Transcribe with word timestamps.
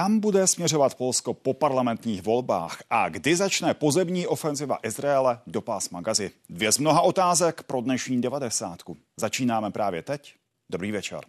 Kam 0.00 0.20
bude 0.20 0.46
směřovat 0.46 0.94
Polsko 0.94 1.34
po 1.34 1.54
parlamentních 1.54 2.22
volbách 2.22 2.82
a 2.90 3.08
kdy 3.08 3.36
začne 3.36 3.74
pozemní 3.74 4.26
ofenziva 4.26 4.78
Izraele 4.82 5.38
do 5.46 5.60
pásma 5.60 6.00
Gazy? 6.00 6.30
Dvě 6.50 6.72
z 6.72 6.78
mnoha 6.78 7.00
otázek 7.00 7.62
pro 7.62 7.80
dnešní 7.80 8.20
devadesátku. 8.20 8.96
Začínáme 9.16 9.70
právě 9.70 10.02
teď. 10.02 10.34
Dobrý 10.70 10.92
večer. 10.92 11.20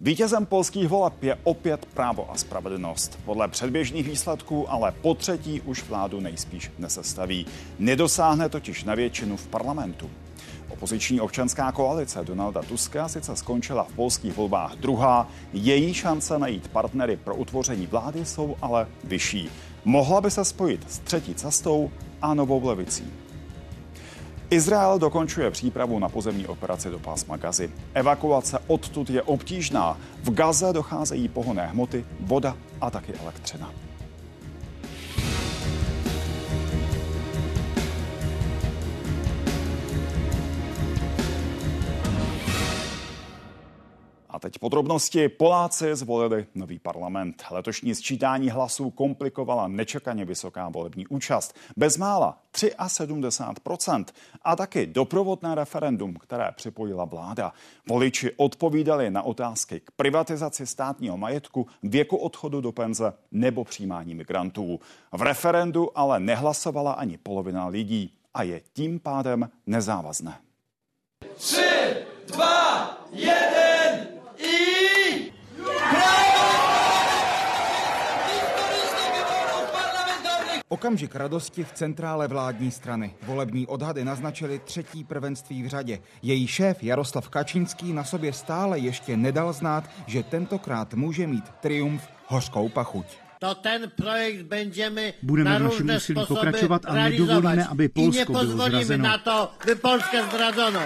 Vítězem 0.00 0.46
polských 0.46 0.88
voleb 0.88 1.22
je 1.22 1.38
opět 1.44 1.86
právo 1.86 2.30
a 2.30 2.36
spravedlnost. 2.36 3.18
Podle 3.24 3.48
předběžných 3.48 4.08
výsledků 4.08 4.70
ale 4.70 4.92
po 4.92 5.14
třetí 5.14 5.60
už 5.60 5.82
vládu 5.82 6.20
nejspíš 6.20 6.70
nesestaví. 6.78 7.46
Nedosáhne 7.78 8.48
totiž 8.48 8.84
na 8.84 8.94
většinu 8.94 9.36
v 9.36 9.46
parlamentu. 9.46 10.10
Opoziční 10.70 11.20
občanská 11.20 11.72
koalice 11.72 12.24
Donalda 12.24 12.62
Tuska 12.62 13.08
sice 13.08 13.36
skončila 13.36 13.84
v 13.84 13.92
polských 13.92 14.36
volbách 14.36 14.76
druhá, 14.76 15.28
její 15.52 15.94
šance 15.94 16.38
najít 16.38 16.68
partnery 16.68 17.16
pro 17.16 17.34
utvoření 17.34 17.86
vlády 17.86 18.24
jsou 18.24 18.56
ale 18.62 18.86
vyšší. 19.04 19.50
Mohla 19.84 20.20
by 20.20 20.30
se 20.30 20.44
spojit 20.44 20.92
s 20.92 20.98
třetí 20.98 21.34
cestou 21.34 21.90
a 22.22 22.34
novou 22.34 22.66
levicí. 22.66 23.12
Izrael 24.50 24.98
dokončuje 24.98 25.50
přípravu 25.50 25.98
na 25.98 26.08
pozemní 26.08 26.46
operaci 26.46 26.90
do 26.90 26.98
pásma 26.98 27.36
Gazy. 27.36 27.70
Evakuace 27.94 28.58
odtud 28.66 29.10
je 29.10 29.22
obtížná. 29.22 29.98
V 30.22 30.30
Gaze 30.30 30.72
docházejí 30.72 31.28
pohonné 31.28 31.66
hmoty, 31.66 32.04
voda 32.20 32.56
a 32.80 32.90
taky 32.90 33.12
elektřina. 33.14 33.72
Teď 44.40 44.58
podrobnosti. 44.58 45.28
Poláci 45.28 45.96
zvolili 45.96 46.46
nový 46.54 46.78
parlament. 46.78 47.42
Letošní 47.50 47.94
sčítání 47.94 48.50
hlasů 48.50 48.90
komplikovala 48.90 49.68
nečekaně 49.68 50.24
vysoká 50.24 50.68
volební 50.68 51.06
účast. 51.06 51.56
Bezmála 51.76 52.38
73%. 52.52 54.04
A 54.42 54.56
taky 54.56 54.86
doprovodné 54.86 55.54
referendum, 55.54 56.14
které 56.14 56.52
připojila 56.52 57.04
vláda. 57.04 57.52
Voliči 57.88 58.30
odpovídali 58.36 59.10
na 59.10 59.22
otázky 59.22 59.80
k 59.80 59.90
privatizaci 59.90 60.66
státního 60.66 61.16
majetku, 61.16 61.66
věku 61.82 62.16
odchodu 62.16 62.60
do 62.60 62.72
penze 62.72 63.12
nebo 63.32 63.64
přijímání 63.64 64.14
migrantů. 64.14 64.80
V 65.12 65.22
referendu 65.22 65.98
ale 65.98 66.20
nehlasovala 66.20 66.92
ani 66.92 67.18
polovina 67.18 67.66
lidí 67.66 68.14
a 68.34 68.42
je 68.42 68.60
tím 68.72 69.00
pádem 69.00 69.50
nezávazné. 69.66 70.38
Tři, 71.36 71.94
dva, 72.26 72.98
jeden! 73.12 73.49
Okamžik 80.68 81.14
radosti 81.14 81.64
v 81.64 81.72
centrále 81.72 82.28
vládní 82.28 82.70
strany. 82.70 83.14
Volební 83.22 83.66
odhady 83.66 84.04
naznačily 84.04 84.58
třetí 84.58 85.04
prvenství 85.04 85.62
v 85.62 85.66
řadě. 85.66 85.98
Její 86.22 86.46
šéf 86.46 86.82
Jaroslav 86.82 87.28
Kačínský 87.28 87.92
na 87.92 88.04
sobě 88.04 88.32
stále 88.32 88.78
ještě 88.78 89.16
nedal 89.16 89.52
znát, 89.52 89.90
že 90.06 90.22
tentokrát 90.22 90.94
může 90.94 91.26
mít 91.26 91.44
triumf 91.60 92.08
hořkou 92.26 92.68
pachuť 92.68 93.29
to 93.40 93.54
ten 93.54 93.90
projekt 93.96 94.42
będziemy 94.42 95.14
Budeme 95.22 95.50
na 95.50 95.58
v 95.58 95.62
našem 95.62 95.86
úsilí 95.96 96.20
pokračovat 96.28 96.82
a 96.84 96.92
nedovolíme, 96.94 97.64
aby 97.72 97.88
Polsko 97.88 98.32
bylo 98.32 98.68
zrazeno. 98.68 99.04
na 99.04 99.18
to, 99.18 99.48
by 99.64 99.74
zdradzono. 100.28 100.80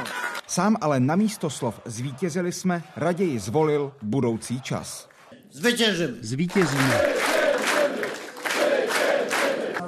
Sám 0.46 0.76
ale 0.80 1.00
na 1.00 1.16
místo 1.16 1.50
slov 1.50 1.80
zvítězili 1.84 2.52
jsme, 2.52 2.82
raději 2.96 3.38
zvolil 3.38 3.92
budoucí 4.02 4.60
čas. 4.60 5.08
Zwyciężymy. 5.50 6.18
Zvítězíme. 6.20 7.00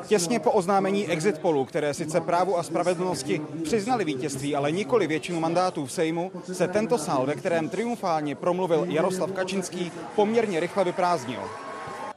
Těsně 0.06 0.41
po 0.41 0.50
oznámení 0.53 1.09
exit 1.09 1.38
polu, 1.38 1.65
které 1.65 1.94
sice 1.94 2.21
právu 2.21 2.59
a 2.59 2.62
spravedlnosti 2.62 3.41
přiznali 3.65 4.05
vítězství, 4.05 4.56
ale 4.56 4.72
nikoli 4.72 5.06
většinu 5.06 5.41
mandátů 5.41 5.87
v 5.87 5.93
Sejmu, 5.93 6.32
se 6.53 6.69
tento 6.69 6.99
sál, 6.99 7.26
ve 7.26 7.34
kterém 7.34 7.69
triumfálně 7.69 8.34
promluvil 8.34 8.87
Jaroslav 8.88 9.32
Kačinský, 9.32 9.93
poměrně 10.15 10.60
rychle 10.60 10.84
vyprázdnil. 10.84 11.41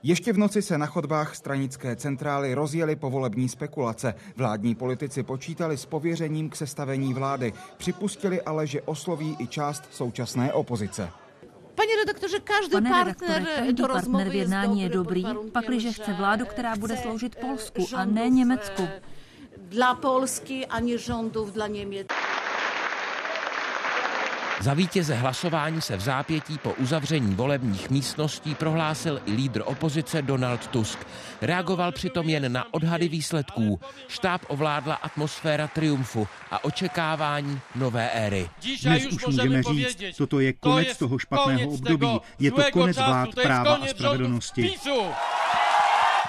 Ještě 0.04 0.34
v 0.34 0.38
noci 0.38 0.62
se 0.62 0.78
na 0.78 0.86
chodbách 0.86 1.36
stranické 1.36 1.96
centrály 1.96 2.54
rozjeli 2.54 2.96
povolební 2.96 3.50
spekulace. 3.50 4.14
Vládní 4.36 4.76
politici 4.76 5.24
počítali 5.24 5.78
s 5.78 5.86
pověřením 5.86 6.50
k 6.50 6.56
sestavení 6.56 7.14
vlády. 7.14 7.54
Připustili 7.78 8.42
ale, 8.42 8.68
že 8.68 8.82
osloví 8.82 9.36
i 9.40 9.48
část 9.48 9.84
současné 9.92 10.54
opozice. 10.54 11.10
Pane 11.76 11.96
redaktorze, 12.06 12.40
každý 12.40 12.72
Pane 12.72 12.90
partner, 12.90 13.46
každý 13.56 13.74
do 13.74 13.88
partner 13.88 14.30
v 14.30 14.36
jednání 14.36 14.82
je 14.82 14.90
dobrý, 14.90 15.26
pakliže 15.52 15.92
chce 15.92 16.14
vládu, 16.14 16.46
která 16.46 16.76
bude 16.76 16.98
sloužit 16.98 17.36
Polsku 17.36 17.88
a 17.96 18.06
ne 18.06 18.30
Německu. 18.30 18.88
Dla 19.58 19.96
Polski, 19.96 20.66
ani 20.66 20.98
rządów 20.98 21.54
dla 21.54 21.68
Niemiec. 21.68 22.08
Za 24.62 24.74
vítěze 24.74 25.16
hlasování 25.16 25.82
se 25.82 25.98
v 25.98 26.02
zápětí 26.02 26.58
po 26.58 26.74
uzavření 26.74 27.36
volebních 27.36 27.90
místností 27.90 28.56
prohlásil 28.56 29.22
i 29.26 29.32
lídr 29.32 29.62
opozice 29.66 30.22
Donald 30.22 30.68
Tusk. 30.68 31.00
Reagoval 31.42 31.92
přitom 31.92 32.30
jen 32.30 32.52
na 32.52 32.74
odhady 32.74 33.08
výsledků. 33.08 33.80
Štáb 34.08 34.42
ovládla 34.48 34.96
atmosféra 34.96 35.68
triumfu 35.68 36.28
a 36.52 36.64
očekávání 36.64 37.60
nové 37.76 38.10
éry. 38.10 38.50
Dnes 38.84 39.06
už 39.06 39.26
můžeme 39.26 39.64
říct, 39.64 40.18
toto 40.18 40.40
je 40.40 40.54
konec 40.54 40.98
toho 40.98 41.20
špatného 41.20 41.70
období. 41.72 42.20
Je 42.40 42.52
to 42.52 42.64
konec 42.74 42.98
vlád 42.98 43.30
práva 43.36 43.76
a 43.76 43.88
spravedlnosti. 43.88 44.76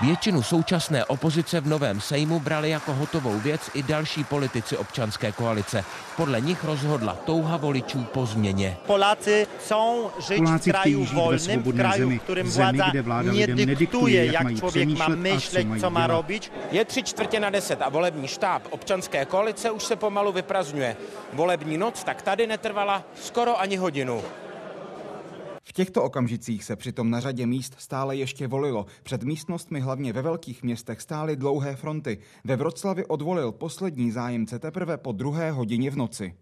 Většinu 0.00 0.42
současné 0.42 1.04
opozice 1.04 1.60
v 1.60 1.66
novém 1.66 2.00
Sejmu 2.00 2.40
brali 2.40 2.70
jako 2.70 2.94
hotovou 2.94 3.38
věc 3.38 3.70
i 3.74 3.82
další 3.82 4.24
politici 4.24 4.76
občanské 4.76 5.32
koalice. 5.32 5.84
Podle 6.16 6.40
nich 6.40 6.64
rozhodla 6.64 7.16
touha 7.24 7.56
voličů 7.56 8.04
po 8.04 8.26
změně. 8.26 8.76
Poláci 8.86 9.46
jsou 9.60 10.10
žít 10.28 10.36
Poláci 10.36 10.70
v 10.70 10.72
kraju 10.72 11.06
volném, 11.12 11.62
v 11.62 11.76
kraju, 11.76 12.04
zemi, 12.04 12.18
kterým 12.18 12.50
vláda, 12.50 12.86
zemi, 12.86 13.02
vláda 13.02 13.32
nie 13.32 13.46
nediktuje, 13.46 14.26
jak, 14.26 14.50
jak 14.50 14.58
člověk 14.58 14.88
má 14.88 15.08
myšlet, 15.08 15.66
co, 15.74 15.80
co 15.80 15.90
má 15.90 16.06
robiť. 16.06 16.52
Je 16.70 16.84
tři 16.84 17.02
čtvrtě 17.02 17.40
na 17.40 17.50
deset 17.50 17.82
a 17.82 17.88
volební 17.88 18.28
štáb 18.28 18.62
občanské 18.70 19.24
koalice 19.24 19.70
už 19.70 19.84
se 19.84 19.96
pomalu 19.96 20.32
vyprazňuje. 20.32 20.96
Volební 21.32 21.78
noc 21.78 22.04
tak 22.04 22.22
tady 22.22 22.46
netrvala 22.46 23.02
skoro 23.20 23.60
ani 23.60 23.76
hodinu. 23.76 24.22
V 25.70 25.72
těchto 25.72 26.02
okamžicích 26.02 26.64
se 26.64 26.76
přitom 26.76 27.10
na 27.10 27.20
řadě 27.20 27.46
míst 27.46 27.74
stále 27.78 28.16
ještě 28.16 28.46
volilo. 28.46 28.86
Před 29.02 29.22
místnostmi 29.22 29.80
hlavně 29.80 30.12
ve 30.12 30.22
velkých 30.22 30.62
městech 30.62 31.00
stály 31.00 31.36
dlouhé 31.36 31.76
fronty. 31.76 32.18
Ve 32.44 32.56
Vroclavi 32.56 33.06
odvolil 33.06 33.52
poslední 33.52 34.10
zájemce 34.10 34.58
teprve 34.58 34.96
po 34.96 35.12
druhé 35.12 35.50
hodině 35.50 35.90
v 35.90 35.96
noci. 35.96 36.34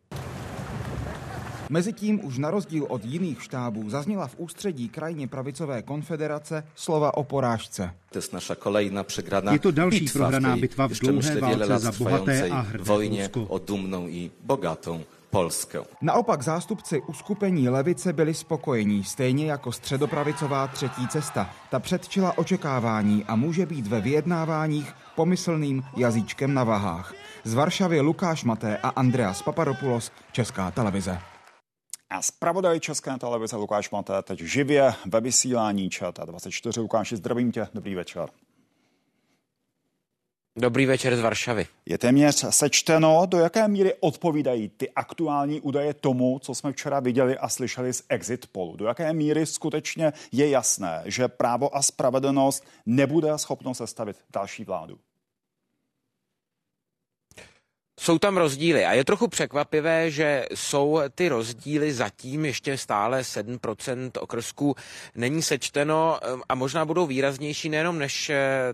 Mezitím 1.71 2.25
už 2.25 2.39
na 2.39 2.51
rozdíl 2.51 2.87
od 2.89 3.05
jiných 3.05 3.43
štábů 3.43 3.91
zazněla 3.91 4.27
v 4.27 4.35
ústředí 4.39 4.89
krajně 4.89 5.29
pravicové 5.29 5.83
konfederace 5.83 6.65
slova 6.75 7.17
o 7.17 7.25
porážce. 7.25 7.95
To 8.11 8.19
je 8.19 8.23
naša 8.33 8.55
kolejná 8.55 9.03
přegraná 9.03 9.53
Je 9.53 9.59
to 9.59 9.71
další 9.71 10.09
prohraná 10.09 10.57
bitva 10.57 10.89
v 10.89 10.93
dlouhé 10.93 11.41
válce 11.41 11.79
za 11.79 11.93
bohaté 11.93 12.49
a 12.49 12.61
hrdé 12.61 12.85
vojně 12.85 13.31
o 13.49 13.59
dumnou 13.59 14.09
i 14.09 14.31
bogatou 14.45 15.05
Polskę. 15.31 15.79
Naopak 16.03 16.43
zástupci 16.43 17.03
uskupení 17.03 17.69
levice 17.69 18.13
byli 18.13 18.35
spokojení, 18.35 19.05
stejně 19.05 19.47
jako 19.47 19.73
středopravicová 19.73 20.67
třetí 20.67 21.09
cesta. 21.09 21.51
Ta 21.71 21.81
předčila 21.81 22.39
očekávání 22.39 23.25
a 23.25 23.37
může 23.37 23.67
být 23.67 23.87
ve 23.87 24.01
vyjednáváních 24.01 24.93
pomyslným 25.17 25.83
jazyčkem 25.97 26.55
na 26.55 26.65
vahách. 26.65 27.15
Z 27.45 27.55
Varšavy 27.55 28.01
Lukáš 28.01 28.45
Maté 28.45 28.77
a 28.77 28.89
Andreas 28.89 29.43
Papadopoulos, 29.43 30.13
Česká 30.33 30.71
televize. 30.71 31.19
A 32.11 32.23
zpravodaj 32.23 32.81
České 32.81 33.19
televize 33.19 33.57
Lukáš 33.57 33.91
Maté 33.91 34.23
teď 34.23 34.41
živě 34.41 34.95
ve 35.07 35.21
vysílání 35.21 35.91
čata 35.91 36.25
24. 36.25 36.81
Lukáši, 36.81 37.17
zdravím 37.17 37.53
tě, 37.53 37.69
dobrý 37.75 37.95
večer. 37.95 38.29
Dobrý 40.61 40.87
večer 40.87 41.17
z 41.17 41.21
Varšavy. 41.21 41.67
Je 41.87 41.99
téměř 41.99 42.45
sečteno, 42.51 43.27
do 43.27 43.39
jaké 43.39 43.69
míry 43.69 43.95
odpovídají 44.01 44.69
ty 44.69 44.91
aktuální 44.91 45.61
údaje 45.61 45.95
tomu, 45.95 46.39
co 46.39 46.55
jsme 46.55 46.73
včera 46.73 47.01
viděli 47.01 47.39
a 47.39 47.49
slyšeli 47.49 47.93
z 47.93 48.03
exit 48.09 48.47
polu. 48.47 48.77
Do 48.77 48.87
jaké 48.87 49.13
míry 49.13 49.47
skutečně 49.47 50.13
je 50.33 50.51
jasné, 50.51 51.03
že 51.05 51.29
právo 51.29 51.77
a 51.77 51.83
spravedlnost 51.83 52.65
nebude 52.87 53.39
schopno 53.39 53.75
sestavit 53.75 54.17
další 54.33 54.65
vládu. 54.65 54.99
Jsou 57.99 58.19
tam 58.19 58.37
rozdíly 58.37 58.85
a 58.85 58.93
je 58.93 59.05
trochu 59.05 59.29
překvapivé, 59.29 60.11
že 60.11 60.47
jsou 60.55 61.01
ty 61.15 61.29
rozdíly 61.29 61.93
zatím 61.93 62.45
ještě 62.45 62.79
stále 62.79 63.21
7% 63.21 64.11
okrsků 64.21 64.77
není 65.15 65.43
sečteno 65.43 66.19
eh, 66.23 66.27
a 66.49 66.55
možná 66.55 66.85
budou 66.85 67.07
výraznější 67.07 67.69
nejenom 67.69 67.99
než 67.99 68.31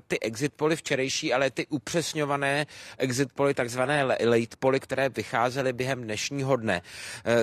ty 0.07 0.21
exit 0.21 0.53
poly 0.53 0.77
včerejší, 0.77 1.33
ale 1.33 1.51
ty 1.51 1.67
upřesňované 1.67 2.67
exit 2.99 3.33
poly, 3.33 3.55
takzvané 3.55 4.05
late 4.05 4.57
poly, 4.59 4.81
které 4.81 5.09
vycházely 5.09 5.73
během 5.73 6.03
dnešního 6.03 6.57
dne. 6.57 6.83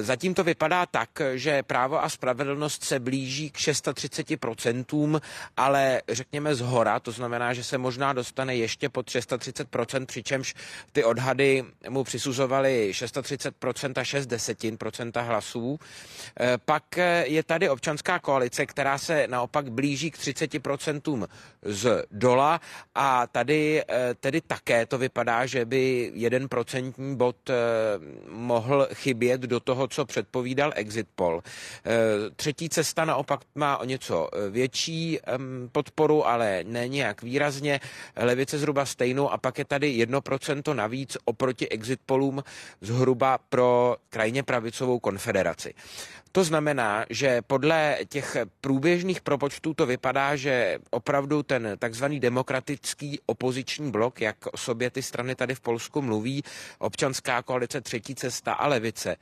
Zatím 0.02 0.34
to 0.34 0.44
vypadá 0.44 0.86
tak, 0.86 1.10
že 1.34 1.64
právo 1.64 2.04
a 2.04 2.10
spravedlnost 2.10 2.84
se 2.84 3.00
blíží 3.00 3.50
k 3.50 3.58
630%, 3.58 5.22
ale 5.58 6.02
řekněme 6.10 6.56
z 6.56 6.62
hora, 6.62 7.00
to 7.00 7.12
znamená, 7.12 7.54
že 7.54 7.64
se 7.64 7.78
možná 7.78 8.14
dostane 8.14 8.56
ještě 8.56 8.90
pod 8.90 9.08
630%, 9.08 10.06
přičemž 10.06 10.54
ty 10.92 11.04
odhady 11.04 11.66
mu 11.90 12.04
přisuzovaly 12.04 12.92
630% 12.92 13.94
a 13.96 14.04
6 14.04 14.26
desetin 14.26 14.78
procenta 14.78 15.22
hlasů. 15.22 15.80
E, 16.40 16.58
pak 16.58 16.98
je 17.24 17.44
tady 17.44 17.70
občanská 17.70 18.20
koalice, 18.20 18.66
která 18.66 18.98
se 18.98 19.28
naopak 19.28 19.72
blíží 19.72 20.12
k 20.12 20.18
30% 20.18 21.28
z 21.62 22.04
dola 22.12 22.62
a 22.96 23.28
tady 23.28 23.84
e, 23.90 24.14
tedy 24.14 24.42
také 24.42 24.86
to 24.86 24.98
vypadá, 24.98 25.46
že 25.46 25.66
by 25.66 26.12
jeden 26.16 26.50
procentní 26.50 27.16
bod 27.16 27.50
e, 27.50 27.54
mohl 28.30 28.88
chybět 28.94 29.42
do 29.42 29.60
toho, 29.60 29.88
co 29.88 30.06
předpovídal 30.06 30.72
exit 30.76 31.08
poll. 31.16 31.44
Třetí 32.36 32.70
cesta 32.70 33.06
naopak 33.06 33.40
má 33.56 33.78
o 33.78 33.86
něco 33.86 34.30
větší 34.50 35.20
podporu, 35.72 36.28
ale 36.28 36.64
ne 36.68 36.88
nějak 36.88 37.22
výrazně. 37.22 37.80
Levice 38.16 38.58
zhruba 38.58 38.86
stejnou 38.86 39.30
a 39.30 39.38
pak 39.38 39.58
je 39.58 39.66
tady 39.66 40.06
1% 40.06 40.74
navíc 40.74 41.18
oproti 41.26 41.61
exit 41.70 42.00
polům 42.06 42.44
zhruba 42.82 43.38
pro 43.38 43.96
krajně 44.10 44.44
pravicovou 44.44 45.00
konfederaci. 45.00 45.74
To 46.32 46.44
znamená, 46.44 47.06
že 47.10 47.42
podle 47.42 47.98
těch 48.10 48.38
průběžných 48.62 49.22
propočtů 49.22 49.74
to 49.74 49.86
vypadá, 49.86 50.36
že 50.36 50.80
opravdu 50.90 51.44
ten 51.44 51.76
takzvaný 51.80 52.20
demokratický 52.20 53.20
opoziční 53.26 53.92
blok, 53.92 54.22
jak 54.22 54.36
o 54.52 54.58
sobě 54.58 54.90
ty 54.90 55.02
strany 55.02 55.36
tady 55.36 55.56
v 55.56 55.60
Polsku 55.60 56.02
mluví, 56.02 56.44
občanská 56.80 57.42
koalice 57.42 57.82
Třetí 57.82 58.16
cesta 58.16 58.54
a 58.54 58.68
levice, 58.68 59.16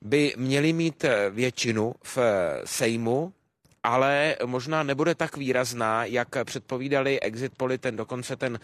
by 0.00 0.34
měli 0.36 0.72
mít 0.72 1.04
většinu 1.30 1.94
v 2.02 2.18
Sejmu, 2.64 3.32
ale 3.82 4.36
možná 4.44 4.82
nebude 4.82 5.14
tak 5.14 5.36
výrazná, 5.36 6.04
jak 6.04 6.28
předpovídali 6.44 7.20
exit 7.20 7.52
poly, 7.56 7.78
ten 7.78 7.96
dokonce 7.96 8.36
ten 8.36 8.60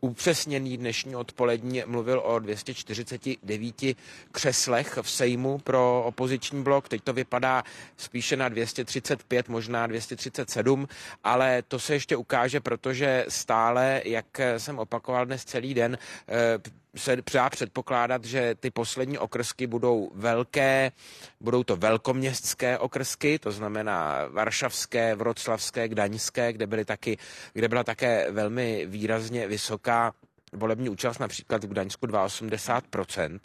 upřesněný 0.00 0.76
dnešní 0.76 1.16
odpolední 1.16 1.82
mluvil 1.86 2.22
o 2.24 2.38
249 2.38 3.96
křeslech 4.32 4.98
v 5.02 5.10
Sejmu 5.10 5.58
pro 5.58 6.02
opoziční 6.06 6.62
blok, 6.62 6.88
teď 6.88 7.02
to 7.02 7.12
vypadá 7.12 7.62
spíše 7.96 8.36
na 8.36 8.48
235, 8.48 9.48
možná 9.48 9.86
237, 9.86 10.88
ale 11.24 11.62
to 11.68 11.78
se 11.78 11.94
ještě 11.94 12.16
ukáže, 12.16 12.60
protože 12.60 13.24
stále, 13.28 14.02
jak 14.04 14.26
jsem 14.58 14.78
opakoval 14.78 15.26
dnes 15.26 15.44
celý 15.44 15.74
den, 15.74 15.98
eh, 16.28 16.58
se 16.96 17.16
dá 17.32 17.50
předpokládat, 17.50 18.24
že 18.24 18.54
ty 18.54 18.70
poslední 18.70 19.18
okrsky 19.18 19.66
budou 19.66 20.10
velké, 20.14 20.92
budou 21.40 21.64
to 21.64 21.76
velkoměstské 21.76 22.78
okrsky, 22.78 23.38
to 23.38 23.52
znamená 23.52 24.26
varšavské, 24.30 25.14
vroclavské, 25.14 25.88
gdaňské, 25.88 26.52
kde, 26.52 26.66
byly 26.66 26.84
taky, 26.84 27.18
kde 27.52 27.68
byla 27.68 27.84
také 27.84 28.30
velmi 28.30 28.86
výrazně 28.86 29.48
vysoká 29.48 30.12
volební 30.52 30.88
účast, 30.88 31.18
například 31.18 31.64
v 31.64 31.68
Gdaňsku 31.68 32.06
82%, 32.06 33.40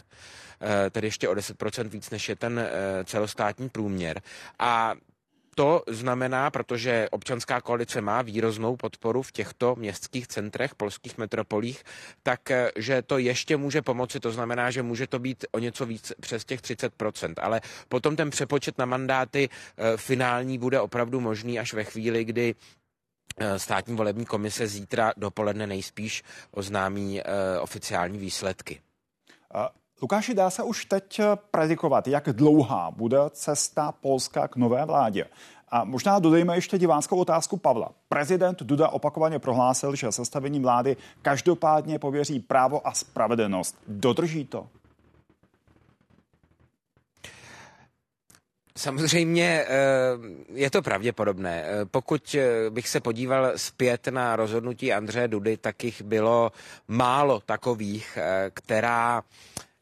eh, 0.62 0.90
tedy 0.90 1.08
ještě 1.08 1.30
o 1.30 1.34
10% 1.34 1.88
víc, 1.90 2.10
než 2.10 2.30
je 2.30 2.36
ten 2.36 2.60
eh, 2.60 3.04
celostátní 3.04 3.70
průměr. 3.70 4.22
A 4.60 4.94
to 5.56 5.84
znamená, 5.88 6.50
protože 6.50 7.08
občanská 7.12 7.62
koalice 7.62 8.02
má 8.02 8.22
výroznou 8.22 8.76
podporu 8.76 9.22
v 9.22 9.32
těchto 9.32 9.76
městských 9.76 10.28
centrech, 10.28 10.76
polských 10.76 11.18
metropolích, 11.18 11.84
tak 12.24 12.52
eh, 12.52 12.72
že 12.76 13.02
to 13.02 13.18
ještě 13.18 13.58
může 13.58 13.82
pomoci, 13.82 14.20
to 14.20 14.32
znamená, 14.32 14.72
že 14.72 14.84
může 14.84 15.08
to 15.08 15.20
být 15.20 15.46
o 15.52 15.60
něco 15.60 15.86
víc 15.86 16.14
přes 16.20 16.46
těch 16.46 16.62
30%, 16.62 17.34
ale 17.42 17.62
potom 17.90 18.16
ten 18.16 18.30
přepočet 18.30 18.78
na 18.78 18.86
mandáty 18.86 19.50
eh, 19.50 19.98
finální 19.98 20.58
bude 20.58 20.80
opravdu 20.80 21.20
možný 21.20 21.60
až 21.60 21.74
ve 21.74 21.84
chvíli, 21.84 22.26
kdy 22.26 22.56
eh, 23.38 23.60
státní 23.60 23.96
volební 23.96 24.26
komise 24.26 24.68
zítra 24.68 25.14
dopoledne 25.18 25.68
nejspíš 25.68 26.24
oznámí 26.52 27.22
oficiální 27.62 28.18
výsledky. 28.18 28.82
Lukáši, 30.02 30.34
dá 30.34 30.50
se 30.50 30.64
už 30.64 30.86
teď 30.86 31.22
predikovat, 31.52 32.08
jak 32.08 32.30
dlouhá 32.30 32.92
bude 32.92 33.18
cesta 33.32 33.92
Polska 33.92 34.48
k 34.48 34.56
nové 34.56 34.86
vládě? 34.86 35.26
A 35.70 35.84
možná 35.84 36.20
dodejme 36.20 36.58
ještě 36.58 36.78
divánskou 36.78 37.18
otázku 37.18 37.58
Pavla. 37.58 37.92
Prezident 38.10 38.64
Duda 38.64 38.88
opakovaně 38.88 39.40
prohlásil, 39.40 39.96
že 39.96 40.12
sestavení 40.12 40.60
vlády 40.60 40.98
každopádně 41.22 42.00
pověří 42.00 42.40
právo 42.40 42.88
a 42.88 42.94
spravedlnost. 42.94 43.78
Dodrží 43.88 44.46
to? 44.46 44.68
Samozřejmě 48.78 49.66
eh, 49.68 49.78
je 50.54 50.72
to 50.72 50.82
pravděpodobné. 50.82 51.64
Eh, 51.66 51.86
pokud 51.86 52.36
eh, 52.36 52.70
bych 52.70 52.88
se 52.90 53.00
podíval 53.00 53.52
zpět 53.56 54.08
na 54.08 54.36
rozhodnutí 54.36 54.94
Andřeje 54.94 55.28
Dudy, 55.28 55.58
tak 55.58 55.84
jich 55.84 56.02
bylo 56.02 56.52
málo 56.88 57.40
takových, 57.40 58.18
která 58.54 59.24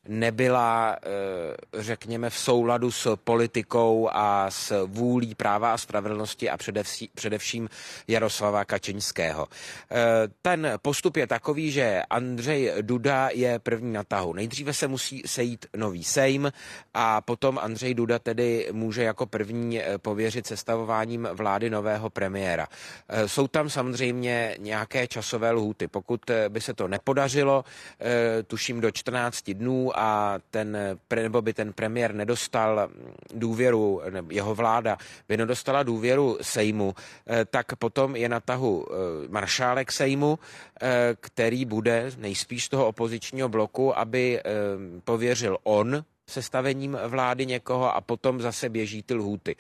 nebyla, 0.08 0.96
eh, 1.04 1.82
řekněme, 1.82 2.30
v 2.30 2.38
souladu 2.38 2.92
s 2.92 3.16
politikou 3.16 4.10
a 4.12 4.52
s 4.52 4.86
vůlí 4.86 5.36
práva 5.36 5.74
a 5.74 5.78
spravedlnosti 5.78 6.50
a 6.50 6.58
především 7.16 7.70
Jaroslava 8.08 8.66
Kačinského. 8.66 9.48
Eh, 9.92 9.96
ten 10.42 10.74
postup 10.82 11.18
je 11.18 11.28
takový, 11.28 11.72
že 11.72 12.02
Andřej 12.10 12.74
Duda 12.82 13.30
je 13.34 13.60
první 13.60 13.94
na 13.94 14.04
tahu. 14.04 14.34
Nejdříve 14.34 14.74
se 14.74 14.88
musí 14.88 15.24
sejít 15.26 15.66
nový 15.76 16.04
sejm 16.04 16.52
a 16.94 17.22
potom 17.22 17.60
Andřej 17.62 17.94
Duda 17.94 18.20
tedy 18.20 18.70
může 18.72 19.04
jako 19.04 19.26
první 19.26 19.82
eh, 19.82 19.98
pověřit 19.98 20.48
sestavováním 20.48 21.28
vlády 21.34 21.70
nového 21.70 22.10
premiéra. 22.10 22.68
Jsou 23.26 23.48
tam 23.48 23.70
samozřejmě 23.70 24.56
nějaké 24.60 25.08
časové 25.08 25.52
lhuty. 25.52 25.88
Pokud 25.88 26.22
by 26.50 26.62
se 26.62 26.74
to 26.74 26.88
nepodařilo, 26.88 27.64
tuším 28.48 28.82
do 28.82 28.92
14 28.92 29.50
dnů 29.50 29.89
a 29.96 30.40
ten, 30.52 30.78
nebo 31.16 31.42
by 31.42 31.54
ten 31.54 31.74
premiér 31.74 32.16
nedostal 32.16 32.90
důvěru, 33.34 34.02
jeho 34.30 34.56
vláda 34.56 34.98
by 35.28 35.38
nedostala 35.38 35.84
důvěru 35.84 36.38
Sejmu, 36.42 36.96
eh, 37.28 37.46
tak 37.46 37.76
potom 37.76 38.16
je 38.16 38.30
na 38.30 38.40
tahu 38.40 38.86
eh, 38.90 38.96
maršálek 39.30 39.92
Sejmu, 39.92 40.40
eh, 40.82 41.16
který 41.20 41.66
bude 41.66 42.12
nejspíš 42.18 42.66
z 42.66 42.70
toho 42.70 42.88
opozičního 42.88 43.50
bloku, 43.50 43.98
aby 43.98 44.42
pověřil 45.04 45.58
on 45.64 46.04
sestavením 46.30 46.98
vlády 47.08 47.46
někoho 47.46 47.96
a 47.96 48.02
potom 48.02 48.42
zase 48.42 48.70
běží 48.70 49.04
ty 49.04 49.14
lhůty. 49.14 49.56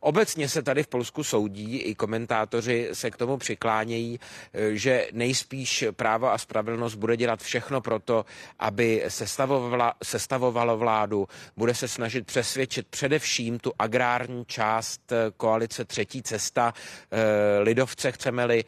Obecně 0.00 0.48
se 0.48 0.62
tady 0.62 0.82
v 0.82 0.86
Polsku 0.86 1.24
soudí, 1.24 1.78
i 1.78 1.94
komentátoři 1.94 2.88
se 2.92 3.10
k 3.10 3.16
tomu 3.16 3.36
přiklánějí, 3.36 4.20
eh, 4.52 4.76
že 4.76 5.08
nejspíš 5.12 5.84
právo 5.92 6.32
a 6.32 6.38
spravedlnost 6.38 6.94
bude 6.94 7.16
dělat 7.16 7.42
všechno 7.42 7.80
pro 7.80 7.98
to, 7.98 8.24
aby 8.58 9.04
sestavovala, 9.08 9.94
sestavovalo 10.02 10.76
vládu, 10.78 11.28
bude 11.56 11.74
se 11.74 11.88
snažit 11.88 12.26
přesvědčit 12.26 12.86
především 12.88 13.58
tu 13.58 13.72
agrární 13.78 14.44
část 14.44 15.12
eh, 15.12 15.16
koalice 15.36 15.84
Třetí 15.84 16.22
cesta, 16.22 16.74
eh, 17.10 17.62
lidovce 17.62 18.12
chceme-li, 18.12 18.64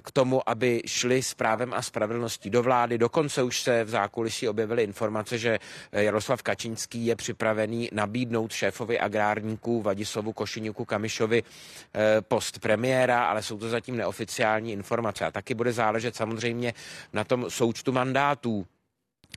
k 0.00 0.10
tomu, 0.10 0.48
aby 0.48 0.82
šli 0.86 1.22
s 1.22 1.34
právem 1.34 1.74
a 1.74 1.82
spravedlností 1.82 2.50
do 2.50 2.62
vlády. 2.62 2.98
Dokonce 2.98 3.42
už 3.42 3.60
se 3.60 3.84
v 3.84 3.88
zákulisí 3.88 4.48
objevily 4.48 4.82
informace, 4.82 5.38
že 5.38 5.58
eh, 5.92 6.02
Jaroslav 6.02 6.42
Kačínský 6.42 7.06
je 7.06 7.16
připravený 7.16 7.88
nabídnout 7.92 8.52
šéfovi 8.52 9.00
agrárníků 9.00 9.82
Vadisovu 9.82 10.32
Košiňuku 10.32 10.84
Kamišovi 10.84 11.42
eh, 11.42 12.20
post 12.20 12.58
premiéra, 12.58 13.24
ale 13.24 13.42
jsou 13.42 13.58
to 13.58 13.68
zatím 13.68 13.96
neoficiální 13.96 14.72
informace. 14.72 15.24
A 15.24 15.30
taky 15.30 15.54
bude 15.54 15.72
záležet 15.72 16.16
samozřejmě 16.16 16.74
na 17.12 17.24
tom 17.24 17.50
součtu 17.50 17.92
mandátů 17.92 18.66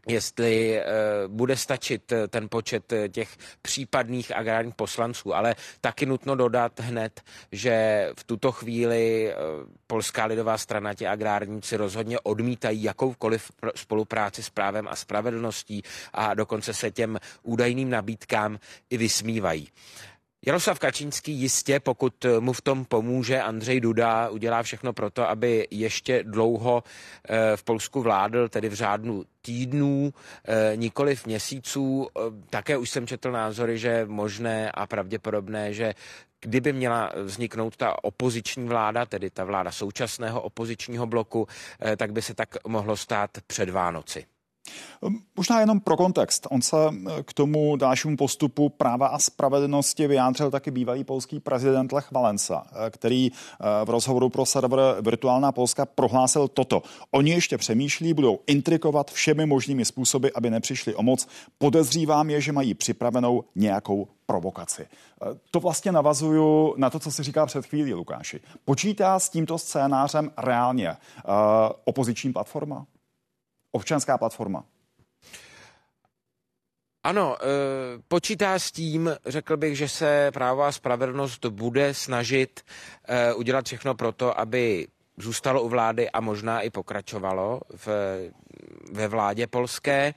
jestli 0.07 0.79
uh, 0.79 1.33
bude 1.33 1.57
stačit 1.57 2.11
eh, 2.11 2.27
ten 2.27 2.49
počet 2.49 2.93
eh, 2.93 3.09
těch 3.09 3.37
případných 3.61 4.35
agrárních 4.35 4.75
poslanců, 4.75 5.35
ale 5.35 5.55
taky 5.81 6.05
nutno 6.05 6.35
dodat 6.35 6.79
hned, 6.79 7.21
že 7.51 8.09
v 8.19 8.23
tuto 8.23 8.51
chvíli 8.51 9.33
Polská 9.87 10.25
lidová 10.25 10.57
strana, 10.57 10.93
ti 10.93 11.07
agrárníci 11.07 11.77
rozhodně 11.77 12.19
odmítají 12.19 12.83
jakoukoliv 12.83 13.51
spolupráci 13.75 14.43
s 14.43 14.49
právem 14.49 14.87
a 14.87 14.95
spravedlností 14.95 15.83
a 16.13 16.33
dokonce 16.33 16.73
se 16.73 16.91
těm 16.91 17.17
údajným 17.43 17.89
nabídkám 17.89 18.59
i 18.89 18.97
vysmívají. 18.97 19.67
Jaroslav 20.45 20.79
Kačínský 20.79 21.33
jistě, 21.33 21.79
pokud 21.79 22.25
mu 22.39 22.53
v 22.53 22.61
tom 22.61 22.85
pomůže 22.85 23.41
Andřej 23.41 23.79
Duda, 23.79 24.29
udělá 24.29 24.63
všechno 24.63 24.93
pro 24.93 25.09
to, 25.09 25.29
aby 25.29 25.67
ještě 25.71 26.23
dlouho 26.23 26.83
v 27.55 27.63
Polsku 27.63 28.01
vládl, 28.01 28.49
tedy 28.49 28.69
v 28.69 28.73
řádnu 28.73 29.23
týdnů, 29.41 30.13
nikoli 30.75 31.15
v 31.15 31.25
měsíců. 31.25 32.07
Také 32.49 32.77
už 32.77 32.89
jsem 32.89 33.07
četl 33.07 33.31
názory, 33.31 33.77
že 33.77 34.05
možné 34.05 34.71
a 34.71 34.87
pravděpodobné, 34.87 35.73
že 35.73 35.93
kdyby 36.45 36.73
měla 36.73 37.11
vzniknout 37.23 37.77
ta 37.77 38.03
opoziční 38.03 38.67
vláda, 38.67 39.05
tedy 39.05 39.29
ta 39.29 39.43
vláda 39.43 39.71
současného 39.71 40.41
opozičního 40.41 41.05
bloku, 41.07 41.47
eh, 41.81 41.95
tak 41.97 42.11
by 42.11 42.21
se 42.21 42.33
tak 42.33 42.55
mohlo 42.67 42.97
stát 42.97 43.31
před 43.47 43.69
Vánoci. 43.69 44.25
Ehm, 45.03 45.19
možná 45.35 45.59
jenom 45.59 45.79
pro 45.79 45.97
kontext. 45.97 46.47
On 46.49 46.61
se 46.61 46.77
eh, 46.77 47.23
k 47.23 47.33
tomu 47.33 47.75
dalšímu 47.75 48.17
postupu 48.17 48.69
práva 48.69 49.07
a 49.07 49.19
spravedlnosti 49.19 50.07
vyjádřil 50.07 50.51
taky 50.51 50.71
bývalý 50.71 51.03
polský 51.03 51.39
prezident 51.39 51.91
Lech 51.91 52.11
Valensa, 52.11 52.63
eh, 52.71 52.89
který 52.89 53.31
v 53.85 53.89
rozhovoru 53.89 54.29
pro 54.29 54.45
server 54.45 54.79
Virtuálná 55.01 55.51
Polska 55.51 55.85
prohlásil 55.85 56.47
toto. 56.47 56.83
Oni 57.11 57.31
ještě 57.31 57.57
přemýšlí, 57.57 58.13
budou 58.13 58.39
intrikovat 58.47 59.11
všemi 59.11 59.45
možnými 59.45 59.85
způsoby, 59.85 60.27
aby 60.35 60.49
nepřišli 60.49 60.95
o 60.95 61.03
moc. 61.03 61.27
Podezřívám 61.57 62.29
je, 62.29 62.41
že 62.41 62.51
mají 62.51 62.73
připravenou 62.73 63.43
nějakou 63.55 64.07
provokaci. 64.25 64.87
To 65.51 65.59
vlastně 65.59 65.91
navazuju 65.91 66.73
na 66.77 66.89
to, 66.89 66.99
co 66.99 67.11
si 67.11 67.23
říká 67.23 67.45
před 67.45 67.65
chvílí, 67.65 67.93
Lukáši. 67.93 68.39
Počítá 68.65 69.19
s 69.19 69.29
tímto 69.29 69.57
scénářem 69.57 70.31
reálně 70.37 70.89
uh, 70.89 70.95
opoziční 71.83 72.33
platforma? 72.33 72.85
Občanská 73.75 74.17
platforma? 74.17 74.63
Ano, 77.03 77.35
e, 77.35 77.45
počítá 78.07 78.59
s 78.59 78.71
tím, 78.71 79.11
řekl 79.25 79.57
bych, 79.57 79.77
že 79.77 79.89
se 79.89 80.31
právo 80.33 80.63
a 80.63 80.71
spravedlnost 80.71 81.45
bude 81.45 81.93
snažit 81.93 82.61
e, 83.07 83.33
udělat 83.33 83.65
všechno 83.65 83.95
pro 83.95 84.11
to, 84.11 84.39
aby 84.39 84.87
zůstalo 85.17 85.61
u 85.61 85.69
vlády 85.69 86.09
a 86.09 86.21
možná 86.21 86.61
i 86.61 86.69
pokračovalo 86.69 87.61
v, 87.75 87.87
ve 88.91 89.07
vládě 89.07 89.47
polské 89.47 90.13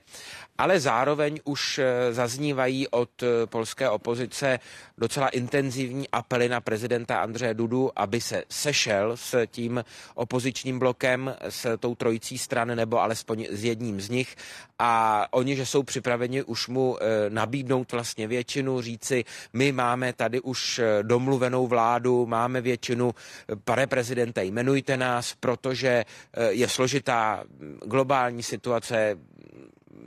ale 0.59 0.79
zároveň 0.79 1.39
už 1.43 1.79
eh, 1.79 2.13
zaznívají 2.13 2.87
od 2.87 3.23
eh, 3.23 3.47
polské 3.47 3.89
opozice 3.89 4.59
docela 4.97 5.29
intenzivní 5.29 6.09
apely 6.09 6.49
na 6.49 6.61
prezidenta 6.61 7.19
Andřeje 7.19 7.53
Dudu, 7.53 7.91
aby 7.95 8.21
se 8.21 8.43
sešel 8.49 9.17
s 9.17 9.45
tím 9.45 9.83
opozičním 10.15 10.79
blokem, 10.79 11.35
s 11.49 11.77
tou 11.77 11.95
trojicí 11.95 12.37
stran 12.37 12.75
nebo 12.75 13.01
alespoň 13.01 13.47
s 13.51 13.63
jedním 13.63 14.01
z 14.01 14.09
nich. 14.09 14.35
A 14.79 15.25
oni, 15.31 15.55
že 15.55 15.65
jsou 15.65 15.83
připraveni 15.83 16.43
už 16.43 16.67
mu 16.67 16.97
eh, 16.99 17.29
nabídnout 17.29 17.91
vlastně 17.91 18.27
většinu, 18.27 18.81
říci, 18.81 19.25
my 19.53 19.71
máme 19.71 20.13
tady 20.13 20.41
už 20.41 20.81
domluvenou 21.01 21.67
vládu, 21.67 22.25
máme 22.25 22.61
většinu, 22.61 23.15
pane 23.63 23.87
prezidente, 23.87 24.45
jmenujte 24.45 24.97
nás, 24.97 25.35
protože 25.39 26.05
je 26.49 26.69
složitá 26.69 27.43
globální 27.85 28.43
situace, 28.43 29.17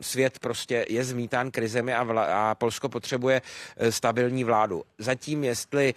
svět 0.00 0.38
prostě 0.38 0.86
je 0.88 1.04
zmítán 1.04 1.50
krizemi 1.50 1.94
a, 1.94 2.02
vla, 2.02 2.50
a 2.50 2.54
Polsko 2.54 2.88
potřebuje 2.88 3.42
eh, 3.76 3.92
stabilní 3.92 4.44
vládu. 4.44 4.82
Zatím, 4.98 5.44
jestli 5.44 5.94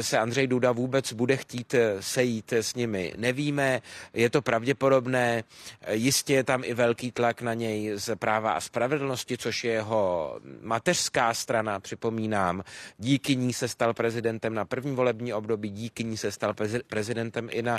se 0.00 0.18
Andřej 0.18 0.46
Duda 0.46 0.72
vůbec 0.72 1.12
bude 1.12 1.36
chtít 1.36 1.74
eh, 1.74 2.02
sejít 2.02 2.52
s 2.52 2.74
nimi. 2.74 3.12
Nevíme, 3.16 3.82
je 4.14 4.30
to 4.30 4.42
pravděpodobné, 4.42 5.44
eh, 5.80 5.94
jistě 5.94 6.34
je 6.34 6.44
tam 6.44 6.62
i 6.64 6.74
velký 6.74 7.12
tlak 7.12 7.42
na 7.42 7.54
něj 7.54 7.92
z 7.94 8.16
práva 8.16 8.52
a 8.52 8.60
spravedlnosti, 8.60 9.38
což 9.38 9.64
je 9.64 9.72
jeho 9.72 10.38
mateřská 10.62 11.34
strana, 11.34 11.80
připomínám. 11.80 12.62
Díky 12.98 13.36
ní 13.36 13.52
se 13.52 13.68
stal 13.68 13.94
prezidentem 13.94 14.54
na 14.54 14.64
první 14.64 14.94
volební 14.94 15.32
období, 15.32 15.70
díky 15.70 16.04
ní 16.04 16.16
se 16.16 16.32
stal 16.32 16.54
prezidentem 16.86 17.48
i 17.52 17.62
na 17.62 17.78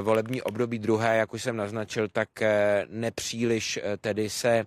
volební 0.00 0.42
období 0.42 0.78
druhé, 0.78 1.16
jak 1.16 1.34
už 1.34 1.42
jsem 1.42 1.56
naznačil, 1.56 2.08
tak 2.08 2.28
nepříliš 2.88 3.78
tedy 4.00 4.30
se 4.30 4.66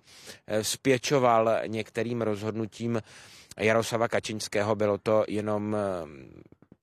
spěčoval 0.62 1.50
některým 1.66 2.22
rozhodnutím 2.22 3.02
Jaroslava 3.56 4.08
Kačinského. 4.08 4.74
Bylo 4.74 4.98
to 4.98 5.24
jenom 5.28 5.76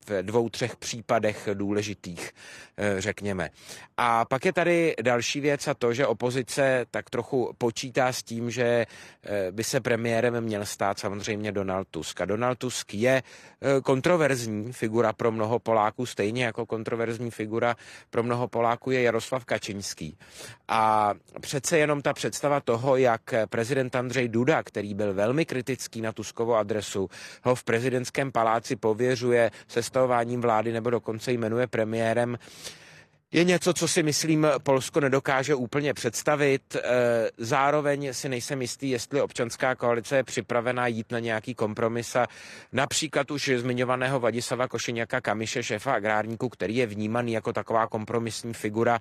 v 0.09 0.23
dvou, 0.23 0.49
třech 0.49 0.75
případech 0.75 1.49
důležitých, 1.53 2.31
eh, 2.77 3.01
řekněme. 3.01 3.49
A 3.97 4.25
pak 4.25 4.45
je 4.45 4.53
tady 4.53 4.95
další 5.01 5.39
věc 5.39 5.67
a 5.67 5.73
to, 5.73 5.93
že 5.93 6.07
opozice 6.07 6.85
tak 6.91 7.09
trochu 7.09 7.53
počítá 7.57 8.13
s 8.13 8.23
tím, 8.23 8.51
že 8.51 8.85
eh, 9.23 9.51
by 9.51 9.63
se 9.63 9.79
premiérem 9.79 10.41
měl 10.41 10.65
stát 10.65 10.99
samozřejmě 10.99 11.51
Donald 11.51 11.87
Tusk. 11.91 12.21
A 12.21 12.25
Donald 12.25 12.57
Tusk 12.57 12.93
je 12.93 13.23
eh, 13.61 13.81
kontroverzní 13.81 14.73
figura 14.73 15.13
pro 15.13 15.31
mnoho 15.31 15.59
Poláků, 15.59 16.05
stejně 16.05 16.45
jako 16.45 16.65
kontroverzní 16.65 17.31
figura 17.31 17.75
pro 18.09 18.23
mnoho 18.23 18.47
Poláků 18.47 18.91
je 18.91 19.01
Jaroslav 19.01 19.45
Kačinský. 19.45 20.17
A 20.67 21.13
přece 21.41 21.77
jenom 21.77 22.01
ta 22.01 22.13
představa 22.13 22.59
toho, 22.59 22.97
jak 22.97 23.21
prezident 23.49 23.95
Andřej 23.95 24.29
Duda, 24.29 24.63
který 24.63 24.93
byl 24.93 25.13
velmi 25.13 25.45
kritický 25.45 26.01
na 26.01 26.11
Tuskovo 26.11 26.55
adresu, 26.55 27.09
ho 27.43 27.55
v 27.55 27.63
prezidentském 27.63 28.31
paláci 28.31 28.75
pověřuje 28.75 29.51
se 29.67 29.83
sestavováním 29.97 30.41
vlády 30.41 30.73
nebo 30.73 30.89
dokonce 30.89 31.31
jmenuje 31.31 31.67
premiérem, 31.67 32.37
je 33.31 33.43
něco, 33.43 33.73
co 33.73 33.87
si 33.87 34.03
myslím 34.03 34.47
Polsko 34.63 34.99
nedokáže 34.99 35.55
úplně 35.55 35.93
představit. 35.93 36.75
E, 36.75 36.81
zároveň 37.37 38.13
si 38.13 38.29
nejsem 38.29 38.61
jistý, 38.61 38.89
jestli 38.89 39.21
občanská 39.21 39.75
koalice 39.75 40.15
je 40.15 40.23
připravena 40.23 40.87
jít 40.87 41.11
na 41.11 41.19
nějaký 41.19 41.55
kompromis 41.55 42.15
a 42.15 42.27
například 42.73 43.31
už 43.31 43.51
zmiňovaného 43.55 44.19
Vadisava 44.19 44.67
Košeňaka 44.67 45.21
Kamiše, 45.21 45.63
šéfa 45.63 45.93
agrárníku, 45.93 46.49
který 46.49 46.75
je 46.75 46.87
vnímaný 46.87 47.33
jako 47.33 47.53
taková 47.53 47.87
kompromisní 47.87 48.53
figura, 48.53 48.99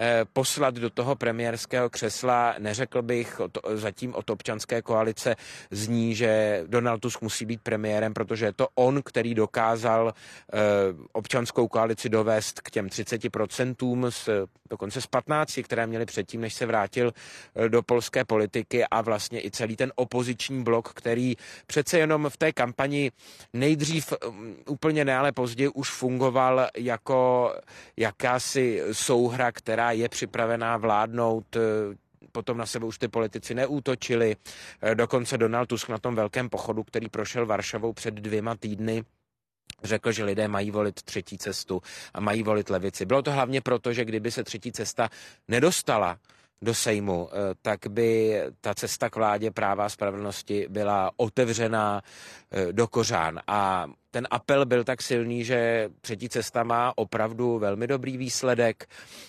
Eh, 0.00 0.24
poslat 0.32 0.74
do 0.74 0.90
toho 0.90 1.16
premiérského 1.16 1.90
křesla, 1.90 2.54
neřekl 2.58 3.02
bych 3.02 3.40
zatím 3.74 4.14
od 4.14 4.30
občanské 4.30 4.82
koalice 4.82 5.36
zní, 5.70 6.14
že 6.14 6.62
Donald 6.66 7.00
Tusk 7.00 7.22
musí 7.22 7.44
být 7.46 7.60
premiérem, 7.62 8.14
protože 8.14 8.46
je 8.46 8.52
to 8.52 8.68
on, 8.74 9.02
který 9.02 9.34
dokázal 9.34 10.14
eh, 10.52 10.58
občanskou 11.12 11.68
koalici 11.68 12.08
dovést 12.08 12.60
k 12.60 12.70
těm 12.70 12.86
30% 12.86 13.51
z, 14.10 14.28
dokonce 14.70 15.00
z 15.00 15.06
15, 15.06 15.60
které 15.64 15.86
měli 15.86 16.06
předtím, 16.06 16.40
než 16.40 16.54
se 16.54 16.66
vrátil 16.66 17.12
eh, 17.54 17.68
do 17.68 17.82
polské 17.82 18.24
politiky 18.24 18.84
a 18.84 19.00
vlastně 19.00 19.44
i 19.44 19.50
celý 19.50 19.76
ten 19.76 19.92
opoziční 19.94 20.64
blok, 20.64 20.88
který 20.88 21.36
přece 21.66 21.98
jenom 21.98 22.30
v 22.30 22.36
té 22.36 22.52
kampani 22.52 23.10
nejdřív 23.52 24.12
mm, 24.30 24.56
úplně 24.68 25.04
ne, 25.04 25.16
ale 25.16 25.32
později 25.32 25.68
už 25.68 25.90
fungoval 25.90 26.68
jako 26.76 27.52
jakási 27.96 28.82
souhra, 28.92 29.52
která 29.52 29.92
je 29.92 30.08
připravená 30.08 30.76
vládnout 30.76 31.56
eh, 31.56 31.60
potom 32.32 32.58
na 32.58 32.66
sebe 32.66 32.86
už 32.86 32.98
ty 32.98 33.08
politici 33.08 33.54
neútočili. 33.54 34.36
Eh, 34.82 34.94
dokonce 34.94 35.38
Donald 35.38 35.66
Tusk 35.66 35.88
na 35.88 35.98
tom 35.98 36.14
velkém 36.14 36.48
pochodu, 36.48 36.82
který 36.84 37.08
prošel 37.08 37.46
Varšavou 37.46 37.92
před 37.92 38.14
dvěma 38.14 38.56
týdny, 38.56 39.04
řekl, 39.84 40.12
že 40.12 40.24
lidé 40.24 40.48
mají 40.48 40.70
volit 40.70 41.02
třetí 41.02 41.38
cestu 41.38 41.82
a 42.14 42.20
mají 42.20 42.42
volit 42.42 42.70
levici. 42.70 43.06
Bylo 43.06 43.22
to 43.22 43.32
hlavně 43.32 43.60
proto, 43.60 43.92
že 43.92 44.04
kdyby 44.04 44.30
se 44.30 44.44
třetí 44.44 44.72
cesta 44.72 45.08
nedostala 45.48 46.18
do 46.62 46.74
Sejmu, 46.74 47.28
eh, 47.32 47.54
tak 47.62 47.86
by 47.88 48.40
ta 48.60 48.74
cesta 48.74 49.10
k 49.10 49.16
vládě 49.16 49.50
práva 49.50 49.84
a 49.84 49.88
spravedlnosti 49.88 50.66
byla 50.68 51.10
otevřená 51.16 52.02
do 52.72 52.86
kořán. 52.86 53.40
A 53.46 53.86
ten 54.12 54.28
apel 54.30 54.66
byl 54.66 54.84
tak 54.84 55.02
silný, 55.02 55.44
že 55.44 55.88
třetí 56.00 56.28
cesta 56.28 56.62
má 56.62 56.92
opravdu 56.96 57.58
velmi 57.58 57.86
dobrý 57.86 58.16
výsledek. 58.16 58.86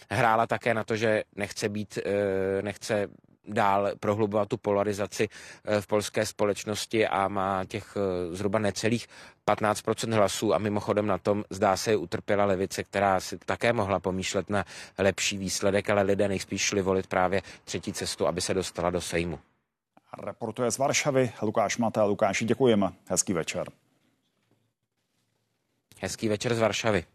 Hrála 0.09 0.47
také 0.47 0.73
na 0.73 0.83
to, 0.83 0.95
že 0.95 1.23
nechce 1.35 1.69
být, 1.69 1.99
eh, 2.05 2.61
nechce 2.61 3.07
dál 3.47 3.91
prohlubovat 3.99 4.49
tu 4.49 4.57
polarizaci 4.57 5.29
eh, 5.65 5.81
v 5.81 5.87
polské 5.87 6.25
společnosti 6.25 7.07
a 7.07 7.27
má 7.27 7.65
těch 7.65 7.97
eh, 7.97 8.35
zhruba 8.35 8.59
necelých 8.59 9.07
15% 9.47 10.13
hlasů 10.13 10.53
a 10.53 10.57
mimochodem 10.57 11.07
na 11.07 11.17
tom 11.17 11.43
zdá 11.49 11.77
se 11.77 11.95
utrpěla 11.95 12.45
levice, 12.45 12.83
která 12.83 13.19
si 13.19 13.37
také 13.37 13.73
mohla 13.73 13.99
pomýšlet 13.99 14.49
na 14.49 14.65
lepší 14.97 15.37
výsledek, 15.37 15.89
ale 15.89 16.01
lidé 16.01 16.27
nejspíš 16.27 16.61
šli 16.61 16.81
volit 16.81 17.07
právě 17.07 17.41
třetí 17.63 17.93
cestu, 17.93 18.27
aby 18.27 18.41
se 18.41 18.53
dostala 18.53 18.89
do 18.89 19.01
Sejmu. 19.01 19.39
Reportuje 20.23 20.71
z 20.71 20.77
Varšavy 20.77 21.31
Lukáš 21.41 21.77
Mata. 21.77 22.03
Lukáši, 22.03 22.45
děkujeme. 22.45 22.89
Hezký 23.09 23.33
večer. 23.33 23.71
Hezký 26.01 26.27
večer 26.27 26.55
z 26.55 26.59
Varšavy. 26.59 27.05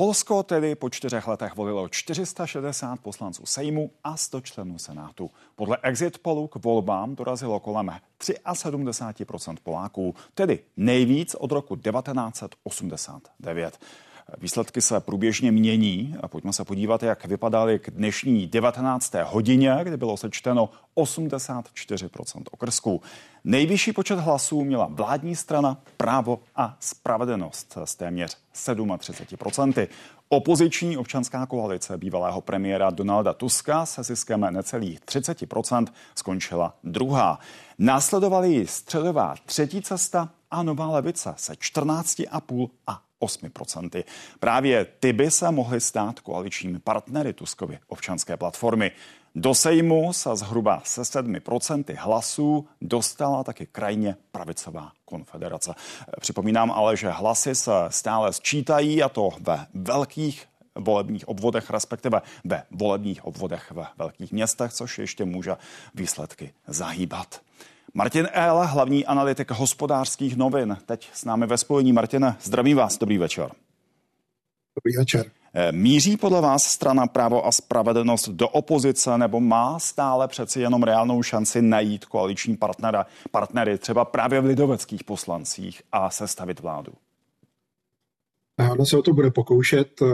Polsko 0.00 0.42
tedy 0.42 0.74
po 0.74 0.90
čtyřech 0.90 1.26
letech 1.26 1.56
volilo 1.56 1.88
460 1.88 3.00
poslanců 3.00 3.46
Sejmu 3.46 3.90
a 4.04 4.16
100 4.16 4.40
členů 4.40 4.78
Senátu. 4.78 5.30
Podle 5.56 5.78
exit 5.82 6.18
polu 6.18 6.48
k 6.48 6.64
volbám 6.64 7.14
dorazilo 7.14 7.60
kolem 7.60 7.90
73% 8.20 9.56
Poláků, 9.62 10.14
tedy 10.34 10.58
nejvíc 10.76 11.34
od 11.34 11.52
roku 11.52 11.76
1989. 11.76 13.78
Výsledky 14.38 14.80
se 14.80 15.00
průběžně 15.00 15.52
mění 15.52 16.14
a 16.22 16.28
pojďme 16.28 16.52
se 16.52 16.64
podívat, 16.64 17.02
jak 17.02 17.26
vypadaly 17.26 17.78
k 17.78 17.90
dnešní 17.90 18.46
19. 18.46 19.14
hodině, 19.24 19.78
kdy 19.82 19.96
bylo 19.96 20.16
sečteno 20.16 20.70
84% 20.96 22.42
okrsků. 22.50 23.02
Nejvyšší 23.44 23.92
počet 23.92 24.18
hlasů 24.18 24.64
měla 24.64 24.88
vládní 24.90 25.36
strana 25.36 25.82
Právo 25.96 26.40
a 26.56 26.76
spravedlnost 26.80 27.78
s 27.84 27.94
téměř 27.94 28.36
37%. 28.54 29.88
Opoziční 30.28 30.96
občanská 30.96 31.46
koalice 31.46 31.98
bývalého 31.98 32.40
premiéra 32.40 32.90
Donalda 32.90 33.32
Tuska 33.32 33.86
se 33.86 34.02
ziskem 34.02 34.40
necelých 34.50 35.00
30% 35.00 35.86
skončila 36.14 36.74
druhá. 36.84 37.38
Následovaly 37.78 38.66
středová 38.66 39.34
třetí 39.46 39.82
cesta 39.82 40.28
a 40.50 40.62
nová 40.62 40.86
levice 40.86 41.34
se 41.36 41.52
14,5 41.52 42.70
a 42.86 43.02
8%. 43.20 44.04
Právě 44.40 44.84
ty 44.84 45.12
by 45.12 45.30
se 45.30 45.50
mohly 45.50 45.80
stát 45.80 46.20
koaličními 46.20 46.78
partnery 46.78 47.32
Tuskovy 47.32 47.78
občanské 47.88 48.36
platformy. 48.36 48.90
Do 49.34 49.54
Sejmu 49.54 50.12
se 50.12 50.36
zhruba 50.36 50.82
se 50.84 51.02
7% 51.02 51.96
hlasů 51.98 52.68
dostala 52.80 53.44
taky 53.44 53.66
krajně 53.66 54.16
pravicová 54.32 54.92
konfederace. 55.04 55.74
Připomínám 56.20 56.70
ale, 56.70 56.96
že 56.96 57.10
hlasy 57.10 57.54
se 57.54 57.72
stále 57.88 58.32
sčítají 58.32 59.02
a 59.02 59.08
to 59.08 59.30
ve 59.40 59.66
velkých 59.74 60.46
volebních 60.74 61.28
obvodech, 61.28 61.70
respektive 61.70 62.22
ve 62.44 62.62
volebních 62.70 63.24
obvodech 63.24 63.70
ve 63.70 63.86
velkých 63.96 64.32
městech, 64.32 64.72
což 64.72 64.98
ještě 64.98 65.24
může 65.24 65.56
výsledky 65.94 66.52
zahýbat. 66.66 67.40
Martin 67.94 68.28
El, 68.32 68.66
hlavní 68.66 69.06
analytik 69.06 69.50
hospodářských 69.50 70.36
novin, 70.36 70.76
teď 70.86 71.10
s 71.12 71.24
námi 71.24 71.46
ve 71.46 71.58
spojení. 71.58 71.92
Martine, 71.92 72.36
zdravím 72.42 72.76
vás, 72.76 72.98
dobrý 72.98 73.18
večer. 73.18 73.50
Dobrý 74.76 74.96
večer. 74.98 75.30
Eh, 75.54 75.72
míří 75.72 76.16
podle 76.16 76.40
vás 76.40 76.64
strana 76.64 77.06
Právo 77.06 77.46
a 77.46 77.52
spravedlnost 77.52 78.28
do 78.28 78.48
opozice 78.48 79.18
nebo 79.18 79.40
má 79.40 79.78
stále 79.78 80.28
přeci 80.28 80.60
jenom 80.60 80.82
reálnou 80.82 81.22
šanci 81.22 81.62
najít 81.62 82.04
koaliční 82.04 82.56
partnera, 82.56 83.06
partnery 83.30 83.78
třeba 83.78 84.04
právě 84.04 84.40
v 84.40 84.44
lidoveckých 84.44 85.04
poslancích 85.04 85.82
a 85.92 86.10
sestavit 86.10 86.60
vládu? 86.60 86.92
Ona 88.72 88.84
se 88.84 88.96
o 88.96 89.02
to 89.02 89.12
bude 89.12 89.30
pokoušet, 89.30 90.02
eh, 90.02 90.06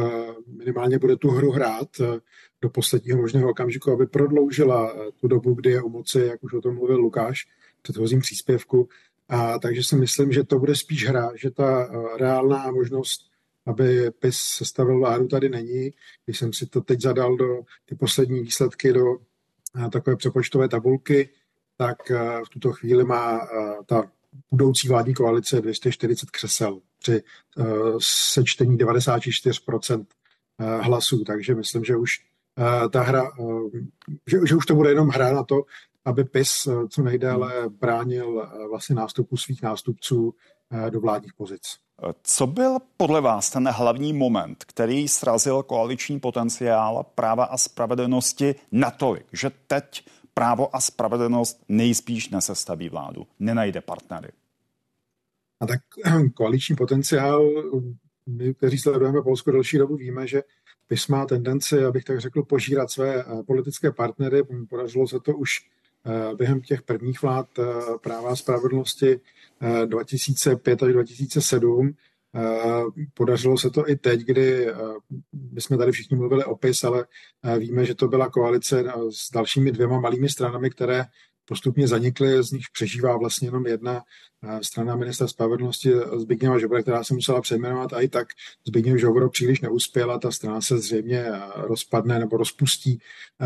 minimálně 0.47 0.99
bude 0.99 1.17
tu 1.17 1.31
hru 1.31 1.51
hrát 1.51 1.89
eh, 2.01 2.21
do 2.63 2.71
posledního 2.71 3.19
možného 3.19 3.51
okamžiku, 3.51 3.93
aby 3.93 4.07
prodloužila 4.07 4.95
tu 5.21 5.29
dobu, 5.29 5.55
kdy 5.55 5.71
je 5.71 5.83
u 5.83 5.89
moci, 5.89 6.21
jak 6.21 6.45
už 6.45 6.53
o 6.53 6.61
tom 6.61 6.75
mluvil 6.75 6.97
Lukáš 6.97 7.47
předchozím 7.87 8.21
příspěvku. 8.21 8.89
A 9.29 9.59
takže 9.59 9.85
si 9.85 9.97
myslím, 9.97 10.33
že 10.33 10.45
to 10.45 10.59
bude 10.59 10.75
spíš 10.75 11.09
hra, 11.09 11.31
že 11.37 11.51
ta 11.51 11.89
reálná 12.19 12.71
možnost 12.71 13.21
aby 13.67 14.11
PIS 14.11 14.39
sestavil 14.39 14.99
vládu, 14.99 15.29
tady 15.29 15.49
není. 15.49 15.91
Když 16.25 16.39
jsem 16.39 16.53
si 16.53 16.67
to 16.67 16.81
teď 16.81 17.01
zadal 17.01 17.37
do 17.37 17.63
ty 17.85 17.95
poslední 17.95 18.41
výsledky 18.41 18.93
do 18.93 19.05
eh, 19.17 19.91
takové 19.91 20.17
přepočtové 20.17 20.69
tabulky, 20.69 21.29
tak 21.77 22.11
eh, 22.11 22.41
v 22.47 22.49
tuto 22.49 22.73
chvíli 22.73 23.05
má 23.05 23.41
eh, 23.41 23.75
ta 23.87 24.11
budoucí 24.51 24.89
vládní 24.89 25.15
koalice 25.15 25.61
240 25.61 26.31
křesel 26.31 26.81
při 26.99 27.23
sečtení 28.33 28.79
94% 28.79 30.07
hlasů, 30.81 31.25
takže 31.25 31.55
myslím, 31.55 31.85
že 31.85 31.97
už 31.97 32.11
ta 32.91 33.03
hra, 33.03 33.33
že, 34.27 34.39
že 34.49 34.57
už 34.57 34.67
to 34.67 34.75
bude 34.75 34.91
jenom 34.91 35.09
hra 35.09 35.33
na 35.33 35.43
to, 35.43 35.63
aby 36.07 36.25
PIS 36.25 36.69
co 36.91 37.03
nejdéle 37.03 37.69
bránil 37.69 38.49
vlastně 38.71 38.97
nástupu 38.97 39.37
svých 39.37 39.63
nástupců 39.63 40.35
do 40.91 41.01
vládních 41.01 41.35
pozic. 41.35 41.63
Co 42.23 42.47
byl 42.47 42.79
podle 42.97 43.21
vás 43.21 43.51
ten 43.51 43.69
hlavní 43.69 44.13
moment, 44.13 44.65
který 44.65 45.09
srazil 45.09 45.63
koaliční 45.63 46.21
potenciál 46.21 47.07
práva 47.15 47.45
a 47.45 47.57
spravedlnosti 47.57 48.55
natolik, 48.73 49.27
že 49.33 49.51
teď 49.67 50.07
právo 50.35 50.77
a 50.77 50.81
spravedlnost 50.81 51.65
nejspíš 51.69 52.29
nesestaví 52.29 52.89
vládu, 52.89 53.27
nenajde 53.39 53.81
partnery? 53.81 54.29
A 55.61 55.67
tak 55.67 55.81
koaliční 56.35 56.77
potenciál, 56.77 57.51
my, 58.27 58.55
kteří 58.55 58.79
sledujeme 58.79 59.23
Polsko 59.23 59.51
delší 59.51 59.79
dobu, 59.79 59.97
víme, 59.97 60.27
že 60.27 60.43
PIS 60.87 61.09
má 61.09 61.27
tendenci, 61.27 61.85
abych 61.85 62.05
tak 62.05 62.21
řekl, 62.21 62.43
požírat 62.43 62.91
své 62.91 63.21
eh, 63.21 63.43
politické 63.47 63.93
partnery. 63.93 64.43
Podařilo 64.71 65.09
se 65.09 65.21
to 65.21 65.37
už 65.37 65.51
eh, 65.61 65.76
během 66.37 66.61
těch 66.61 66.83
prvních 66.83 67.23
vlád 67.23 67.49
eh, 67.59 67.65
práva 68.03 68.31
a 68.31 68.37
spravedlnosti 68.37 69.21
2005 69.87 70.83
až 70.83 70.93
2007. 70.93 71.95
Podařilo 73.15 73.59
se 73.59 73.71
to 73.71 73.91
i 73.91 73.97
teď, 73.97 74.21
kdy 74.21 74.67
my 75.53 75.61
jsme 75.61 75.77
tady 75.77 75.93
všichni 75.93 76.17
mluvili 76.17 76.45
o 76.45 76.57
PIS, 76.57 76.85
ale 76.85 77.07
víme, 77.59 77.85
že 77.85 77.95
to 77.95 78.09
byla 78.09 78.31
koalice 78.31 78.85
s 79.11 79.31
dalšími 79.33 79.73
dvěma 79.73 80.01
malými 80.01 80.29
stranami, 80.29 80.71
které 80.71 81.05
postupně 81.45 81.89
zanikly, 81.89 82.43
z 82.43 82.51
nich 82.51 82.65
přežívá 82.73 83.17
vlastně 83.17 83.49
jenom 83.49 83.67
jedna 83.67 84.03
strana 84.63 84.97
ministra 84.97 85.29
spravedlnosti 85.29 85.93
Zbigněva 86.17 86.59
Žobra, 86.59 86.83
která 86.83 87.05
se 87.05 87.15
musela 87.15 87.41
přejmenovat 87.41 87.93
a 87.93 88.01
i 88.01 88.09
tak 88.09 88.29
Zbigněv 88.67 89.01
Žobro 89.01 89.31
příliš 89.31 89.61
neuspěla, 89.61 90.19
ta 90.19 90.31
strana 90.31 90.61
se 90.61 90.79
zřejmě 90.79 91.25
rozpadne 91.57 92.19
nebo 92.19 92.37
rozpustí 92.37 92.99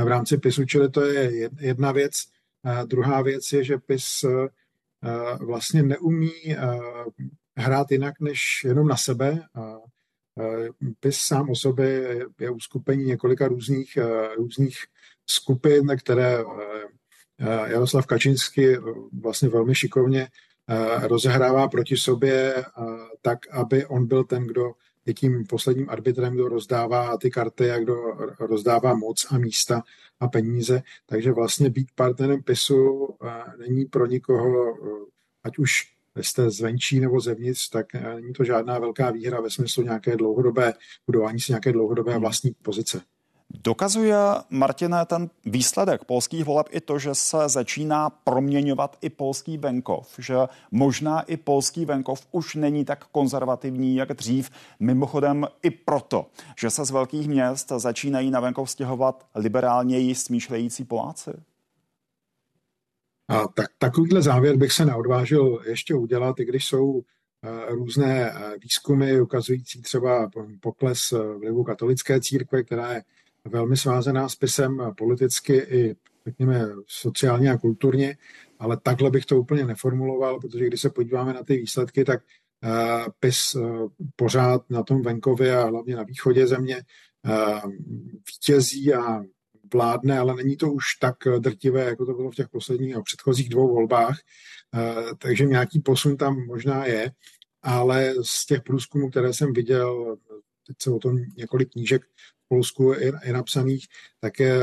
v 0.05 0.09
rámci 0.09 0.39
PISu, 0.39 0.65
čili 0.65 0.91
to 0.91 1.05
je 1.05 1.51
jedna 1.61 1.93
věc. 1.93 2.13
Druhá 2.87 3.23
věc 3.23 3.53
je, 3.53 3.65
že 3.65 3.79
PIS 3.79 4.25
Eh, 5.05 5.45
vlastně 5.45 5.83
neumí 5.83 6.33
eh, 6.49 6.57
hrát 7.57 7.91
jinak 7.91 8.21
než 8.21 8.65
jenom 8.65 8.89
na 8.89 8.97
sebe. 8.97 9.43
Eh, 9.57 10.69
PIS 11.01 11.17
sám 11.19 11.51
o 11.51 11.55
sobě 11.55 12.17
je 12.41 12.51
uskupení 12.51 13.05
několika 13.05 13.49
různých, 13.49 13.99
různých 14.37 14.79
skupin, 15.27 15.97
které 15.99 16.45
Jaroslav 17.67 18.07
Kačinsky 18.07 18.79
vlastně 19.21 19.49
velmi 19.49 19.75
šikovně 19.75 20.29
rozehrává 21.03 21.69
proti 21.69 21.97
sobě 21.97 22.65
tak, 23.23 23.39
aby 23.51 23.87
on 23.87 24.07
byl 24.07 24.25
ten, 24.25 24.47
kdo 24.47 24.73
je 25.07 25.15
tím 25.15 25.47
posledním 25.47 25.91
arbitrem, 25.91 26.35
kdo 26.35 26.49
rozdává 26.49 27.17
ty 27.17 27.31
karty 27.31 27.71
a 27.71 27.79
kdo 27.79 27.97
rozdává 28.41 28.95
moc 28.95 29.27
a 29.31 29.39
místa 29.39 29.83
a 30.21 30.29
peníze. 30.29 30.83
Takže 31.07 31.33
vlastně 31.33 31.71
být 31.71 31.89
partnerem 31.95 32.43
PISu 32.43 33.09
eh, 33.25 33.29
není 33.59 33.85
pro 33.85 34.07
nikoho, 34.07 34.75
eh, 34.75 35.07
ať 35.45 35.59
už 35.59 35.95
jste 36.21 36.51
zvenčí 36.51 37.01
nebo 37.01 37.21
zevnitř, 37.21 37.69
tak 37.69 37.95
eh, 37.95 38.15
není 38.15 38.33
to 38.33 38.45
žádná 38.45 38.79
velká 38.79 39.11
výhra 39.11 39.41
ve 39.41 39.51
smyslu 39.51 39.83
nějaké 39.83 40.17
dlouhodobé 40.17 40.75
budování 41.07 41.41
si 41.41 41.53
nějaké 41.53 41.73
dlouhodobé 41.73 42.13
hmm. 42.13 42.21
vlastní 42.21 42.51
pozice. 42.63 43.03
Dokazuje, 43.55 44.17
Martina, 44.51 45.05
ten 45.05 45.31
výsledek 45.45 46.05
polských 46.05 46.45
voleb 46.45 46.67
i 46.71 46.81
to, 46.81 46.99
že 46.99 47.15
se 47.15 47.37
začíná 47.47 48.11
proměňovat 48.11 48.97
i 49.01 49.11
polský 49.11 49.59
venkov, 49.59 50.15
že 50.19 50.37
možná 50.71 51.21
i 51.21 51.37
polský 51.37 51.85
venkov 51.85 52.27
už 52.33 52.55
není 52.55 52.85
tak 52.85 53.05
konzervativní, 53.05 53.97
jak 53.97 54.13
dřív. 54.13 54.51
Mimochodem 54.81 55.47
i 55.63 55.71
proto, 55.71 56.27
že 56.59 56.71
se 56.71 56.85
z 56.85 56.91
velkých 56.91 57.29
měst 57.29 57.73
začínají 57.77 58.31
na 58.31 58.41
venkov 58.41 58.71
stěhovat 58.71 59.27
liberálněji 59.35 60.15
smýšlející 60.15 60.85
Poláci. 60.85 61.31
A 63.29 63.49
tak, 63.49 63.67
takovýhle 63.79 64.23
závěr 64.23 64.57
bych 64.57 64.73
se 64.73 64.85
neodvážil 64.85 65.63
ještě 65.67 65.95
udělat, 65.95 66.41
i 66.41 66.45
když 66.45 66.67
jsou 66.67 67.03
eh, 67.45 67.75
různé 67.75 68.31
eh, 68.31 68.59
výzkumy 68.63 69.21
ukazující 69.21 69.83
třeba 69.83 70.31
pokles 70.61 71.13
eh, 71.13 71.19
vlivu 71.39 71.65
katolické 71.65 72.21
církve, 72.21 72.63
která 72.63 72.93
je 72.93 73.03
velmi 73.45 73.77
svázaná 73.77 74.29
s 74.29 74.37
pisem 74.37 74.93
politicky 74.97 75.55
i 75.57 75.97
řekněme 76.27 76.69
sociálně 76.87 77.53
a 77.53 77.59
kulturně, 77.59 78.17
ale 78.59 78.77
takhle 78.83 79.11
bych 79.11 79.27
to 79.27 79.41
úplně 79.41 79.65
neformuloval, 79.65 80.41
protože 80.41 80.67
když 80.67 80.81
se 80.81 80.91
podíváme 80.91 81.33
na 81.33 81.43
ty 81.43 81.57
výsledky, 81.57 82.05
tak 82.05 82.21
uh, 82.65 83.07
PIS 83.21 83.55
uh, 83.55 83.89
pořád 84.17 84.71
na 84.71 84.83
tom 84.83 85.03
venkově 85.03 85.57
a 85.57 85.65
hlavně 85.65 85.97
na 85.97 86.03
východě 86.03 86.47
země 86.47 86.83
uh, 87.29 87.71
vítězí 88.27 88.95
a 88.95 89.23
vládne, 89.73 90.19
ale 90.19 90.35
není 90.35 90.57
to 90.57 90.73
už 90.73 90.85
tak 91.01 91.17
drtivé, 91.39 91.85
jako 91.85 92.07
to 92.07 92.15
bylo 92.15 92.31
v 92.31 92.35
těch 92.35 92.49
posledních 92.49 92.97
a 92.97 93.03
předchozích 93.03 93.49
dvou 93.49 93.75
volbách, 93.75 94.19
takže 95.19 95.45
nějaký 95.45 95.81
posun 95.81 96.17
tam 96.17 96.47
možná 96.47 96.87
je, 96.87 97.13
ale 97.63 98.15
z 98.23 98.47
těch 98.47 98.63
průzkumů, 98.63 99.11
které 99.11 99.33
jsem 99.33 99.53
viděl, 99.53 100.17
teď 100.67 100.77
se 100.83 100.91
o 100.91 100.99
tom 100.99 101.17
několik 101.37 101.73
knížek 101.73 102.03
Polsku 102.51 102.93
je, 102.93 103.13
je 103.25 103.33
napsaných, 103.33 103.87
tak 104.21 104.41
je, 104.41 104.59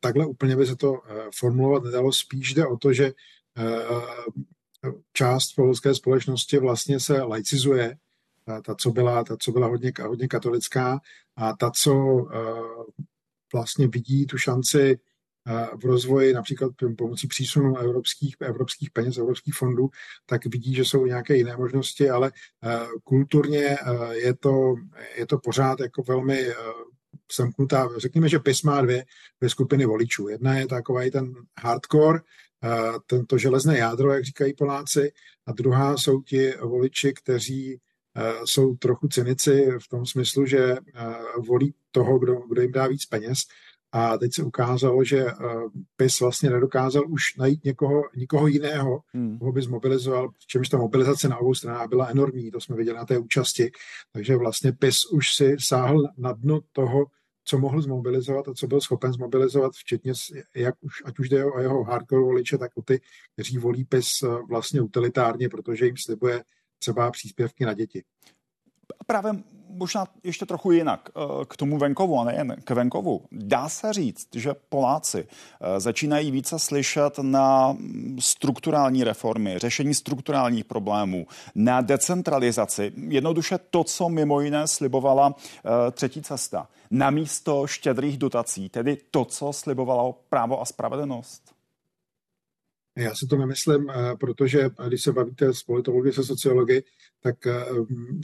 takhle 0.00 0.26
úplně 0.26 0.56
by 0.56 0.66
se 0.66 0.76
to 0.76 1.00
eh, 1.04 1.28
formulovat 1.34 1.84
nedalo. 1.84 2.12
Spíš 2.12 2.54
jde 2.54 2.66
o 2.66 2.76
to, 2.76 2.92
že 2.92 3.12
eh, 3.58 4.92
část 5.12 5.52
polské 5.52 5.94
společnosti 5.94 6.58
vlastně 6.58 7.00
se 7.00 7.22
laicizuje, 7.22 7.96
ta, 8.64 8.74
co 8.74 8.90
byla, 8.90 9.24
ta, 9.24 9.36
co 9.36 9.52
byla 9.52 9.66
hodně, 9.66 9.92
hodně 10.06 10.28
katolická 10.28 11.00
a 11.36 11.56
ta, 11.56 11.70
co 11.70 11.92
eh, 12.32 12.38
vlastně 13.52 13.88
vidí 13.88 14.26
tu 14.26 14.38
šanci 14.38 14.98
v 15.76 15.84
rozvoji 15.84 16.32
například 16.32 16.72
pomocí 16.98 17.26
přísunu 17.26 17.76
evropských, 17.76 18.36
evropských 18.40 18.90
peněz, 18.90 19.18
evropských 19.18 19.54
fondů, 19.54 19.90
tak 20.26 20.46
vidí, 20.46 20.74
že 20.74 20.84
jsou 20.84 21.06
nějaké 21.06 21.36
jiné 21.36 21.56
možnosti, 21.56 22.10
ale 22.10 22.32
kulturně 23.04 23.78
je 24.10 24.34
to, 24.34 24.74
je 25.16 25.26
to 25.26 25.38
pořád 25.38 25.80
jako 25.80 26.02
velmi 26.02 26.46
semknutá. 27.32 27.88
Řekněme, 27.96 28.28
že 28.28 28.38
PIS 28.38 28.62
má 28.62 28.80
dvě, 28.80 29.04
dvě 29.40 29.50
skupiny 29.50 29.86
voličů. 29.86 30.28
Jedna 30.28 30.58
je 30.58 30.66
takový 30.66 31.10
ten 31.10 31.32
hardcore, 31.60 32.18
tento 33.06 33.38
železné 33.38 33.78
jádro, 33.78 34.12
jak 34.12 34.24
říkají 34.24 34.54
Poláci, 34.54 35.12
a 35.46 35.52
druhá 35.52 35.96
jsou 35.96 36.22
ti 36.22 36.54
voliči, 36.62 37.12
kteří 37.12 37.80
jsou 38.44 38.74
trochu 38.74 39.08
cynici 39.08 39.68
v 39.78 39.88
tom 39.88 40.06
smyslu, 40.06 40.46
že 40.46 40.76
volí 41.48 41.74
toho, 41.90 42.18
kdo, 42.18 42.34
kdo 42.48 42.62
jim 42.62 42.72
dá 42.72 42.86
víc 42.86 43.06
peněz. 43.06 43.38
A 43.94 44.18
teď 44.18 44.34
se 44.34 44.42
ukázalo, 44.42 45.04
že 45.04 45.26
PIS 45.96 46.20
vlastně 46.20 46.50
nedokázal 46.50 47.02
už 47.08 47.22
najít 47.38 47.64
někoho, 47.64 48.02
nikoho 48.16 48.46
jiného, 48.46 49.00
hmm. 49.14 49.38
koho 49.38 49.52
by 49.52 49.62
zmobilizoval, 49.62 50.28
čemž 50.46 50.68
ta 50.68 50.78
mobilizace 50.78 51.28
na 51.28 51.38
obou 51.38 51.54
stranách 51.54 51.88
byla 51.88 52.06
enormní, 52.06 52.50
to 52.50 52.60
jsme 52.60 52.76
viděli 52.76 52.96
na 52.96 53.04
té 53.04 53.18
účasti. 53.18 53.70
Takže 54.12 54.36
vlastně 54.36 54.72
PIS 54.72 55.06
už 55.12 55.34
si 55.34 55.56
sáhl 55.60 56.08
na 56.18 56.32
dno 56.32 56.60
toho, 56.72 57.06
co 57.44 57.58
mohl 57.58 57.82
zmobilizovat 57.82 58.48
a 58.48 58.54
co 58.54 58.66
byl 58.66 58.80
schopen 58.80 59.12
zmobilizovat, 59.12 59.72
včetně, 59.72 60.12
jak 60.56 60.74
už, 60.80 61.02
ať 61.04 61.18
už 61.18 61.28
jde 61.28 61.44
o 61.44 61.60
jeho 61.60 61.84
hardcore 61.84 62.22
voliče, 62.22 62.58
tak 62.58 62.70
o 62.76 62.82
ty, 62.82 63.00
kteří 63.32 63.58
volí 63.58 63.84
PIS 63.84 64.24
vlastně 64.48 64.80
utilitárně, 64.80 65.48
protože 65.48 65.86
jim 65.86 65.96
slibuje 65.96 66.44
třeba 66.78 67.10
příspěvky 67.10 67.64
na 67.64 67.74
děti. 67.74 68.04
Právě 69.06 69.32
možná 69.72 70.06
ještě 70.24 70.46
trochu 70.46 70.72
jinak 70.72 71.08
eh, 71.08 71.44
k 71.44 71.56
tomu 71.56 71.78
venkovu 71.78 72.20
a 72.20 72.24
nejen 72.24 72.56
k 72.64 72.70
venkovu. 72.70 73.22
Dá 73.32 73.68
se 73.68 73.92
říct, 73.92 74.28
že 74.34 74.54
Poláci 74.68 75.26
eh, 75.28 75.80
začínají 75.80 76.30
více 76.30 76.58
slyšet 76.58 77.18
na 77.22 77.76
strukturální 78.18 79.04
reformy, 79.04 79.58
řešení 79.58 79.94
strukturálních 79.94 80.64
problémů, 80.64 81.26
na 81.54 81.80
decentralizaci. 81.80 82.92
Jednoduše 83.08 83.58
to, 83.70 83.84
co 83.84 84.08
mimo 84.08 84.40
jiné 84.40 84.66
slibovala 84.66 85.34
eh, 85.36 85.90
třetí 85.90 86.22
cesta. 86.22 86.68
Na 86.90 87.10
místo 87.10 87.66
štědrých 87.66 88.18
dotací, 88.18 88.68
tedy 88.68 88.98
to, 89.10 89.24
co 89.24 89.52
slibovalo 89.52 90.18
právo 90.28 90.60
a 90.60 90.64
spravedlnost. 90.64 91.51
Já 92.96 93.14
si 93.14 93.26
to 93.26 93.36
nemyslím, 93.36 93.92
protože 94.20 94.70
když 94.88 95.02
se 95.02 95.12
bavíte 95.12 95.54
s 95.54 95.62
politology, 95.62 96.12
se 96.12 96.24
sociology, 96.24 96.82
tak 97.22 97.46
eh, 97.46 97.64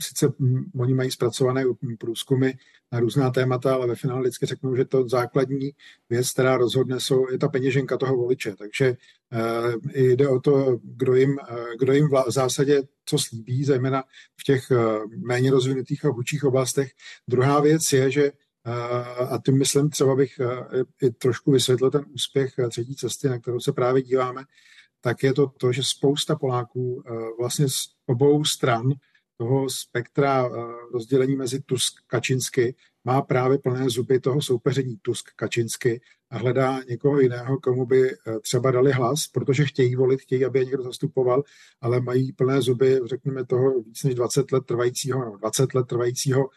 sice 0.01 0.33
oni 0.79 0.93
mají 0.93 1.11
zpracované 1.11 1.63
průzkumy 1.99 2.51
na 2.91 2.99
různá 2.99 3.31
témata, 3.31 3.73
ale 3.73 3.87
ve 3.87 3.95
finále 3.95 4.21
vždycky 4.21 4.45
řeknou, 4.45 4.75
že 4.75 4.85
to 4.85 5.09
základní 5.09 5.71
věc, 6.09 6.31
která 6.31 6.57
rozhodne, 6.57 6.99
jsou, 6.99 7.31
je 7.31 7.37
ta 7.37 7.47
peněženka 7.47 7.97
toho 7.97 8.17
voliče. 8.17 8.55
Takže 8.55 8.97
jde 9.93 10.27
o 10.27 10.39
to, 10.39 10.79
kdo 10.83 11.15
jim, 11.15 11.37
kdo 11.79 11.93
jim 11.93 12.07
v 12.07 12.31
zásadě 12.31 12.83
co 13.05 13.17
slíbí, 13.19 13.63
zejména 13.63 14.03
v 14.37 14.43
těch 14.43 14.71
méně 15.17 15.51
rozvinutých 15.51 16.05
a 16.05 16.09
vůčích 16.09 16.43
oblastech. 16.43 16.91
Druhá 17.27 17.59
věc 17.59 17.93
je, 17.93 18.11
že 18.11 18.31
a 19.29 19.39
tím 19.45 19.57
myslím 19.57 19.89
třeba 19.89 20.15
bych 20.15 20.39
i 21.01 21.11
trošku 21.11 21.51
vysvětlil 21.51 21.91
ten 21.91 22.05
úspěch 22.13 22.53
třetí 22.69 22.95
cesty, 22.95 23.29
na 23.29 23.39
kterou 23.39 23.59
se 23.59 23.73
právě 23.73 24.01
díváme, 24.01 24.43
tak 25.01 25.23
je 25.23 25.33
to 25.33 25.47
to, 25.47 25.71
že 25.71 25.81
spousta 25.83 26.35
Poláků 26.35 27.03
vlastně 27.39 27.69
z 27.69 27.75
obou 28.05 28.45
stran 28.45 28.93
toho 29.37 29.69
spektra 29.69 30.49
rozdělení 30.93 31.35
mezi 31.35 31.61
Tusk 31.61 31.93
Kačinsky 32.07 32.75
má 33.03 33.21
právě 33.21 33.57
plné 33.57 33.89
zuby 33.89 34.19
toho 34.19 34.41
soupeření 34.41 34.97
Tusk 35.01 35.29
Kačinsky 35.35 36.01
a 36.29 36.37
hledá 36.37 36.79
někoho 36.89 37.19
jiného, 37.19 37.59
komu 37.59 37.85
by 37.85 38.11
třeba 38.41 38.71
dali 38.71 38.91
hlas, 38.91 39.27
protože 39.27 39.65
chtějí 39.65 39.95
volit, 39.95 40.21
chtějí, 40.21 40.45
aby 40.45 40.59
je 40.59 40.65
někdo 40.65 40.83
zastupoval, 40.83 41.43
ale 41.81 42.01
mají 42.01 42.31
plné 42.31 42.61
zuby, 42.61 42.99
řekněme, 43.05 43.45
toho 43.45 43.81
víc 43.81 44.03
než 44.03 44.15
20 44.15 44.51
let 44.51 44.65
trvajícího, 44.65 45.37
20 45.37 45.73
let 45.73 45.87
trvajícího 45.87 46.49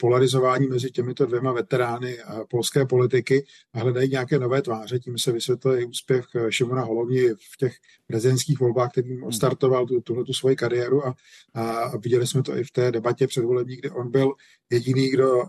polarizování 0.00 0.66
mezi 0.66 0.90
těmito 0.90 1.26
dvěma 1.26 1.52
veterány 1.52 2.18
polské 2.50 2.86
politiky 2.86 3.46
a 3.74 3.78
hledají 3.78 4.10
nějaké 4.10 4.38
nové 4.38 4.62
tváře. 4.62 4.98
Tím 4.98 5.18
se 5.18 5.32
vysvětlil 5.32 5.78
i 5.78 5.84
úspěch 5.84 6.24
eh, 6.34 6.52
Šimona 6.52 6.82
Holovni 6.82 7.28
v 7.28 7.56
těch 7.58 7.74
prezidentských 8.06 8.60
volbách, 8.60 8.90
kterým 8.90 9.16
hmm. 9.16 9.24
odstartoval 9.24 9.86
tu, 9.86 10.00
tuhle 10.00 10.24
tu 10.24 10.32
svoji 10.32 10.56
kariéru 10.56 11.06
a, 11.06 11.14
a 11.54 11.96
viděli 11.96 12.26
jsme 12.26 12.42
to 12.42 12.56
i 12.56 12.64
v 12.64 12.70
té 12.70 12.92
debatě 12.92 13.26
předvolební, 13.26 13.76
kde 13.76 13.90
on 13.90 14.10
byl 14.10 14.32
jediný, 14.70 15.08
kdo 15.08 15.36
uh, 15.36 15.44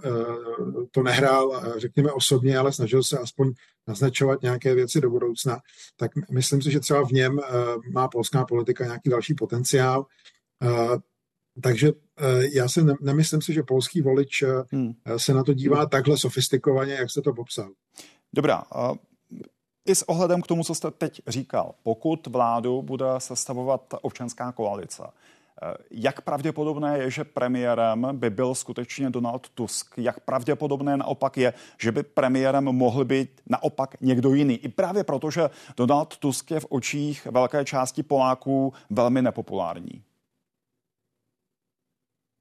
to 0.92 1.04
nehrál, 1.04 1.74
řekněme 1.78 2.12
osobně, 2.12 2.58
ale 2.58 2.74
snažil 2.74 3.04
se 3.04 3.18
aspoň 3.18 3.54
naznačovat 3.88 4.42
nějaké 4.42 4.76
věci 4.76 5.02
do 5.02 5.10
budoucna, 5.10 5.60
tak 5.96 6.12
myslím 6.32 6.62
si, 6.62 6.72
že 6.72 6.80
třeba 6.80 7.06
v 7.06 7.12
něm 7.12 7.40
má 7.92 8.08
polská 8.08 8.46
politika 8.46 8.84
nějaký 8.84 9.10
další 9.10 9.34
potenciál. 9.34 10.06
Takže 11.62 11.88
eh, 11.88 12.24
já 12.54 12.68
si 12.68 12.82
nemyslím 13.02 13.42
si, 13.42 13.54
že 13.54 13.64
polský 13.64 14.02
volič 14.02 14.42
eh, 14.42 14.48
hmm. 14.72 14.94
se 15.18 15.34
na 15.34 15.44
to 15.44 15.54
dívá 15.54 15.86
takhle 15.86 16.18
sofistikovaně, 16.18 16.94
jak 16.94 17.10
jste 17.10 17.22
to 17.22 17.34
popsal. 17.34 17.70
Dobrá. 18.34 18.64
I 19.88 19.96
s 19.96 20.10
ohledem 20.10 20.42
k 20.42 20.48
tomu, 20.48 20.64
co 20.64 20.76
jste 20.76 20.92
teď 20.92 21.22
říkal, 21.28 21.74
pokud 21.84 22.28
vládu 22.28 22.82
bude 22.82 23.06
sestavovat 23.18 23.82
občanská 24.02 24.52
koalice, 24.52 25.04
eh, 25.04 25.74
jak 25.92 26.22
pravděpodobné 26.22 26.98
je, 26.98 27.12
že 27.12 27.24
premiérem 27.24 28.08
by 28.12 28.30
byl 28.30 28.56
skutečně 28.56 29.10
Donald 29.10 29.50
Tusk? 29.50 29.98
Jak 29.98 30.20
pravděpodobné 30.20 30.98
naopak 30.98 31.38
je, 31.38 31.54
že 31.78 31.92
by 31.92 32.04
premiérem 32.04 32.64
mohl 32.64 33.06
být 33.06 33.42
naopak 33.50 34.02
někdo 34.02 34.34
jiný? 34.34 34.56
I 34.56 34.68
právě 34.68 35.04
proto, 35.04 35.32
že 35.32 35.50
Donald 35.78 36.18
Tusk 36.18 36.52
je 36.52 36.60
v 36.60 36.66
očích 36.70 37.26
velké 37.26 37.66
části 37.66 38.04
Poláků 38.04 38.74
velmi 38.90 39.22
nepopulární. 39.22 40.04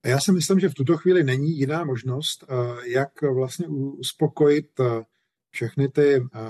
Já 0.07 0.21
si 0.21 0.33
myslím, 0.33 0.61
že 0.61 0.69
v 0.69 0.75
tuto 0.75 0.97
chvíli 0.97 1.25
není 1.25 1.59
jiná 1.59 1.85
možnost, 1.85 2.45
eh, 2.49 2.89
jak 2.91 3.23
vlastně 3.23 3.67
uspokojit 3.69 4.81
eh, 4.81 5.05
všechny 5.51 5.89
ty 5.89 6.15
eh, 6.15 6.41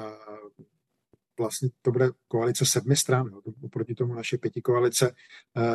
vlastně 1.38 1.68
to 1.82 1.92
bude 1.92 2.10
koalice 2.28 2.66
sedmi 2.66 2.96
stran, 2.96 3.30
oproti 3.62 3.94
tomu 3.94 4.14
naše 4.14 4.38
pěti 4.38 4.62
koalice 4.62 5.14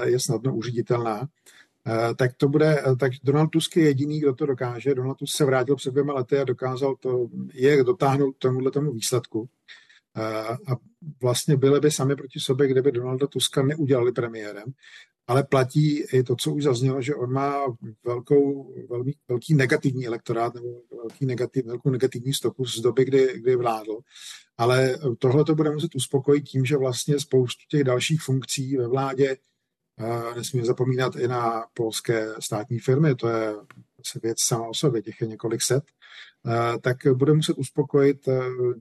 je 0.05 0.19
snadno 0.19 0.55
uříditelná. 0.55 1.27
Tak 2.15 2.33
to 2.37 2.47
bude, 2.47 2.83
tak 2.99 3.11
Donald 3.23 3.47
Tusk 3.47 3.77
je 3.77 3.83
jediný, 3.83 4.19
kdo 4.19 4.33
to 4.33 4.45
dokáže. 4.45 4.95
Donald 4.95 5.15
Tusk 5.15 5.37
se 5.37 5.45
vrátil 5.45 5.75
před 5.75 5.91
dvěma 5.91 6.13
lety 6.13 6.37
a 6.37 6.43
dokázal 6.43 6.95
to, 6.95 7.27
je 7.53 7.83
dotáhnout 7.83 8.35
tomuhle 8.37 8.71
tomu 8.71 8.91
výsledku. 8.91 9.49
A 10.69 10.75
vlastně 11.21 11.57
byli 11.57 11.79
by 11.79 11.91
sami 11.91 12.15
proti 12.15 12.39
sobě, 12.39 12.67
kdyby 12.67 12.91
Donalda 12.91 13.27
Tuska 13.27 13.63
neudělali 13.63 14.11
premiérem 14.11 14.73
ale 15.31 15.43
platí 15.43 15.99
i 16.13 16.23
to, 16.23 16.35
co 16.35 16.53
už 16.53 16.63
zaznělo, 16.63 17.01
že 17.01 17.15
on 17.15 17.33
má 17.33 17.65
velkou, 18.05 18.73
velmi, 18.89 19.13
velký 19.27 19.53
negativní 19.53 20.07
elektorát 20.07 20.53
nebo 20.53 20.67
velký 20.97 21.25
negativ, 21.25 21.65
velkou 21.65 21.89
negativní 21.89 22.33
stopu 22.33 22.65
z 22.65 22.79
doby, 22.79 23.05
kdy, 23.05 23.39
kdy 23.41 23.55
vládl. 23.55 23.99
Ale 24.57 24.97
tohle 25.19 25.45
to 25.45 25.55
bude 25.55 25.71
muset 25.71 25.95
uspokojit 25.95 26.41
tím, 26.41 26.65
že 26.65 26.77
vlastně 26.77 27.19
spoustu 27.19 27.63
těch 27.69 27.83
dalších 27.83 28.21
funkcí 28.21 28.77
ve 28.77 28.87
vládě 28.87 29.37
nesmíme 30.35 30.65
zapomínat 30.65 31.15
i 31.15 31.27
na 31.27 31.63
polské 31.73 32.27
státní 32.39 32.79
firmy, 32.79 33.15
to 33.15 33.27
je 33.27 33.55
věc 34.23 34.37
sama 34.41 34.67
o 34.67 34.73
sobě, 34.73 35.01
těch 35.01 35.21
je 35.21 35.27
několik 35.27 35.61
set, 35.61 35.83
tak 36.81 36.97
bude 37.13 37.33
muset 37.33 37.57
uspokojit 37.57 38.29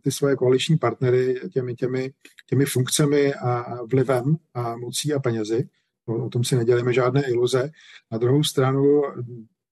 ty 0.03 0.13
svoje 0.13 0.37
koaliční 0.37 0.79
partnery 0.79 1.41
těmi, 1.53 1.75
těmi, 1.75 2.13
těmi 2.47 2.65
funkcemi 2.65 3.35
a 3.35 3.83
vlivem 3.85 4.37
a 4.55 4.77
mocí 4.77 5.15
a 5.15 5.19
penězi. 5.19 5.69
O 6.11 6.29
tom 6.29 6.45
si 6.45 6.57
nedělíme 6.57 6.93
žádné 6.93 7.31
iluze. 7.31 7.71
Na 8.11 8.19
druhou 8.19 8.45
stranu 8.45 9.03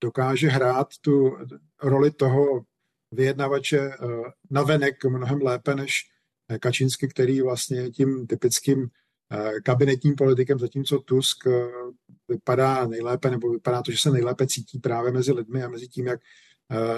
dokáže 0.01 0.49
hrát 0.49 0.87
tu 1.01 1.37
roli 1.83 2.11
toho 2.11 2.61
vyjednavače 3.11 3.79
eh, 3.79 3.95
navenek 4.51 5.05
mnohem 5.05 5.41
lépe 5.41 5.75
než 5.75 5.93
Kačinsky, 6.59 7.07
který 7.07 7.41
vlastně 7.41 7.79
je 7.79 7.91
tím 7.91 8.27
typickým 8.27 8.87
eh, 9.31 9.61
kabinetním 9.63 10.15
politikem, 10.15 10.59
zatímco 10.59 10.99
Tusk 10.99 11.47
eh, 11.47 11.51
vypadá 12.27 12.87
nejlépe, 12.87 13.29
nebo 13.31 13.51
vypadá 13.51 13.81
to, 13.81 13.91
že 13.91 13.97
se 13.97 14.11
nejlépe 14.11 14.47
cítí 14.47 14.79
právě 14.79 15.11
mezi 15.11 15.31
lidmi 15.31 15.63
a 15.63 15.69
mezi 15.69 15.87
tím, 15.87 16.07
jak 16.07 16.19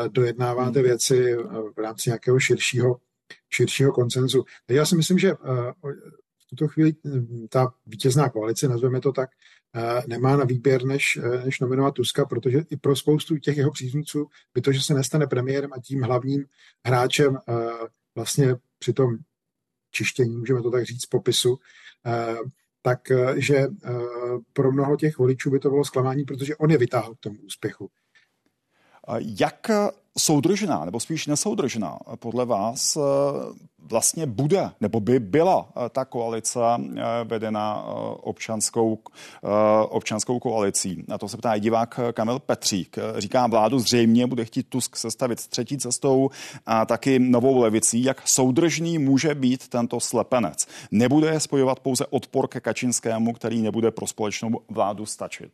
dojednáváte 0.07 0.79
hmm. 0.79 0.87
věci 0.87 1.35
v 1.75 1.77
rámci 1.77 2.09
nějakého 2.09 2.39
širšího, 2.39 2.97
širšího 3.49 3.91
koncenzu. 3.91 4.43
Já 4.69 4.85
si 4.85 4.95
myslím, 4.95 5.17
že 5.19 5.33
tuto 6.51 6.67
chvíli 6.67 6.93
hm, 7.05 7.47
ta 7.49 7.73
vítězná 7.85 8.29
koalice, 8.29 8.67
nazveme 8.67 9.01
to 9.01 9.11
tak, 9.11 9.29
eh, 9.75 10.03
nemá 10.07 10.37
na 10.37 10.45
výběr, 10.45 10.85
než, 10.85 11.19
eh, 11.23 11.45
než 11.45 11.59
nominovat 11.59 11.93
Tuska, 11.93 12.25
protože 12.25 12.59
i 12.69 12.77
pro 12.77 12.95
spoustu 12.95 13.37
těch 13.37 13.57
jeho 13.57 13.71
příznivců 13.71 14.27
by 14.53 14.61
to, 14.61 14.71
že 14.71 14.81
se 14.81 14.93
nestane 14.93 15.27
premiérem 15.27 15.73
a 15.73 15.79
tím 15.79 16.01
hlavním 16.01 16.45
hráčem 16.85 17.37
eh, 17.37 17.53
vlastně 18.15 18.55
při 18.79 18.93
tom 18.93 19.17
čištění, 19.91 20.37
můžeme 20.37 20.61
to 20.61 20.71
tak 20.71 20.85
říct, 20.85 21.05
popisu, 21.05 21.59
takže 22.81 23.67
pro 24.53 24.71
mnoho 24.71 24.97
těch 24.97 25.17
voličů 25.17 25.51
by 25.51 25.59
to 25.59 25.69
bylo 25.69 25.85
zklamání, 25.85 26.23
protože 26.23 26.55
on 26.55 26.71
je 26.71 26.77
vytáhl 26.77 27.15
k 27.15 27.19
tomu 27.19 27.37
úspěchu. 27.39 27.89
Jak 29.19 29.67
soudržná, 30.17 30.85
nebo 30.85 30.99
spíš 30.99 31.27
nesoudržná 31.27 31.97
podle 32.15 32.45
vás 32.45 32.95
eh, 32.95 33.01
vlastně 33.79 34.25
bude, 34.25 34.71
nebo 34.81 34.99
by 34.99 35.19
byla 35.19 35.69
eh, 35.69 35.89
ta 35.89 36.05
koalice 36.05 36.59
eh, 36.59 37.01
vedena 37.23 37.83
občanskou, 38.21 38.99
občanskou 39.89 40.39
koalicí. 40.39 41.03
Na 41.07 41.17
to 41.17 41.27
se 41.27 41.37
ptá 41.37 41.57
divák 41.57 41.99
Kamil 42.13 42.39
Petřík. 42.39 42.97
Říká, 43.17 43.47
vládu 43.47 43.79
zřejmě 43.79 44.27
bude 44.27 44.45
chtít 44.45 44.69
Tusk 44.69 44.95
sestavit 44.95 45.47
třetí 45.47 45.77
cestou 45.77 46.29
a 46.65 46.85
taky 46.85 47.19
novou 47.19 47.57
levicí. 47.57 48.03
Jak 48.03 48.21
soudržný 48.25 48.97
může 48.97 49.35
být 49.35 49.67
tento 49.67 49.99
slepenec? 49.99 50.57
Nebude 50.91 51.39
spojovat 51.39 51.79
pouze 51.79 52.05
odpor 52.05 52.47
ke 52.47 52.59
Kačinskému, 52.59 53.33
který 53.33 53.61
nebude 53.61 53.91
pro 53.91 54.07
společnou 54.07 54.49
vládu 54.69 55.05
stačit. 55.05 55.51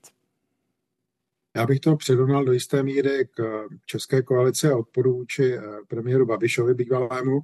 Já 1.56 1.66
bych 1.66 1.80
to 1.80 1.96
přirovnal 1.96 2.46
do 2.46 2.52
jisté 2.52 2.84
míry 2.84 3.28
k 3.36 3.66
české 3.86 4.22
koalici 4.22 4.68
a 4.68 4.78
odporu 4.78 5.14
vůči 5.14 5.54
eh, 5.54 5.62
premiéru 5.88 6.26
Babišovi 6.26 6.74
bývalému, 6.74 7.40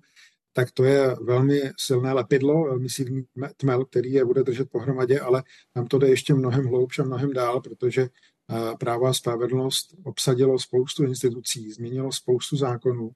tak 0.53 0.71
to 0.71 0.83
je 0.83 1.15
velmi 1.21 1.61
silné 1.79 2.13
lepidlo, 2.13 2.63
velmi 2.63 2.89
silný 2.89 3.25
tmel, 3.57 3.85
který 3.85 4.11
je 4.11 4.25
bude 4.25 4.43
držet 4.43 4.69
pohromadě, 4.69 5.19
ale 5.19 5.43
tam 5.73 5.87
to 5.87 5.97
jde 5.97 6.07
ještě 6.07 6.33
mnohem 6.33 6.65
hloubš 6.65 6.99
a 6.99 7.03
mnohem 7.03 7.33
dál, 7.33 7.61
protože 7.61 8.01
eh, 8.01 8.75
právo 8.79 9.05
a 9.05 9.13
spravedlnost 9.13 9.95
obsadilo 10.03 10.59
spoustu 10.59 11.03
institucí, 11.03 11.71
změnilo 11.71 12.11
spoustu 12.11 12.57
zákonů 12.57 13.11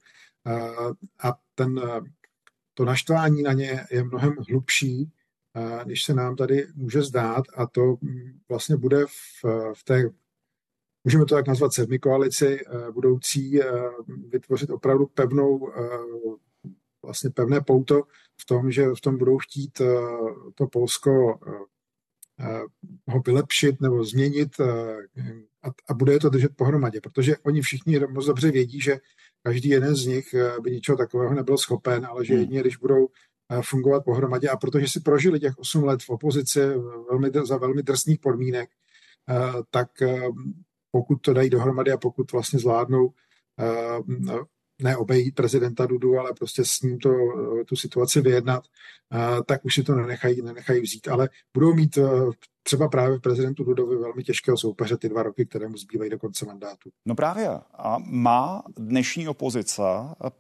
eh, 0.47 0.69
a 1.23 1.33
ten, 1.55 1.81
to 2.73 2.85
naštvání 2.85 3.43
na 3.43 3.53
ně 3.53 3.85
je 3.91 4.03
mnohem 4.03 4.35
hlubší, 4.49 5.11
než 5.85 6.03
se 6.03 6.13
nám 6.13 6.35
tady 6.35 6.67
může 6.75 7.01
zdát 7.01 7.45
a 7.55 7.67
to 7.67 7.81
mm, 8.01 8.39
vlastně 8.49 8.77
bude 8.77 9.05
v, 9.05 9.45
v 9.73 9.83
té 9.83 10.09
můžeme 11.07 11.25
to 11.25 11.35
tak 11.35 11.47
nazvat 11.47 11.73
sedmi 11.73 11.99
koalici 11.99 12.59
eh, 12.59 12.91
budoucí, 12.91 13.61
eh, 13.61 13.65
vytvořit 14.29 14.69
opravdu 14.69 15.05
pevnou, 15.05 15.71
eh, 15.71 16.69
vlastně 17.03 17.29
pevné 17.29 17.61
pouto 17.61 18.03
v 18.41 18.45
tom, 18.45 18.71
že 18.71 18.85
v 18.97 19.01
tom 19.01 19.17
budou 19.17 19.37
chtít 19.37 19.81
to 20.55 20.67
Polsko 20.67 21.39
ho 23.07 23.21
vylepšit 23.25 23.81
nebo 23.81 24.03
změnit 24.03 24.59
a, 25.63 25.69
a 25.89 25.93
bude 25.93 26.13
je 26.13 26.19
to 26.19 26.29
držet 26.29 26.55
pohromadě, 26.55 27.01
protože 27.01 27.37
oni 27.37 27.61
všichni 27.61 27.99
moc 27.99 28.25
dobře 28.25 28.51
vědí, 28.51 28.81
že 28.81 28.97
každý 29.43 29.69
jeden 29.69 29.95
z 29.95 30.05
nich 30.05 30.35
by 30.63 30.71
ničeho 30.71 30.97
takového 30.97 31.33
nebyl 31.33 31.57
schopen, 31.57 32.05
ale 32.05 32.25
že 32.25 32.33
hmm. 32.33 32.41
jedině, 32.41 32.61
když 32.61 32.77
budou 32.77 33.07
fungovat 33.61 34.03
pohromadě 34.05 34.49
a 34.49 34.57
protože 34.57 34.87
si 34.87 34.99
prožili 34.99 35.39
těch 35.39 35.57
8 35.57 35.83
let 35.83 35.99
v 36.03 36.09
opozici 36.09 36.59
velmi, 37.09 37.31
za 37.43 37.57
velmi 37.57 37.83
drsných 37.83 38.19
podmínek, 38.19 38.69
tak 39.71 39.89
pokud 40.91 41.15
to 41.15 41.33
dají 41.33 41.49
dohromady 41.49 41.91
a 41.91 41.97
pokud 41.97 42.31
vlastně 42.31 42.59
zvládnou 42.59 43.09
eh, 43.59 44.43
ne 44.81 44.97
obejít 44.97 45.35
prezidenta 45.35 45.85
Dudu, 45.85 46.19
ale 46.19 46.33
prostě 46.33 46.65
s 46.65 46.81
ním 46.81 46.99
to, 46.99 47.09
tu 47.65 47.75
situaci 47.75 48.21
vyjednat, 48.21 48.63
eh, 49.13 49.43
tak 49.43 49.65
už 49.65 49.75
si 49.75 49.83
to 49.83 49.95
nenechají, 49.95 50.41
nenechají 50.41 50.81
vzít. 50.81 51.07
Ale 51.07 51.29
budou 51.53 51.73
mít 51.73 51.97
eh, 51.97 52.03
třeba 52.67 52.87
právě 52.87 53.19
prezidentu 53.19 53.63
Dudovi 53.63 53.95
velmi 53.97 54.23
těžkého 54.23 54.57
soupeře 54.57 54.97
ty 54.97 55.09
dva 55.09 55.23
roky, 55.23 55.45
které 55.45 55.67
mu 55.67 55.77
zbývají 55.77 56.09
do 56.09 56.19
konce 56.19 56.45
mandátu. 56.45 56.89
No 57.05 57.15
právě. 57.15 57.49
A 57.73 57.97
má 58.05 58.63
dnešní 58.77 59.27
opozice 59.27 59.81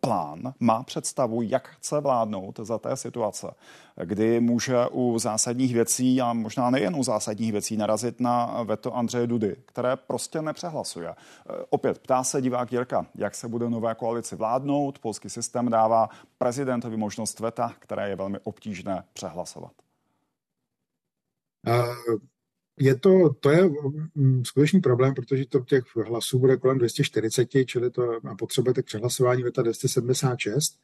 plán, 0.01 0.53
má 0.59 0.83
představu, 0.83 1.41
jak 1.41 1.67
chce 1.67 1.99
vládnout 1.99 2.59
za 2.63 2.77
té 2.77 2.95
situace, 2.95 3.47
kdy 4.03 4.39
může 4.39 4.77
u 4.91 5.19
zásadních 5.19 5.73
věcí 5.73 6.21
a 6.21 6.33
možná 6.33 6.69
nejen 6.69 6.95
u 6.95 7.03
zásadních 7.03 7.51
věcí 7.51 7.77
narazit 7.77 8.19
na 8.19 8.63
veto 8.63 8.95
Andřeje 8.95 9.27
Dudy, 9.27 9.55
které 9.65 9.95
prostě 9.95 10.41
nepřehlasuje. 10.41 11.15
Opět 11.69 11.99
ptá 11.99 12.23
se 12.23 12.41
divák 12.41 12.71
Jirka, 12.71 13.05
jak 13.15 13.35
se 13.35 13.47
bude 13.47 13.69
nové 13.69 13.95
koalici 13.95 14.35
vládnout. 14.35 14.99
Polský 14.99 15.29
systém 15.29 15.69
dává 15.69 16.09
prezidentovi 16.37 16.97
možnost 16.97 17.39
veta, 17.39 17.73
které 17.79 18.09
je 18.09 18.15
velmi 18.15 18.39
obtížné 18.43 19.03
přehlasovat. 19.13 19.71
Je 22.79 22.95
to, 22.95 23.33
to 23.39 23.49
je 23.49 23.69
mm, 24.15 24.45
skutečný 24.45 24.79
problém, 24.79 25.13
protože 25.13 25.45
to 25.45 25.59
těch 25.59 25.83
hlasů 25.95 26.39
bude 26.39 26.57
kolem 26.57 26.77
240, 26.77 27.47
čili 27.65 27.91
to 27.91 28.11
a 28.31 28.35
potřebujete 28.35 28.83
k 28.83 28.85
přehlasování 28.85 29.43
veta 29.43 29.61
276, 29.61 30.79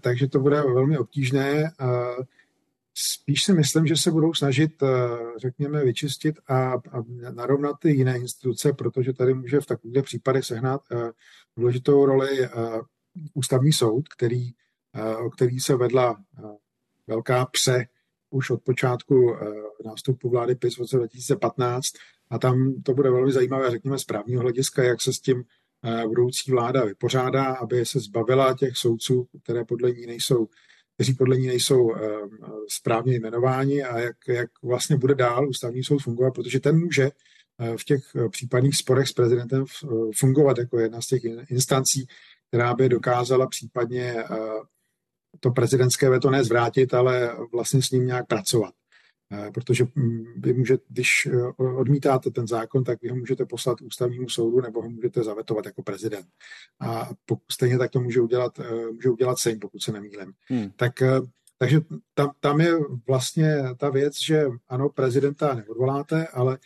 takže 0.00 0.28
to 0.28 0.40
bude 0.40 0.62
velmi 0.62 0.98
obtížné. 0.98 1.72
Spíš 2.94 3.44
si 3.44 3.52
myslím, 3.52 3.86
že 3.86 3.96
se 3.96 4.10
budou 4.10 4.34
snažit, 4.34 4.82
řekněme, 5.36 5.84
vyčistit 5.84 6.36
a, 6.48 6.72
a 6.72 7.04
narovnat 7.30 7.76
ty 7.80 7.90
jiné 7.90 8.18
instituce, 8.18 8.72
protože 8.72 9.12
tady 9.12 9.34
může 9.34 9.60
v 9.60 9.66
takových 9.66 10.04
případech 10.04 10.44
sehnat 10.44 10.80
důležitou 11.56 12.06
roli 12.06 12.48
ústavní 13.34 13.72
soud, 13.72 14.08
který, 14.08 14.50
o 15.26 15.30
který 15.30 15.60
se 15.60 15.76
vedla 15.76 16.16
velká 17.06 17.46
pře 17.46 17.86
už 18.34 18.50
od 18.50 18.62
počátku 18.62 19.34
eh, 19.34 19.46
nástupu 19.84 20.30
vlády 20.30 20.54
PIS 20.54 20.76
v 20.76 20.78
roce 20.78 20.96
2015 20.96 21.86
a 22.30 22.38
tam 22.38 22.82
to 22.82 22.94
bude 22.94 23.10
velmi 23.10 23.32
zajímavé, 23.32 23.70
řekněme, 23.70 23.98
z 23.98 24.04
právního 24.04 24.42
hlediska, 24.42 24.82
jak 24.82 25.00
se 25.00 25.12
s 25.12 25.20
tím 25.20 25.44
eh, 25.84 26.06
budoucí 26.06 26.50
vláda 26.50 26.84
vypořádá, 26.84 27.44
aby 27.44 27.86
se 27.86 28.00
zbavila 28.00 28.54
těch 28.54 28.76
soudců, 28.76 29.26
které 29.42 29.64
podle 29.64 29.90
ní 29.90 30.06
nejsou, 30.06 30.48
kteří 30.94 31.14
podle 31.14 31.36
ní 31.36 31.46
nejsou 31.46 31.94
eh, 31.94 32.00
správně 32.68 33.14
jmenováni 33.14 33.82
a 33.82 33.98
jak, 33.98 34.16
jak 34.28 34.50
vlastně 34.62 34.96
bude 34.96 35.14
dál 35.14 35.48
ústavní 35.48 35.84
soud 35.84 35.98
fungovat, 35.98 36.34
protože 36.34 36.60
ten 36.60 36.80
může 36.80 37.10
v 37.76 37.84
těch 37.84 38.02
případných 38.30 38.76
sporech 38.76 39.08
s 39.08 39.12
prezidentem 39.12 39.64
fungovat 40.16 40.58
jako 40.58 40.78
jedna 40.78 41.00
z 41.00 41.06
těch 41.06 41.22
instancí, 41.48 42.06
která 42.48 42.74
by 42.74 42.88
dokázala 42.88 43.46
případně 43.46 44.24
to 45.40 45.50
prezidentské 45.50 46.10
veto 46.10 46.30
ne 46.30 46.44
zvrátit, 46.44 46.94
ale 46.94 47.36
vlastně 47.52 47.82
s 47.82 47.90
ním 47.90 48.06
nějak 48.06 48.26
pracovat. 48.26 48.74
Eh, 49.34 49.50
protože 49.50 49.84
mm, 49.94 50.24
vy 50.36 50.52
můžete, 50.52 50.84
když 50.88 51.26
eh, 51.26 51.46
odmítáte 51.56 52.30
ten 52.30 52.46
zákon, 52.46 52.84
tak 52.84 53.02
vy 53.02 53.08
ho 53.08 53.16
můžete 53.16 53.46
poslat 53.46 53.80
ústavnímu 53.80 54.28
soudu 54.28 54.60
nebo 54.60 54.82
ho 54.82 54.90
můžete 54.90 55.22
zavetovat 55.22 55.66
jako 55.66 55.82
prezident. 55.82 56.26
A 56.80 57.10
stejně 57.52 57.78
tak 57.78 57.90
to 57.90 58.00
může 58.00 58.20
udělat, 58.20 58.58
eh, 58.58 58.92
může 58.92 59.10
udělat 59.10 59.38
Sejm, 59.38 59.58
pokud 59.58 59.82
se 59.82 59.92
nemýlím. 59.92 60.32
Hmm. 60.48 60.70
Tak, 60.76 60.92
takže 61.58 61.80
tam, 62.14 62.30
tam 62.40 62.60
je 62.60 62.72
vlastně 63.06 63.62
ta 63.76 63.90
věc, 63.90 64.14
že 64.26 64.46
ano, 64.68 64.88
prezidenta 64.88 65.54
neodvoláte, 65.54 66.26
ale 66.26 66.58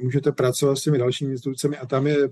můžete 0.00 0.32
pracovat 0.32 0.76
s 0.76 0.82
těmi 0.82 0.98
dalšími 0.98 1.30
institucemi 1.30 1.78
a 1.78 1.86
tam 1.86 2.06
je 2.06 2.28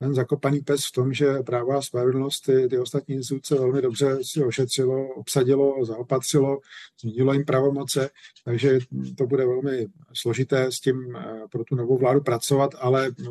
ten 0.00 0.14
zakopaný 0.14 0.60
pes 0.60 0.86
v 0.86 0.92
tom, 0.92 1.12
že 1.12 1.42
práva 1.46 1.78
a 1.78 1.82
spravedlnost 1.82 2.44
ty, 2.44 2.68
ty 2.68 2.78
ostatní 2.78 3.14
instituce 3.14 3.54
velmi 3.54 3.82
dobře 3.82 4.18
si 4.22 4.44
ošetřilo, 4.44 5.08
obsadilo, 5.08 5.84
zaopatřilo, 5.84 6.58
změnilo 7.00 7.32
jim 7.32 7.44
pravomoce, 7.44 8.10
takže 8.44 8.78
to 9.18 9.26
bude 9.26 9.46
velmi 9.46 9.86
složité 10.12 10.72
s 10.72 10.80
tím 10.80 11.16
eh, 11.16 11.42
pro 11.50 11.64
tu 11.64 11.76
novou 11.76 11.98
vládu 11.98 12.20
pracovat, 12.20 12.70
ale 12.78 13.08
eh, 13.08 13.24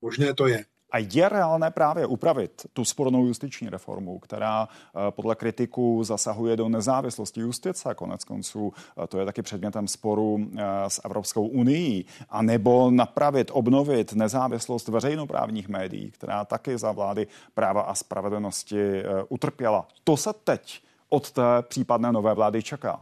možné 0.00 0.34
to 0.34 0.46
je. 0.46 0.64
A 0.94 0.98
je 0.98 1.28
reálné 1.28 1.70
právě 1.70 2.06
upravit 2.06 2.66
tu 2.72 2.84
spornou 2.84 3.26
justiční 3.26 3.68
reformu, 3.68 4.18
která 4.18 4.68
eh, 4.68 5.10
podle 5.10 5.34
kritiků 5.34 6.04
zasahuje 6.04 6.56
do 6.56 6.68
nezávislosti 6.68 7.40
justice, 7.40 7.94
konec 7.94 8.24
konců 8.24 8.72
eh, 9.02 9.06
to 9.06 9.18
je 9.18 9.24
taky 9.24 9.42
předmětem 9.42 9.88
sporu 9.88 10.38
eh, 10.56 10.62
s 10.88 11.00
Evropskou 11.04 11.46
unii, 11.46 12.04
a 12.30 12.42
nebo 12.42 12.90
napravit, 12.90 13.50
obnovit 13.54 14.12
nezávislost 14.12 14.88
veřejnoprávních 14.88 15.68
médií, 15.68 16.10
která 16.10 16.44
taky 16.44 16.78
za 16.78 16.92
vlády 16.92 17.26
práva 17.54 17.82
a 17.82 17.94
spravedlnosti 17.94 19.02
utrpěla. 19.28 19.86
To 20.04 20.16
se 20.16 20.30
teď 20.44 20.82
od 21.08 21.30
té 21.30 21.42
případné 21.62 22.12
nové 22.12 22.34
vlády 22.34 22.62
čeká. 22.62 23.00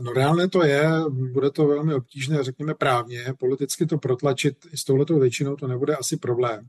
No 0.00 0.12
reálně 0.12 0.48
to 0.48 0.64
je, 0.64 0.90
bude 1.08 1.50
to 1.50 1.66
velmi 1.66 1.94
obtížné, 1.94 2.44
řekněme 2.44 2.74
právně, 2.74 3.24
politicky 3.38 3.86
to 3.86 3.98
protlačit 3.98 4.56
s 4.74 4.84
touhletou 4.84 5.18
většinou 5.18 5.56
to 5.56 5.66
nebude 5.66 5.96
asi 5.96 6.16
problém. 6.16 6.66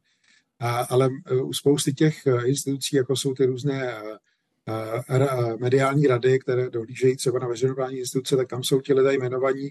A, 0.60 0.80
ale 0.80 1.10
e, 1.26 1.36
u 1.36 1.54
spousty 1.54 1.93
těch 1.93 2.28
e, 2.28 2.48
institucí, 2.48 2.96
jako 2.96 3.15
jsou 3.15 3.34
ty 3.34 3.46
různé 3.46 3.93
e, 3.93 5.58
mediální 5.60 6.08
rady, 6.08 6.39
které 6.39 6.70
dohlížejí 6.70 7.15
třeba 7.15 7.39
na 7.39 7.48
veřejnoprávní 7.48 7.98
instituce, 7.98 8.38
tak 8.38 8.48
tam 8.48 8.63
jsou 8.63 8.82
ti 8.82 8.93
lidé 8.93 9.13
jmenovaní 9.13 9.70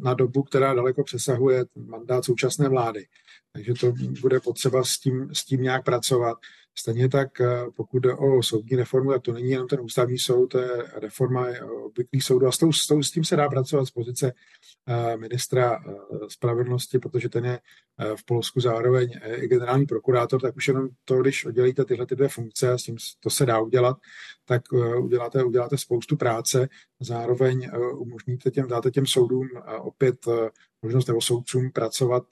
na, 0.00 0.14
dobu, 0.14 0.42
která 0.42 0.74
daleko 0.74 1.04
přesahuje 1.04 1.64
mandát 1.76 2.24
současné 2.24 2.68
vlády. 2.68 3.06
Takže 3.52 3.74
to 3.74 3.92
bude 4.20 4.40
potřeba 4.40 4.84
s 4.84 4.98
tím, 4.98 5.28
s 5.32 5.44
tím 5.44 5.62
nějak 5.62 5.84
pracovat. 5.84 6.38
Stejně 6.78 7.08
tak, 7.08 7.40
eh, 7.40 7.46
pokud 7.76 7.98
jde 7.98 8.14
o 8.14 8.42
soudní 8.42 8.76
reformu, 8.76 9.10
tak 9.10 9.22
to 9.22 9.32
není 9.32 9.50
jenom 9.50 9.68
ten 9.68 9.80
ústavní 9.80 10.18
soud, 10.18 10.46
to 10.46 10.58
je 10.58 10.68
reforma 10.94 11.46
obvyklých 11.84 12.24
soudů 12.24 12.46
a 12.46 12.52
s, 12.52 12.58
tou, 12.58 12.72
s, 12.72 12.86
tou, 12.86 13.02
s 13.02 13.10
tím 13.10 13.24
se 13.24 13.36
dá 13.36 13.48
pracovat 13.48 13.86
z 13.86 13.90
pozice 13.90 14.26
eh, 14.26 14.32
ministra 15.16 15.78
eh, 15.86 15.94
spravedlnosti, 16.28 16.98
protože 16.98 17.28
ten 17.28 17.44
je 17.44 17.60
v 18.16 18.24
Polsku 18.24 18.60
zároveň 18.60 19.20
i 19.36 19.48
generální 19.48 19.86
prokurátor, 19.86 20.40
tak 20.40 20.56
už 20.56 20.68
jenom 20.68 20.88
to, 21.04 21.22
když 21.22 21.46
oddělíte 21.46 21.84
tyhle 21.84 22.06
ty 22.06 22.16
dvě 22.16 22.28
funkce 22.28 22.72
a 22.72 22.78
s 22.78 22.82
tím 22.82 22.96
to 23.20 23.30
se 23.30 23.46
dá 23.46 23.60
udělat, 23.60 23.96
tak 24.44 24.62
uděláte, 24.98 25.44
uděláte 25.44 25.78
spoustu 25.78 26.16
práce. 26.16 26.68
zároveň 27.00 27.70
umožníte 27.94 28.50
těm, 28.50 28.68
dáte 28.68 28.90
těm 28.90 29.06
soudům 29.06 29.48
opět 29.78 30.16
možnost 30.82 31.06
nebo 31.06 31.20
soudcům 31.20 31.70
pracovat 31.70 32.24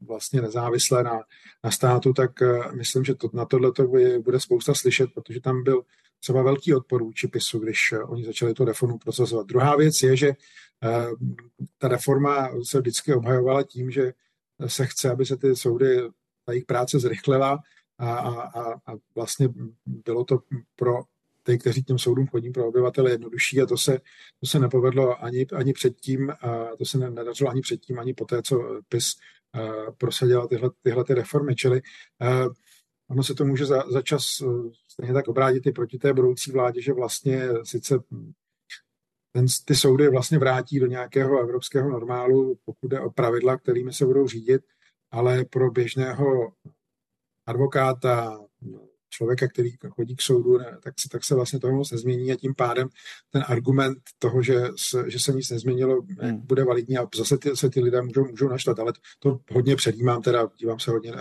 vlastně 0.00 0.42
nezávisle 0.42 1.04
na, 1.04 1.20
na 1.64 1.70
státu, 1.70 2.12
tak 2.12 2.30
myslím, 2.72 3.04
že 3.04 3.14
to, 3.14 3.30
na 3.32 3.44
tohle 3.44 3.72
to 3.72 3.86
bude 4.24 4.40
spousta 4.40 4.74
slyšet, 4.74 5.10
protože 5.14 5.40
tam 5.40 5.62
byl 5.62 5.82
třeba 6.20 6.42
velký 6.42 6.74
odpor 6.74 7.02
vůči 7.02 7.28
PISu, 7.28 7.58
když 7.58 7.94
oni 8.04 8.24
začali 8.24 8.54
tu 8.54 8.64
reformu 8.64 8.98
procesovat. 8.98 9.46
Druhá 9.46 9.76
věc 9.76 10.02
je, 10.02 10.16
že 10.16 10.32
ta 11.78 11.88
reforma 11.88 12.50
se 12.62 12.78
vždycky 12.78 13.14
obhajovala 13.14 13.62
tím, 13.62 13.90
že 13.90 14.12
se 14.66 14.86
chce, 14.86 15.10
aby 15.10 15.26
se 15.26 15.36
ty 15.36 15.56
soudy, 15.56 15.96
ta 16.44 16.52
jejich 16.52 16.64
práce 16.64 16.98
zrychlila 16.98 17.58
a, 17.98 18.14
a, 18.18 18.72
a 18.72 18.94
vlastně 19.14 19.48
bylo 19.86 20.24
to 20.24 20.38
pro 20.76 21.02
ty, 21.42 21.58
kteří 21.58 21.82
těm 21.82 21.98
soudům 21.98 22.26
chodí 22.26 22.50
pro 22.50 22.68
obyvatele 22.68 23.10
jednodušší 23.10 23.60
a 23.60 23.66
to 23.66 23.76
se, 23.76 23.98
to 24.40 24.46
se 24.46 24.58
nepovedlo 24.58 25.24
ani, 25.24 25.46
ani 25.54 25.72
předtím, 25.72 26.30
a 26.30 26.76
to 26.78 26.84
se 26.84 26.98
nedařilo 26.98 27.50
ani 27.50 27.60
předtím, 27.60 27.98
ani 27.98 28.14
poté, 28.14 28.42
co 28.42 28.80
PIS 28.88 29.12
prosadila 29.98 30.48
tyhle, 30.48 30.70
tyhle 30.82 31.04
ty 31.04 31.14
reformy. 31.14 31.56
Čili 31.56 31.82
ono 33.10 33.22
se 33.22 33.34
to 33.34 33.44
může 33.44 33.66
za, 33.66 33.84
za 33.90 34.02
čas 34.02 34.24
stejně 34.88 35.12
tak 35.12 35.28
obrátit 35.28 35.66
i 35.66 35.72
proti 35.72 35.98
té 35.98 36.12
budoucí 36.12 36.52
vládě, 36.52 36.82
že 36.82 36.92
vlastně 36.92 37.48
sice 37.64 37.98
ten, 39.32 39.46
ty 39.64 39.74
soudy 39.74 40.08
vlastně 40.08 40.38
vrátí 40.38 40.80
do 40.80 40.86
nějakého 40.86 41.40
evropského 41.40 41.90
normálu, 41.90 42.58
pokud 42.64 42.88
jde 42.88 43.00
o 43.00 43.10
pravidla, 43.10 43.56
kterými 43.56 43.92
se 43.92 44.06
budou 44.06 44.28
řídit, 44.28 44.62
ale 45.10 45.44
pro 45.44 45.70
běžného 45.70 46.52
advokáta, 47.46 48.40
člověka, 49.12 49.48
který 49.48 49.70
chodí 49.90 50.16
k 50.16 50.22
soudu, 50.22 50.58
ne, 50.58 50.78
tak, 50.82 50.94
se, 51.00 51.08
tak 51.08 51.24
se 51.24 51.34
vlastně 51.34 51.58
toho 51.58 51.76
moc 51.76 51.90
nezmění 51.90 52.32
a 52.32 52.36
tím 52.36 52.54
pádem 52.54 52.88
ten 53.30 53.44
argument 53.48 53.98
toho, 54.18 54.42
že 54.42 54.68
se, 54.78 55.10
že 55.10 55.18
se 55.18 55.32
nic 55.32 55.50
nezměnilo, 55.50 56.02
hmm. 56.20 56.36
bude 56.36 56.64
validní 56.64 56.98
a 56.98 57.06
zase 57.16 57.38
ty, 57.38 57.56
se 57.56 57.70
ty 57.70 57.80
lidé 57.80 58.02
můžou, 58.02 58.24
můžou 58.24 58.48
naštvat, 58.48 58.78
ale 58.78 58.92
to 59.18 59.40
hodně 59.50 59.76
předjímám, 59.76 60.22
teda 60.22 60.48
dívám 60.60 60.80
se 60.80 60.90
hodně, 60.90 61.12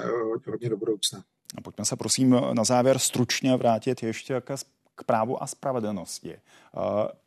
hodně 0.48 0.70
do 0.70 0.78
budoucna. 0.78 1.24
A 1.58 1.62
pojďme 1.62 1.86
se 1.86 1.96
prosím 1.96 2.36
na 2.54 2.64
závěr 2.64 3.00
stručně 3.00 3.58
vrátit 3.58 4.04
ještě 4.04 4.42
ke 4.42 4.56
k 5.02 5.04
právu 5.04 5.44
a 5.44 5.48
spravedlnosti. 5.48 6.34
Eh, 6.34 6.40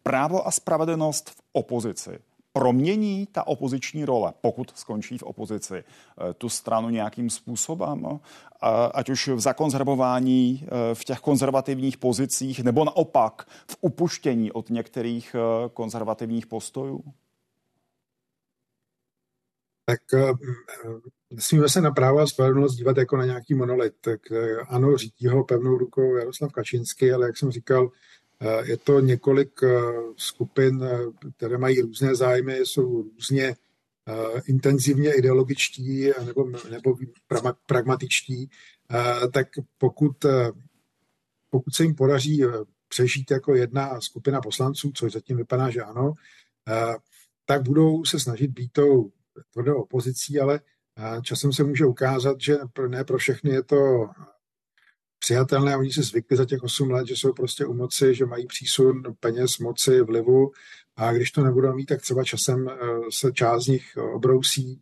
právo 0.02 0.46
a 0.46 0.50
spravedlnost 0.50 1.30
v 1.30 1.42
opozici 1.52 2.18
promění 2.52 3.26
ta 3.32 3.46
opoziční 3.46 4.04
role, 4.04 4.32
pokud 4.40 4.72
skončí 4.74 5.18
v 5.18 5.22
opozici, 5.22 5.74
eh, 5.74 6.34
tu 6.34 6.48
stranu 6.48 6.88
nějakým 6.88 7.30
způsobem, 7.30 8.06
eh, 8.06 8.68
ať 8.94 9.10
už 9.10 9.28
v 9.28 9.40
zakonzervování 9.40 10.66
v 10.94 11.04
těch 11.04 11.18
konzervativních 11.18 11.96
pozicích, 11.96 12.60
nebo 12.60 12.84
naopak 12.84 13.46
v 13.70 13.76
upuštění 13.80 14.52
od 14.52 14.70
některých 14.70 15.36
konzervativních 15.74 16.46
postojů? 16.46 17.04
Tak 19.84 20.00
nesmíme 21.34 21.68
se 21.68 21.80
na 21.80 21.90
právo 21.90 22.18
a 22.18 22.26
spravedlnost 22.26 22.76
dívat 22.76 22.96
jako 22.96 23.16
na 23.16 23.24
nějaký 23.24 23.54
monolit. 23.54 23.94
Tak 24.00 24.32
eh, 24.32 24.56
ano, 24.56 24.96
řídí 24.96 25.26
ho 25.26 25.44
pevnou 25.44 25.78
rukou 25.78 26.16
Jaroslav 26.16 26.52
Kačinský, 26.52 27.12
ale 27.12 27.26
jak 27.26 27.36
jsem 27.36 27.50
říkal, 27.50 27.90
eh, 28.40 28.70
je 28.70 28.76
to 28.76 29.00
několik 29.00 29.60
eh, 29.62 29.68
skupin, 30.16 30.84
které 31.36 31.58
mají 31.58 31.80
různé 31.80 32.14
zájmy, 32.14 32.56
jsou 32.56 33.02
různě 33.02 33.56
intenzivně 34.46 35.12
ideologičtí 35.12 36.10
nebo, 36.26 36.50
nebo 36.70 36.96
pragmatičtí, 37.66 38.50
tak 39.32 39.48
pokud, 39.78 40.26
pokud 41.50 41.74
se 41.74 41.82
jim 41.82 41.94
podaří 41.94 42.42
přežít 42.88 43.30
jako 43.30 43.54
jedna 43.54 44.00
skupina 44.00 44.40
poslanců, 44.40 44.92
což 44.94 45.12
zatím 45.12 45.36
vypadá, 45.36 45.70
že 45.70 45.82
ano, 45.82 46.12
tak 47.46 47.62
budou 47.62 48.04
se 48.04 48.20
snažit 48.20 48.50
být 48.50 48.72
tou 48.72 49.10
tvrdou 49.52 49.74
opozicí, 49.74 50.40
ale 50.40 50.60
časem 51.22 51.52
se 51.52 51.64
může 51.64 51.86
ukázat, 51.86 52.40
že 52.40 52.56
ne 52.88 53.04
pro 53.04 53.18
všechny 53.18 53.50
je 53.50 53.62
to 53.62 54.08
přijatelné. 55.18 55.76
Oni 55.76 55.92
si 55.92 56.02
zvykli 56.02 56.36
za 56.36 56.44
těch 56.44 56.62
8 56.62 56.90
let, 56.90 57.06
že 57.06 57.16
jsou 57.16 57.32
prostě 57.32 57.66
u 57.66 57.74
moci, 57.74 58.14
že 58.14 58.26
mají 58.26 58.46
přísun 58.46 59.02
peněz, 59.20 59.58
moci, 59.58 60.00
vlivu 60.00 60.52
a 60.96 61.12
když 61.12 61.30
to 61.30 61.44
nebudou 61.44 61.74
mít, 61.74 61.86
tak 61.86 62.00
třeba 62.00 62.24
časem 62.24 62.68
eh, 62.68 62.76
se 63.10 63.32
část 63.32 63.64
z 63.64 63.68
nich 63.68 63.96
obrousí. 64.14 64.80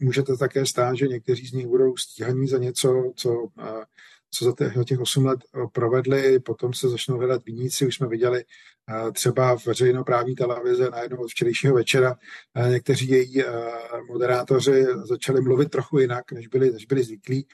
Může 0.00 0.22
to 0.22 0.36
také 0.36 0.66
stát, 0.66 0.96
že 0.96 1.08
někteří 1.08 1.46
z 1.46 1.52
nich 1.52 1.66
budou 1.66 1.96
stíhaní 1.96 2.48
za 2.48 2.58
něco, 2.58 3.12
co, 3.16 3.48
eh, 3.58 3.84
co 4.30 4.44
za 4.44 4.52
těch, 4.58 4.72
těch 4.84 5.00
8 5.00 5.26
let 5.26 5.40
provedli, 5.72 6.40
potom 6.40 6.74
se 6.74 6.88
začnou 6.88 7.18
hledat 7.18 7.44
viníci. 7.44 7.86
Už 7.86 7.96
jsme 7.96 8.08
viděli 8.08 8.44
třeba 9.12 9.56
v 9.56 9.66
veřejnoprávní 9.66 10.34
televize 10.34 10.90
na 10.90 11.02
jednom 11.02 11.20
od 11.20 11.30
včerejšího 11.30 11.74
večera 11.74 12.16
někteří 12.68 13.08
její 13.08 13.42
moderátoři 14.08 14.86
začali 15.04 15.40
mluvit 15.40 15.70
trochu 15.70 15.98
jinak, 15.98 16.32
než 16.32 16.46
byli, 16.46 16.70
než 16.72 16.86
byli 16.86 17.02
zvyklí, 17.02 17.46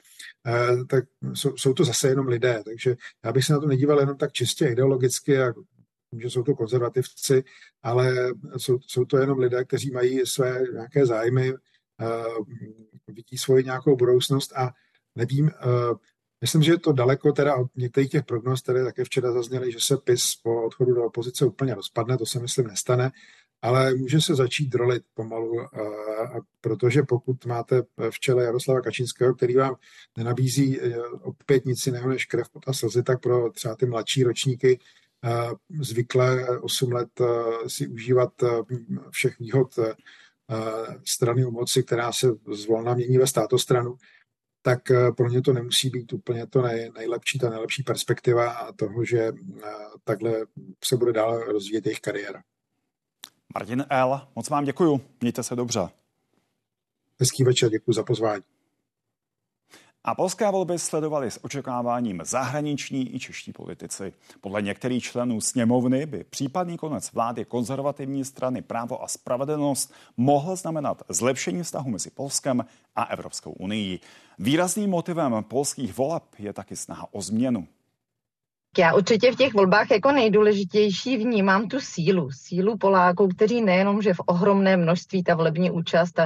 tak 0.89 1.03
jsou, 1.33 1.57
jsou 1.57 1.73
to 1.73 1.85
zase 1.85 2.07
jenom 2.07 2.27
lidé, 2.27 2.61
takže 2.65 2.95
já 3.25 3.31
bych 3.31 3.45
se 3.45 3.53
na 3.53 3.59
to 3.59 3.67
nedíval 3.67 3.99
jenom 3.99 4.17
tak 4.17 4.31
čistě 4.31 4.67
ideologicky 4.67 5.41
a 5.41 5.53
že 6.21 6.29
jsou 6.29 6.43
to 6.43 6.55
konzervativci, 6.55 7.43
ale 7.83 8.13
jsou, 8.57 8.79
jsou 8.87 9.05
to 9.05 9.17
jenom 9.17 9.39
lidé, 9.39 9.65
kteří 9.65 9.91
mají 9.91 10.25
své 10.25 10.61
nějaké 10.73 11.05
zájmy, 11.05 11.53
vidí 13.07 13.37
svoji 13.37 13.63
nějakou 13.63 13.95
budoucnost 13.95 14.53
a 14.55 14.69
nevím, 15.15 15.51
Myslím, 16.41 16.63
že 16.63 16.71
je 16.71 16.79
to 16.79 16.91
daleko 16.91 17.31
teda 17.31 17.55
od 17.55 17.67
některých 17.75 18.09
těch 18.09 18.25
prognóz, 18.25 18.61
které 18.61 18.83
také 18.83 19.03
včera 19.03 19.31
zazněly, 19.31 19.71
že 19.71 19.79
se 19.81 19.97
PIS 19.97 20.35
po 20.43 20.65
odchodu 20.65 20.93
do 20.93 21.05
opozice 21.05 21.45
úplně 21.45 21.75
rozpadne, 21.75 22.17
to 22.17 22.25
se 22.25 22.39
myslím 22.39 22.67
nestane, 22.67 23.11
ale 23.61 23.95
může 23.95 24.21
se 24.21 24.35
začít 24.35 24.75
rolit 24.75 25.03
pomalu, 25.13 25.59
a, 25.59 25.65
a 26.37 26.39
protože 26.61 27.03
pokud 27.03 27.45
máte 27.45 27.81
v 28.09 28.19
čele 28.19 28.43
Jaroslava 28.43 28.81
Kačínského, 28.81 29.35
který 29.35 29.55
vám 29.55 29.75
nenabízí 30.17 30.81
e, 30.81 30.99
opět 31.01 31.65
nic 31.65 31.85
jiného 31.85 32.09
než 32.09 32.25
krev, 32.25 32.47
a 32.67 32.73
slzy, 32.73 33.03
tak 33.03 33.21
pro 33.21 33.51
třeba 33.51 33.75
ty 33.75 33.85
mladší 33.85 34.23
ročníky 34.23 34.79
zvykle 35.81 36.59
8 36.59 36.91
let 36.91 37.09
si 37.67 37.87
užívat 37.87 38.29
všech 39.09 39.39
výhod 39.39 39.79
strany 41.05 41.45
u 41.45 41.51
moci, 41.51 41.83
která 41.83 42.11
se 42.11 42.27
zvolna 42.53 42.93
mění 42.93 43.17
ve 43.17 43.27
státostranu, 43.27 43.97
tak 44.67 44.91
eh, 44.91 45.11
pro 45.11 45.29
ně 45.29 45.41
to 45.41 45.53
nemusí 45.53 45.89
být 45.89 46.13
úplně 46.13 46.47
to 46.47 46.61
nej, 46.61 46.91
nejlepší, 46.97 47.39
ta 47.39 47.49
nejlepší 47.49 47.83
perspektiva 47.83 48.51
a 48.51 48.71
toho, 48.71 49.05
že 49.05 49.19
eh, 49.19 49.33
takhle 50.03 50.45
se 50.83 50.97
bude 50.97 51.13
dál 51.13 51.39
rozvíjet 51.39 51.85
jejich 51.85 51.99
kariéra. 51.99 52.43
Martin 53.53 53.85
L., 53.89 54.27
moc 54.35 54.49
vám 54.49 54.65
děkuju. 54.65 55.01
Mějte 55.21 55.43
se 55.43 55.55
dobře. 55.55 55.79
Hezký 57.19 57.43
večer, 57.43 57.69
děkuji 57.69 57.93
za 57.93 58.03
pozvání. 58.03 58.43
A 60.07 60.15
polské 60.15 60.51
volby 60.51 60.79
sledovali 60.79 61.31
s 61.31 61.45
očekáváním 61.45 62.21
zahraniční 62.25 63.15
i 63.15 63.19
čeští 63.19 63.51
politici. 63.51 64.13
Podle 64.41 64.61
některých 64.61 65.03
členů 65.03 65.41
sněmovny 65.41 66.05
by 66.05 66.23
případný 66.23 66.77
konec 66.77 67.13
vlády 67.13 67.45
konzervativní 67.45 68.25
strany 68.25 68.61
Právo 68.61 69.03
a 69.03 69.07
spravedlnost 69.07 69.93
mohl 70.17 70.55
znamenat 70.55 71.03
zlepšení 71.09 71.63
vztahu 71.63 71.89
mezi 71.89 72.09
Polskem 72.09 72.65
a 72.95 73.03
Evropskou 73.03 73.51
unii. 73.51 73.99
Výrazným 74.39 74.89
motivem 74.89 75.43
polských 75.47 75.97
voleb 75.97 76.23
je 76.39 76.53
taky 76.53 76.75
snaha 76.75 77.07
o 77.11 77.21
změnu. 77.21 77.67
Já 78.77 78.93
určitě 78.93 79.31
v 79.31 79.35
těch 79.35 79.53
volbách 79.53 79.91
jako 79.91 80.11
nejdůležitější 80.11 81.17
vnímám 81.17 81.67
tu 81.67 81.79
sílu. 81.79 82.31
Sílu 82.31 82.77
Poláků, 82.77 83.27
kteří 83.27 83.61
nejenom, 83.61 84.01
že 84.01 84.13
v 84.13 84.21
ohromné 84.25 84.77
množství 84.77 85.23
ta 85.23 85.35
volební 85.35 85.71
účast 85.71 86.19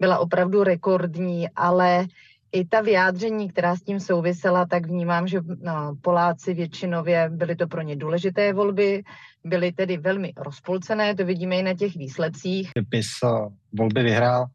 byla 0.00 0.18
opravdu 0.18 0.64
rekordní, 0.64 1.48
ale 1.56 2.06
i 2.54 2.64
ta 2.64 2.80
vyjádření, 2.80 3.48
která 3.48 3.76
s 3.76 3.82
tím 3.82 4.00
souvisela, 4.00 4.66
tak 4.66 4.86
vnímám, 4.86 5.28
že 5.28 5.40
no, 5.62 5.96
Poláci 6.00 6.54
většinově 6.54 7.30
byly 7.30 7.56
to 7.56 7.66
pro 7.66 7.82
ně 7.82 7.96
důležité 7.96 8.52
volby, 8.52 9.02
byly 9.44 9.72
tedy 9.72 9.96
velmi 9.96 10.32
rozpolcené, 10.36 11.14
to 11.14 11.24
vidíme 11.24 11.56
i 11.56 11.62
na 11.62 11.74
těch 11.74 11.96
výsledcích. 11.96 12.70
PIS 12.88 13.06
volby 13.72 14.02
vyhrál, 14.02 14.46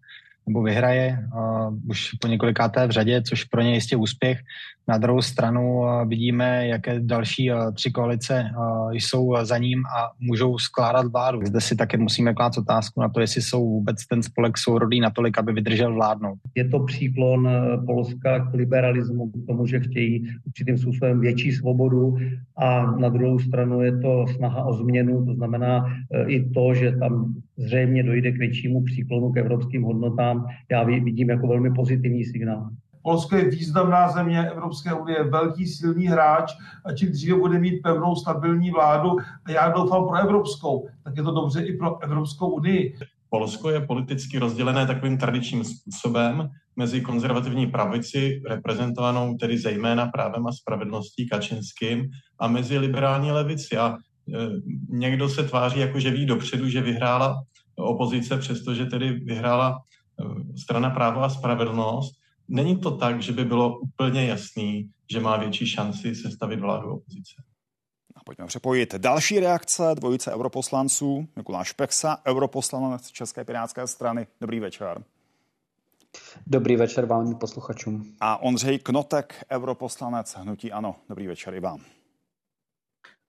nebo 0.48 0.62
vyhraje 0.62 1.28
uh, 1.36 1.74
už 1.90 2.14
po 2.22 2.28
několikáté 2.28 2.88
v 2.88 2.92
řadě, 2.92 3.22
což 3.22 3.44
pro 3.44 3.62
ně 3.62 3.74
jistě 3.74 3.96
úspěch. 3.96 4.40
Na 4.90 4.98
druhou 4.98 5.22
stranu 5.22 5.80
uh, 5.80 6.08
vidíme, 6.08 6.68
jaké 6.68 7.00
další 7.00 7.52
uh, 7.52 7.74
tři 7.74 7.92
koalice 7.92 8.52
uh, 8.58 8.92
jsou 8.92 9.36
za 9.42 9.58
ním 9.58 9.86
a 9.86 10.10
můžou 10.20 10.58
skládat 10.58 11.06
vládu. 11.12 11.40
Zde 11.46 11.62
si 11.62 11.76
také 11.76 11.98
musíme 11.98 12.34
klát 12.34 12.58
otázku 12.58 13.02
na 13.02 13.10
to, 13.10 13.20
jestli 13.20 13.42
jsou 13.42 13.70
vůbec 13.70 14.08
ten 14.08 14.24
spolek 14.24 14.58
sourodý 14.58 15.00
natolik, 15.00 15.38
aby 15.38 15.54
vydržel 15.54 15.94
vládnout. 15.94 16.38
Je 16.56 16.70
to 16.70 16.80
příklon 16.80 17.50
Polska 17.86 18.40
k 18.40 18.54
liberalismu, 18.54 19.30
k 19.30 19.48
tomu, 19.48 19.68
že 19.68 19.80
chtějí 19.80 20.28
určitým 20.48 20.78
způsobem 20.78 21.20
větší 21.20 21.52
svobodu 21.52 22.18
a 22.58 22.92
na 22.92 23.10
druhou 23.10 23.40
stranu 23.40 23.82
je 23.82 23.98
to 23.98 24.26
snaha 24.36 24.64
o 24.64 24.74
změnu, 24.74 25.26
to 25.26 25.34
znamená 25.34 25.86
i 26.28 26.50
to, 26.50 26.74
že 26.74 26.92
tam 26.92 27.34
zřejmě 27.58 28.04
dojde 28.04 28.32
k 28.32 28.38
většímu 28.38 28.84
příklonu 28.84 29.32
k 29.32 29.38
evropským 29.38 29.84
hodnotám, 29.84 30.46
já 30.72 30.84
vidím 30.84 31.30
jako 31.30 31.48
velmi 31.48 31.74
pozitivní 31.74 32.26
signál. 32.26 32.70
Polsko 33.04 33.36
je 33.36 33.50
významná 33.50 34.12
země 34.12 34.50
Evropské 34.50 34.94
unie, 34.94 35.24
velký 35.24 35.68
silný 35.68 36.08
hráč 36.08 36.54
a 36.86 36.94
čím 36.94 37.12
dříve 37.12 37.38
bude 37.38 37.60
mít 37.60 37.82
pevnou 37.82 38.16
stabilní 38.16 38.72
vládu 38.72 39.10
a 39.46 39.52
já 39.52 39.70
doufám 39.70 40.08
pro 40.08 40.18
evropskou, 40.18 40.88
tak 41.04 41.18
je 41.18 41.24
to 41.24 41.32
dobře 41.32 41.62
i 41.62 41.78
pro 41.78 42.04
Evropskou 42.04 42.48
unii. 42.48 42.96
Polsko 43.30 43.70
je 43.70 43.86
politicky 43.86 44.40
rozdělené 44.40 44.88
takovým 44.88 45.18
tradičním 45.18 45.64
způsobem 45.64 46.50
mezi 46.76 47.02
konzervativní 47.02 47.68
pravici, 47.68 48.42
reprezentovanou 48.50 49.38
tedy 49.38 49.58
zejména 49.58 50.06
právem 50.06 50.48
a 50.48 50.52
spravedlností 50.52 51.30
Kačinským, 51.30 52.10
a 52.40 52.48
mezi 52.48 52.78
liberální 52.78 53.32
levici. 53.32 53.78
A 53.78 53.96
e, 53.96 53.98
někdo 54.90 55.30
se 55.30 55.44
tváří 55.44 55.80
jako, 55.80 56.00
že 56.00 56.12
ví 56.12 56.26
dopředu, 56.26 56.70
že 56.70 56.82
vyhrála 56.82 57.44
opozice, 57.76 58.38
přestože 58.38 58.86
tedy 58.86 59.14
vyhrála 59.14 59.78
e, 59.78 60.58
strana 60.58 60.90
právo 60.90 61.24
a 61.24 61.30
spravedlnost. 61.30 62.19
Není 62.52 62.78
to 62.78 62.98
tak, 62.98 63.22
že 63.22 63.32
by 63.32 63.46
bylo 63.46 63.80
úplně 63.80 64.26
jasný, 64.26 64.92
že 65.12 65.20
má 65.20 65.38
větší 65.38 65.68
šanci 65.68 66.16
sestavit 66.16 66.60
vládu 66.60 66.94
opozice. 66.94 67.34
A 68.16 68.24
pojďme 68.26 68.46
přepojit 68.46 68.96
další 68.96 69.40
reakce 69.40 69.84
dvojice 69.96 70.34
europoslanců. 70.34 71.28
Mikuláš 71.36 71.72
Peksa, 71.74 72.18
europoslanec 72.28 73.08
České 73.12 73.46
pirátské 73.46 73.88
strany. 73.88 74.28
Dobrý 74.42 74.60
večer. 74.60 75.04
Dobrý 76.48 76.76
večer 76.76 77.06
vám 77.06 77.36
posluchačům. 77.36 78.16
A 78.20 78.42
Ondřej 78.42 78.80
Knotek, 78.80 79.46
europoslanec 79.52 80.36
Hnutí 80.36 80.72
Ano. 80.72 80.96
Dobrý 81.10 81.28
večer 81.28 81.54
i 81.54 81.60
vám. 81.60 81.80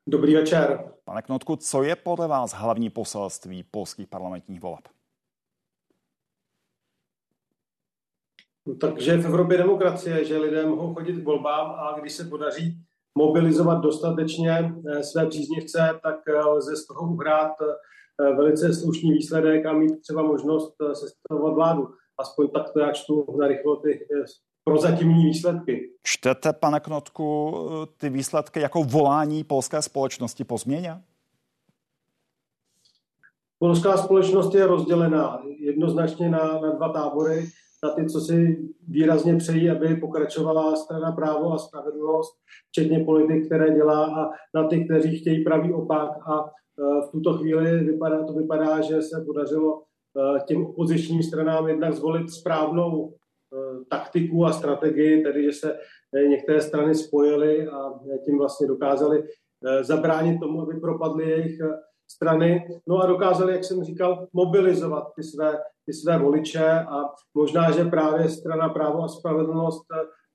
Dobrý 0.08 0.34
večer. 0.34 0.92
Pane 1.04 1.22
Knotku, 1.22 1.56
co 1.56 1.82
je 1.82 1.96
podle 1.96 2.28
vás 2.28 2.52
hlavní 2.52 2.90
poselství 2.90 3.62
polských 3.62 4.08
parlamentních 4.08 4.60
voleb? 4.60 4.88
Takže 8.80 9.16
v 9.16 9.26
Evropě 9.26 9.58
demokracie, 9.58 10.24
že 10.24 10.38
lidé 10.38 10.66
mohou 10.66 10.94
chodit 10.94 11.12
k 11.12 11.24
volbám 11.24 11.70
a 11.70 12.00
když 12.00 12.12
se 12.12 12.24
podaří 12.24 12.78
mobilizovat 13.18 13.80
dostatečně 13.80 14.72
eh, 14.88 15.02
své 15.02 15.26
příznivce, 15.26 16.00
tak 16.02 16.16
eh, 16.28 16.44
lze 16.44 16.76
z 16.76 16.86
toho 16.86 17.12
uhrát 17.12 17.52
eh, 17.62 18.34
velice 18.34 18.74
slušný 18.74 19.12
výsledek 19.12 19.66
a 19.66 19.72
mít 19.72 20.00
třeba 20.00 20.22
možnost 20.22 20.74
sestavovat 20.92 21.54
vládu. 21.54 21.88
Aspoň 22.18 22.48
tak 22.48 22.72
to 22.72 22.80
já 22.80 22.92
čtu 22.92 23.26
na 23.40 23.46
rychlo 23.46 23.76
ty 23.76 24.06
prozatímní 24.64 25.24
výsledky. 25.24 25.90
Čtete, 26.02 26.52
pane 26.52 26.80
Knotku, 26.80 27.54
ty 27.96 28.08
výsledky 28.10 28.60
jako 28.60 28.84
volání 28.84 29.44
polské 29.44 29.82
společnosti 29.82 30.44
po 30.44 30.58
změně? 30.58 31.02
Polská 33.58 33.96
společnost 33.96 34.54
je 34.54 34.66
rozdělená 34.66 35.42
jednoznačně 35.58 36.28
na, 36.28 36.60
na 36.60 36.72
dva 36.72 36.88
tábory. 36.88 37.50
Na 37.84 37.90
ty, 37.90 38.06
co 38.06 38.20
si 38.20 38.58
výrazně 38.88 39.36
přejí, 39.36 39.70
aby 39.70 39.96
pokračovala 39.96 40.76
strana 40.76 41.12
právo 41.12 41.52
a 41.52 41.58
spravedlnost, 41.58 42.32
včetně 42.68 43.04
politik, 43.04 43.46
které 43.46 43.74
dělá, 43.74 44.04
a 44.06 44.30
na 44.54 44.68
ty, 44.68 44.84
kteří 44.84 45.18
chtějí 45.18 45.44
pravý 45.44 45.72
opak. 45.72 46.10
A 46.26 46.44
e, 46.44 47.06
v 47.06 47.10
tuto 47.12 47.38
chvíli 47.38 47.78
vypadá, 47.78 48.24
to 48.24 48.32
vypadá, 48.32 48.80
že 48.80 49.02
se 49.02 49.24
podařilo 49.26 49.82
e, 49.82 50.40
těm 50.40 50.66
opozičním 50.66 51.22
stranám 51.22 51.68
jednak 51.68 51.92
zvolit 51.94 52.30
správnou 52.30 53.08
e, 53.08 53.14
taktiku 53.90 54.46
a 54.46 54.52
strategii, 54.52 55.22
tedy 55.22 55.44
že 55.44 55.52
se 55.52 55.78
některé 56.28 56.60
strany 56.60 56.94
spojily 56.94 57.68
a 57.68 57.92
tím 58.24 58.38
vlastně 58.38 58.66
dokázali 58.66 59.24
zabránit 59.80 60.40
tomu, 60.40 60.62
aby 60.62 60.80
propadly 60.80 61.30
jejich 61.30 61.58
strany. 62.10 62.64
No 62.88 62.98
a 62.98 63.06
dokázali, 63.06 63.52
jak 63.52 63.64
jsem 63.64 63.84
říkal, 63.84 64.28
mobilizovat 64.32 65.04
ty 65.16 65.22
své, 65.22 65.58
ty 65.90 65.94
své 65.94 66.18
voliče 66.18 66.70
a 66.70 67.04
možná, 67.34 67.70
že 67.70 67.84
právě 67.84 68.28
strana 68.28 68.68
právo 68.68 69.02
a 69.02 69.08
spravedlnost 69.08 69.86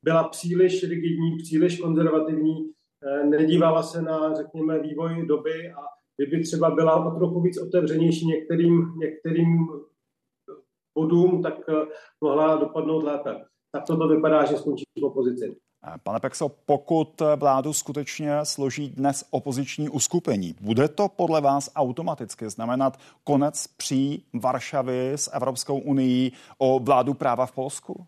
byla 0.04 0.24
příliš 0.30 0.84
rigidní, 0.84 1.38
příliš 1.38 1.80
konzervativní, 1.80 2.72
eh, 3.04 3.26
nedívala 3.26 3.84
se 3.84 4.02
na, 4.02 4.34
řekněme, 4.34 4.80
vývoj 4.80 5.26
doby 5.26 5.72
a 5.72 5.82
kdyby 6.18 6.44
třeba 6.44 6.70
byla 6.70 7.06
o 7.06 7.18
trochu 7.18 7.42
víc 7.42 7.62
otevřenější 7.62 8.28
některým, 8.28 8.94
některým 8.98 9.68
bodům, 10.98 11.42
tak 11.42 11.70
eh, 11.70 11.86
mohla 12.22 12.56
dopadnout 12.56 13.04
lépe. 13.04 13.46
Tak 13.72 13.84
toto 13.88 14.08
vypadá, 14.08 14.46
že 14.46 14.58
skončí 14.58 14.84
v 15.00 15.06
opozici. 15.06 15.56
Pane 16.04 16.20
Pexo, 16.20 16.50
pokud 16.66 17.22
vládu 17.36 17.74
skutečně 17.74 18.40
složí 18.44 18.90
dnes 18.90 19.26
opoziční 19.30 19.90
uskupení, 19.90 20.56
bude 20.62 20.88
to 20.88 21.10
podle 21.10 21.42
vás 21.42 21.70
automaticky 21.76 22.50
znamenat 22.50 22.98
konec 23.24 23.68
pří 23.68 24.26
Varšavy 24.34 25.12
s 25.14 25.32
Evropskou 25.34 25.80
unii 25.80 26.32
o 26.58 26.80
vládu 26.80 27.14
práva 27.14 27.46
v 27.46 27.52
Polsku? 27.52 28.06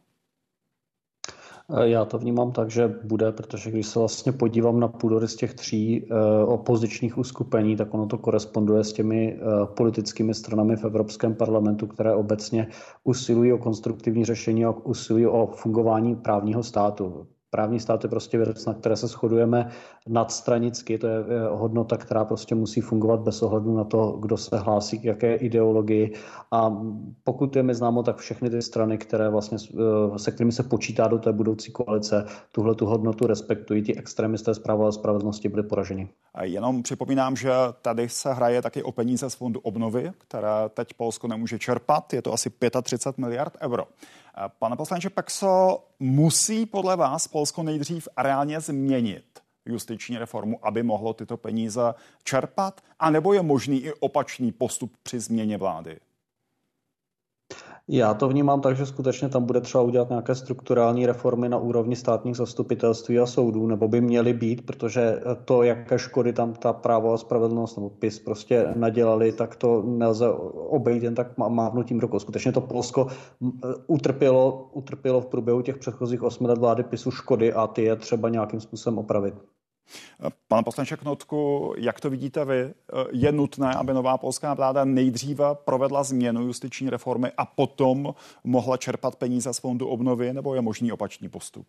Já 1.84 2.06
to 2.06 2.18
vnímám 2.18 2.52
tak, 2.52 2.72
že 2.72 2.88
bude, 2.88 3.32
protože 3.32 3.72
když 3.72 3.88
se 3.88 4.00
vlastně 4.00 4.32
podívám 4.32 4.80
na 4.80 4.88
půdory 4.88 5.28
z 5.28 5.36
těch 5.36 5.54
tří 5.54 6.10
opozičních 6.46 7.18
uskupení, 7.18 7.76
tak 7.76 7.94
ono 7.94 8.06
to 8.08 8.18
koresponduje 8.18 8.84
s 8.84 8.94
těmi 8.94 9.40
politickými 9.66 10.34
stranami 10.34 10.76
v 10.76 10.84
Evropském 10.84 11.36
parlamentu, 11.36 11.88
které 11.88 12.16
obecně 12.16 12.68
usilují 13.04 13.54
o 13.54 13.58
konstruktivní 13.58 14.26
řešení 14.26 14.66
a 14.66 14.72
usilují 14.72 15.28
o 15.28 15.48
fungování 15.48 16.16
právního 16.16 16.64
státu. 16.64 17.28
Právní 17.50 17.80
stát 17.80 18.04
je 18.04 18.10
prostě 18.10 18.38
věc, 18.38 18.66
na 18.66 18.74
které 18.74 18.96
se 18.96 19.08
shodujeme 19.08 19.72
nadstranicky. 20.08 20.98
To 20.98 21.08
je 21.08 21.24
hodnota, 21.52 21.98
která 21.98 22.26
prostě 22.26 22.56
musí 22.56 22.82
fungovat 22.82 23.20
bez 23.20 23.42
ohledu 23.42 23.78
na 23.78 23.84
to, 23.84 24.12
kdo 24.12 24.38
se 24.38 24.58
hlásí 24.58 25.00
k 25.00 25.04
jaké 25.04 25.36
ideologii. 25.36 26.14
A 26.52 26.78
pokud 27.24 27.56
je 27.56 27.64
mi 27.64 27.76
známo, 27.76 28.04
tak 28.04 28.18
všechny 28.18 28.50
ty 28.50 28.62
strany, 28.62 28.98
které 28.98 29.30
vlastně, 29.30 29.58
eh, 29.74 30.20
se 30.20 30.32
kterými 30.32 30.52
se 30.52 30.64
počítá 30.64 31.08
do 31.08 31.18
té 31.18 31.34
budoucí 31.34 31.72
koalice, 31.72 32.26
tuhle 32.52 32.76
tu 32.76 32.86
hodnotu 32.86 33.28
respektují. 33.28 33.84
Ti 33.84 33.96
extremisté 33.96 34.54
z 34.54 34.60
práva 34.60 34.88
a 34.88 34.92
spravedlnosti 34.92 35.50
byli 35.50 35.64
poraženi. 35.64 36.10
A 36.34 36.44
jenom 36.44 36.84
připomínám, 36.84 37.36
že 37.36 37.52
tady 37.82 38.10
se 38.10 38.34
hraje 38.34 38.62
taky 38.62 38.84
o 38.84 38.92
peníze 38.92 39.30
z 39.30 39.36
fondu 39.36 39.60
obnovy, 39.60 40.12
které 40.18 40.50
teď 40.74 40.94
Polsko 40.94 41.28
nemůže 41.28 41.60
čerpat. 41.60 42.14
Je 42.14 42.22
to 42.22 42.34
asi 42.34 42.52
35 42.82 43.18
miliard 43.18 43.58
euro. 43.62 43.84
Pane 44.60 44.76
poslanče 44.76 45.10
Pexo, 45.10 45.84
musí 46.00 46.66
podle 46.66 46.96
vás 46.96 47.28
Polsko 47.28 47.64
nejdřív 47.64 48.08
reálně 48.18 48.60
změnit 48.60 49.24
justiční 49.68 50.18
reformu, 50.18 50.60
aby 50.62 50.84
mohlo 50.84 51.14
tyto 51.14 51.38
peníze 51.38 51.94
čerpat? 52.24 52.82
A 53.00 53.10
nebo 53.10 53.34
je 53.34 53.42
možný 53.42 53.78
i 53.78 53.94
opačný 53.94 54.52
postup 54.52 54.92
při 55.04 55.20
změně 55.20 55.58
vlády? 55.58 56.00
Já 57.90 58.14
to 58.14 58.28
vnímám 58.28 58.62
tak, 58.62 58.78
že 58.78 58.86
skutečně 58.86 59.30
tam 59.30 59.46
bude 59.46 59.62
třeba 59.62 59.84
udělat 59.84 60.10
nějaké 60.10 60.36
strukturální 60.36 61.06
reformy 61.06 61.50
na 61.50 61.58
úrovni 61.58 61.96
státních 61.96 62.36
zastupitelství 62.36 63.20
a 63.20 63.26
soudů, 63.26 63.68
nebo 63.68 63.88
by 63.88 64.02
měly 64.02 64.34
být, 64.34 64.66
protože 64.66 65.20
to, 65.46 65.64
jaké 65.64 66.00
škody 66.00 66.34
tam 66.34 66.54
ta 66.54 66.74
právo 66.74 67.14
a 67.14 67.18
spravedlnost 67.18 67.78
nebo 67.78 67.90
PIS 67.90 68.20
prostě 68.20 68.68
nadělali, 68.76 69.32
tak 69.32 69.56
to 69.56 69.82
nelze 69.82 70.30
obejít 70.54 71.04
jen 71.04 71.16
tak 71.16 71.38
mávnutím 71.38 72.00
rukou. 72.00 72.20
Skutečně 72.20 72.52
to 72.52 72.62
Polsko 72.62 73.08
utrpělo, 73.88 74.70
utrpělo 74.74 75.22
v 75.22 75.26
průběhu 75.26 75.62
těch 75.62 75.78
předchozích 75.78 76.24
osmi 76.24 76.48
let 76.48 76.58
vlády 76.58 76.84
PISu 76.84 77.12
škody 77.12 77.54
a 77.54 77.68
ty 77.68 77.84
je 77.84 77.96
třeba 77.96 78.30
nějakým 78.30 78.60
způsobem 78.60 79.00
opravit. 79.00 79.36
Pane 80.48 80.64
poslanče 80.64 80.98
Knotku, 80.98 81.74
jak 81.78 82.00
to 82.00 82.10
vidíte 82.10 82.46
vy? 82.46 82.74
Je 83.12 83.32
nutné, 83.32 83.74
aby 83.74 83.94
nová 83.94 84.18
polská 84.18 84.54
vláda 84.54 84.86
nejdříve 84.86 85.46
provedla 85.66 86.04
změnu 86.04 86.42
justiční 86.42 86.90
reformy 86.90 87.32
a 87.38 87.46
potom 87.46 88.14
mohla 88.44 88.78
čerpat 88.78 89.16
peníze 89.16 89.54
z 89.54 89.60
fondu 89.60 89.88
obnovy, 89.88 90.34
nebo 90.34 90.56
je 90.56 90.62
možný 90.62 90.92
opačný 90.92 91.30
postup? 91.30 91.68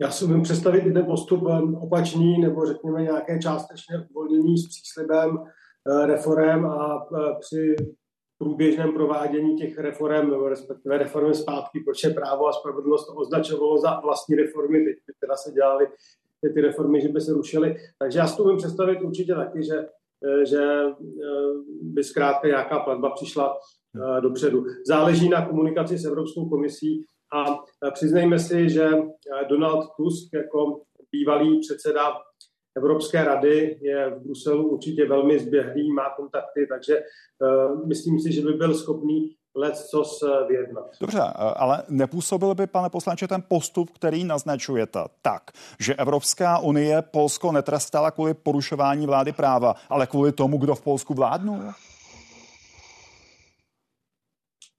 Já 0.00 0.10
si 0.10 0.24
umím 0.24 0.42
představit 0.42 0.92
ten 0.92 1.06
postup 1.06 1.42
um, 1.42 1.74
opačný, 1.74 2.38
nebo 2.38 2.66
řekněme 2.66 3.02
nějaké 3.02 3.38
částečné 3.38 4.06
uvolnění 4.10 4.58
s 4.58 4.68
příslibem 4.68 5.38
uh, 5.38 6.06
reform 6.06 6.66
a 6.66 7.10
uh, 7.10 7.18
při 7.40 7.76
průběžném 8.38 8.92
provádění 8.92 9.56
těch 9.56 9.78
reform, 9.78 10.46
respektive 10.46 10.98
reformy 10.98 11.34
zpátky, 11.34 11.80
proč 11.84 12.04
je 12.04 12.10
právo 12.10 12.46
a 12.46 12.52
spravedlnost 12.52 13.06
to 13.06 13.14
označovalo 13.14 13.78
za 13.78 14.00
vlastní 14.00 14.36
reformy, 14.36 14.84
teď 14.84 14.96
teda 15.20 15.36
se 15.36 15.52
dělaly 15.52 15.86
ty 16.54 16.60
reformy, 16.60 17.00
že 17.00 17.08
by 17.08 17.20
se 17.20 17.32
rušily. 17.32 17.76
Takže 17.98 18.18
já 18.18 18.26
si 18.26 18.36
to 18.36 18.44
umím 18.44 18.56
představit 18.56 19.00
určitě 19.00 19.34
taky, 19.34 19.62
že, 19.62 19.86
že 20.44 20.62
eh, 20.62 20.94
by 21.82 22.04
zkrátka 22.04 22.48
nějaká 22.48 22.78
platba 22.78 23.10
přišla 23.10 23.56
eh, 23.56 24.20
dopředu. 24.20 24.64
Záleží 24.86 25.28
na 25.28 25.46
komunikaci 25.46 25.98
s 25.98 26.04
Evropskou 26.04 26.48
komisí 26.48 27.04
a 27.32 27.44
eh, 27.52 27.90
přiznejme 27.90 28.38
si, 28.38 28.70
že 28.70 28.90
Donald 29.48 29.88
Tusk 29.96 30.32
jako 30.34 30.82
bývalý 31.12 31.60
předseda 31.60 32.12
Evropské 32.78 33.24
rady 33.24 33.78
je 33.80 34.10
v 34.10 34.22
Bruselu 34.22 34.68
určitě 34.68 35.08
velmi 35.08 35.38
zběhlý, 35.38 35.92
má 35.92 36.10
kontakty, 36.16 36.66
takže 36.66 36.98
uh, 36.98 37.88
myslím 37.88 38.20
si, 38.20 38.32
že 38.32 38.40
by 38.42 38.52
byl 38.52 38.74
schopný 38.74 39.38
co 39.90 40.04
vyjednat. 40.48 40.84
Dobře, 41.00 41.20
eh, 41.20 41.54
ale 41.56 41.82
nepůsobil 41.88 42.54
by, 42.54 42.66
pane 42.66 42.90
poslanče, 42.90 43.28
ten 43.28 43.42
postup, 43.48 43.90
který 43.90 44.24
naznačujete, 44.24 45.00
tak, 45.22 45.42
že 45.80 45.94
Evropská 45.94 46.58
unie 46.58 47.02
Polsko 47.02 47.52
netrestala 47.52 48.10
kvůli 48.10 48.34
porušování 48.34 49.06
vlády 49.06 49.32
práva, 49.32 49.74
ale 49.88 50.06
kvůli 50.06 50.32
tomu, 50.32 50.58
kdo 50.58 50.74
v 50.74 50.82
Polsku 50.82 51.14
vládnul? 51.14 51.58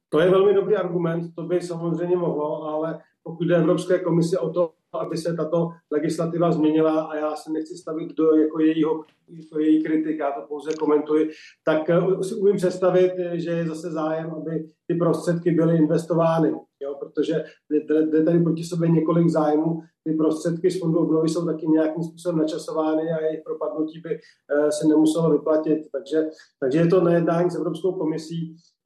To 0.09 0.19
je 0.19 0.29
velmi 0.29 0.53
dobrý 0.53 0.75
argument, 0.75 1.31
to 1.35 1.43
by 1.43 1.61
samozřejmě 1.61 2.17
mohlo, 2.17 2.63
ale 2.63 2.99
pokud 3.23 3.43
jde 3.43 3.55
Evropské 3.55 3.99
komise 3.99 4.39
o 4.39 4.49
to, 4.49 4.73
aby 4.93 5.17
se 5.17 5.33
tato 5.33 5.69
legislativa 5.91 6.51
změnila 6.51 7.01
a 7.01 7.15
já 7.15 7.35
se 7.35 7.51
nechci 7.51 7.77
stavit 7.77 8.15
do 8.15 8.35
jako 8.35 8.59
jejího, 8.59 9.03
jako 9.29 9.59
její 9.59 9.83
kritik, 9.83 10.19
já 10.19 10.31
to 10.31 10.47
pouze 10.47 10.73
komentuji, 10.73 11.29
tak 11.63 11.89
eh, 11.89 12.23
si 12.23 12.35
umím 12.35 12.55
představit, 12.55 13.11
že 13.33 13.49
je 13.49 13.67
zase 13.67 13.91
zájem, 13.91 14.31
aby 14.31 14.69
ty 14.87 14.95
prostředky 14.95 15.51
byly 15.51 15.77
investovány, 15.77 16.51
jo, 16.81 16.95
protože 16.99 17.43
jde 17.85 18.23
tady 18.23 18.39
proti 18.39 18.63
sobě 18.63 18.89
několik 18.89 19.29
zájmů, 19.29 19.81
ty 20.03 20.13
prostředky 20.13 20.71
z 20.71 20.79
fondu 20.79 20.99
obnovy 20.99 21.29
jsou 21.29 21.45
taky 21.45 21.67
nějakým 21.67 22.03
způsobem 22.03 22.37
načasovány 22.37 23.03
a 23.11 23.25
jejich 23.25 23.41
propadnutí 23.45 23.99
by 23.99 24.09
eh, 24.09 24.71
se 24.71 24.87
nemuselo 24.87 25.31
vyplatit, 25.31 25.79
takže, 25.91 26.29
takže 26.59 26.79
je 26.79 26.87
to 26.87 27.01
nejednání 27.01 27.51
s 27.51 27.55
Evropskou 27.55 27.91
komisí, 27.91 28.55
Eh, 28.55 28.78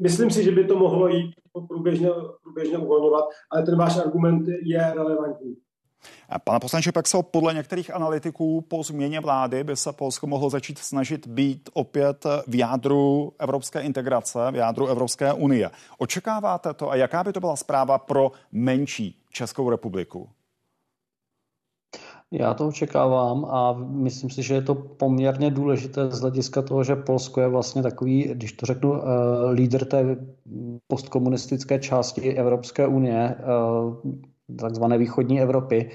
myslím 0.00 0.30
si, 0.30 0.44
že 0.44 0.50
by 0.50 0.64
to 0.64 0.78
mohlo 0.78 1.08
jít 1.08 1.34
průběžně, 1.68 2.08
průběžně 2.42 2.78
uvolňovat, 2.78 3.24
ale 3.50 3.62
ten 3.62 3.78
váš 3.78 3.96
argument 3.96 4.48
je 4.62 4.92
relevantní. 4.94 5.56
Pane 6.44 6.60
poslanče 6.60 6.92
Pexo, 6.92 7.22
podle 7.22 7.54
některých 7.54 7.94
analytiků 7.94 8.60
po 8.60 8.82
změně 8.82 9.20
vlády 9.20 9.64
by 9.64 9.76
se 9.76 9.92
Polsko 9.92 10.26
mohlo 10.26 10.50
začít 10.50 10.78
snažit 10.78 11.26
být 11.26 11.70
opět 11.72 12.26
v 12.46 12.54
jádru 12.54 13.32
evropské 13.38 13.80
integrace, 13.80 14.38
v 14.50 14.54
jádru 14.54 14.86
Evropské 14.86 15.32
unie. 15.32 15.70
Očekáváte 15.98 16.74
to 16.74 16.90
a 16.90 16.96
jaká 16.96 17.24
by 17.24 17.32
to 17.32 17.40
byla 17.40 17.56
zpráva 17.56 17.98
pro 17.98 18.32
menší 18.52 19.22
Českou 19.30 19.70
republiku? 19.70 20.28
Já 22.32 22.54
to 22.54 22.68
očekávám 22.68 23.44
a 23.44 23.72
myslím 23.78 24.30
si, 24.30 24.42
že 24.42 24.54
je 24.54 24.62
to 24.62 24.74
poměrně 24.74 25.50
důležité 25.50 26.10
z 26.10 26.20
hlediska 26.20 26.62
toho, 26.62 26.84
že 26.84 26.96
Polsko 26.96 27.40
je 27.40 27.48
vlastně 27.48 27.82
takový, 27.82 28.22
když 28.22 28.52
to 28.52 28.66
řeknu, 28.66 28.90
uh, 28.90 28.98
lídr 29.52 29.84
té 29.84 30.16
postkomunistické 30.86 31.78
části 31.78 32.34
Evropské 32.34 32.86
unie, 32.86 33.34
uh, 33.36 33.96
takzvané 34.56 34.98
východní 34.98 35.40
Evropy. 35.40 35.90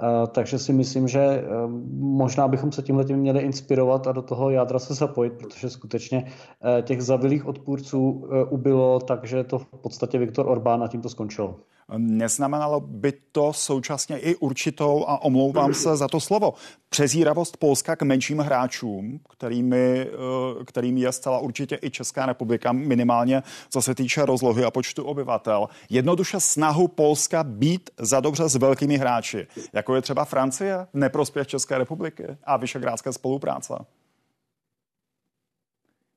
Uh, 0.00 0.26
takže 0.26 0.58
si 0.58 0.72
myslím, 0.72 1.08
že 1.08 1.44
uh, 1.44 1.70
možná 1.98 2.48
bychom 2.48 2.72
se 2.72 2.82
tímhle 2.82 3.04
tím 3.04 3.16
měli 3.16 3.40
inspirovat 3.40 4.06
a 4.06 4.12
do 4.12 4.22
toho 4.22 4.50
jádra 4.50 4.78
se 4.78 4.94
zapojit, 4.94 5.32
protože 5.32 5.70
skutečně 5.70 6.24
uh, 6.24 6.82
těch 6.82 7.02
zavilých 7.02 7.46
odpůrců 7.46 8.28
ubylo, 8.50 9.00
takže 9.00 9.44
to 9.44 9.58
v 9.58 9.66
podstatě 9.66 10.18
Viktor 10.18 10.48
Orbán 10.48 10.82
a 10.82 10.88
tím 10.88 11.02
to 11.02 11.08
skončilo. 11.08 11.56
Neznamenalo 11.96 12.80
by 12.80 13.12
to 13.32 13.52
současně 13.52 14.18
i 14.18 14.36
určitou, 14.36 15.04
a 15.08 15.22
omlouvám 15.22 15.74
se 15.74 15.96
za 15.96 16.08
to 16.08 16.20
slovo, 16.20 16.52
přezíravost 16.94 17.56
Polska 17.56 17.96
k 17.96 18.02
menším 18.02 18.38
hráčům, 18.38 19.20
kterými, 19.30 20.06
eh, 20.06 20.64
kterými 20.64 21.00
je 21.00 21.12
zcela 21.12 21.38
určitě 21.38 21.78
i 21.82 21.90
Česká 21.90 22.26
republika, 22.26 22.72
minimálně 22.72 23.42
co 23.68 23.82
se 23.82 23.94
týče 23.94 24.26
rozlohy 24.26 24.64
a 24.64 24.70
počtu 24.70 25.04
obyvatel. 25.04 25.68
Jednoduše 25.90 26.40
snahu 26.40 26.88
Polska 26.88 27.44
být 27.44 27.90
za 27.98 28.20
dobře 28.20 28.48
s 28.48 28.54
velkými 28.54 28.96
hráči, 28.96 29.46
jako 29.72 29.94
je 29.94 30.02
třeba 30.02 30.24
Francie, 30.24 30.86
neprospěch 30.92 31.46
České 31.46 31.78
republiky 31.78 32.26
a 32.44 32.56
vyšegrádské 32.56 33.12
spolupráce. 33.12 33.74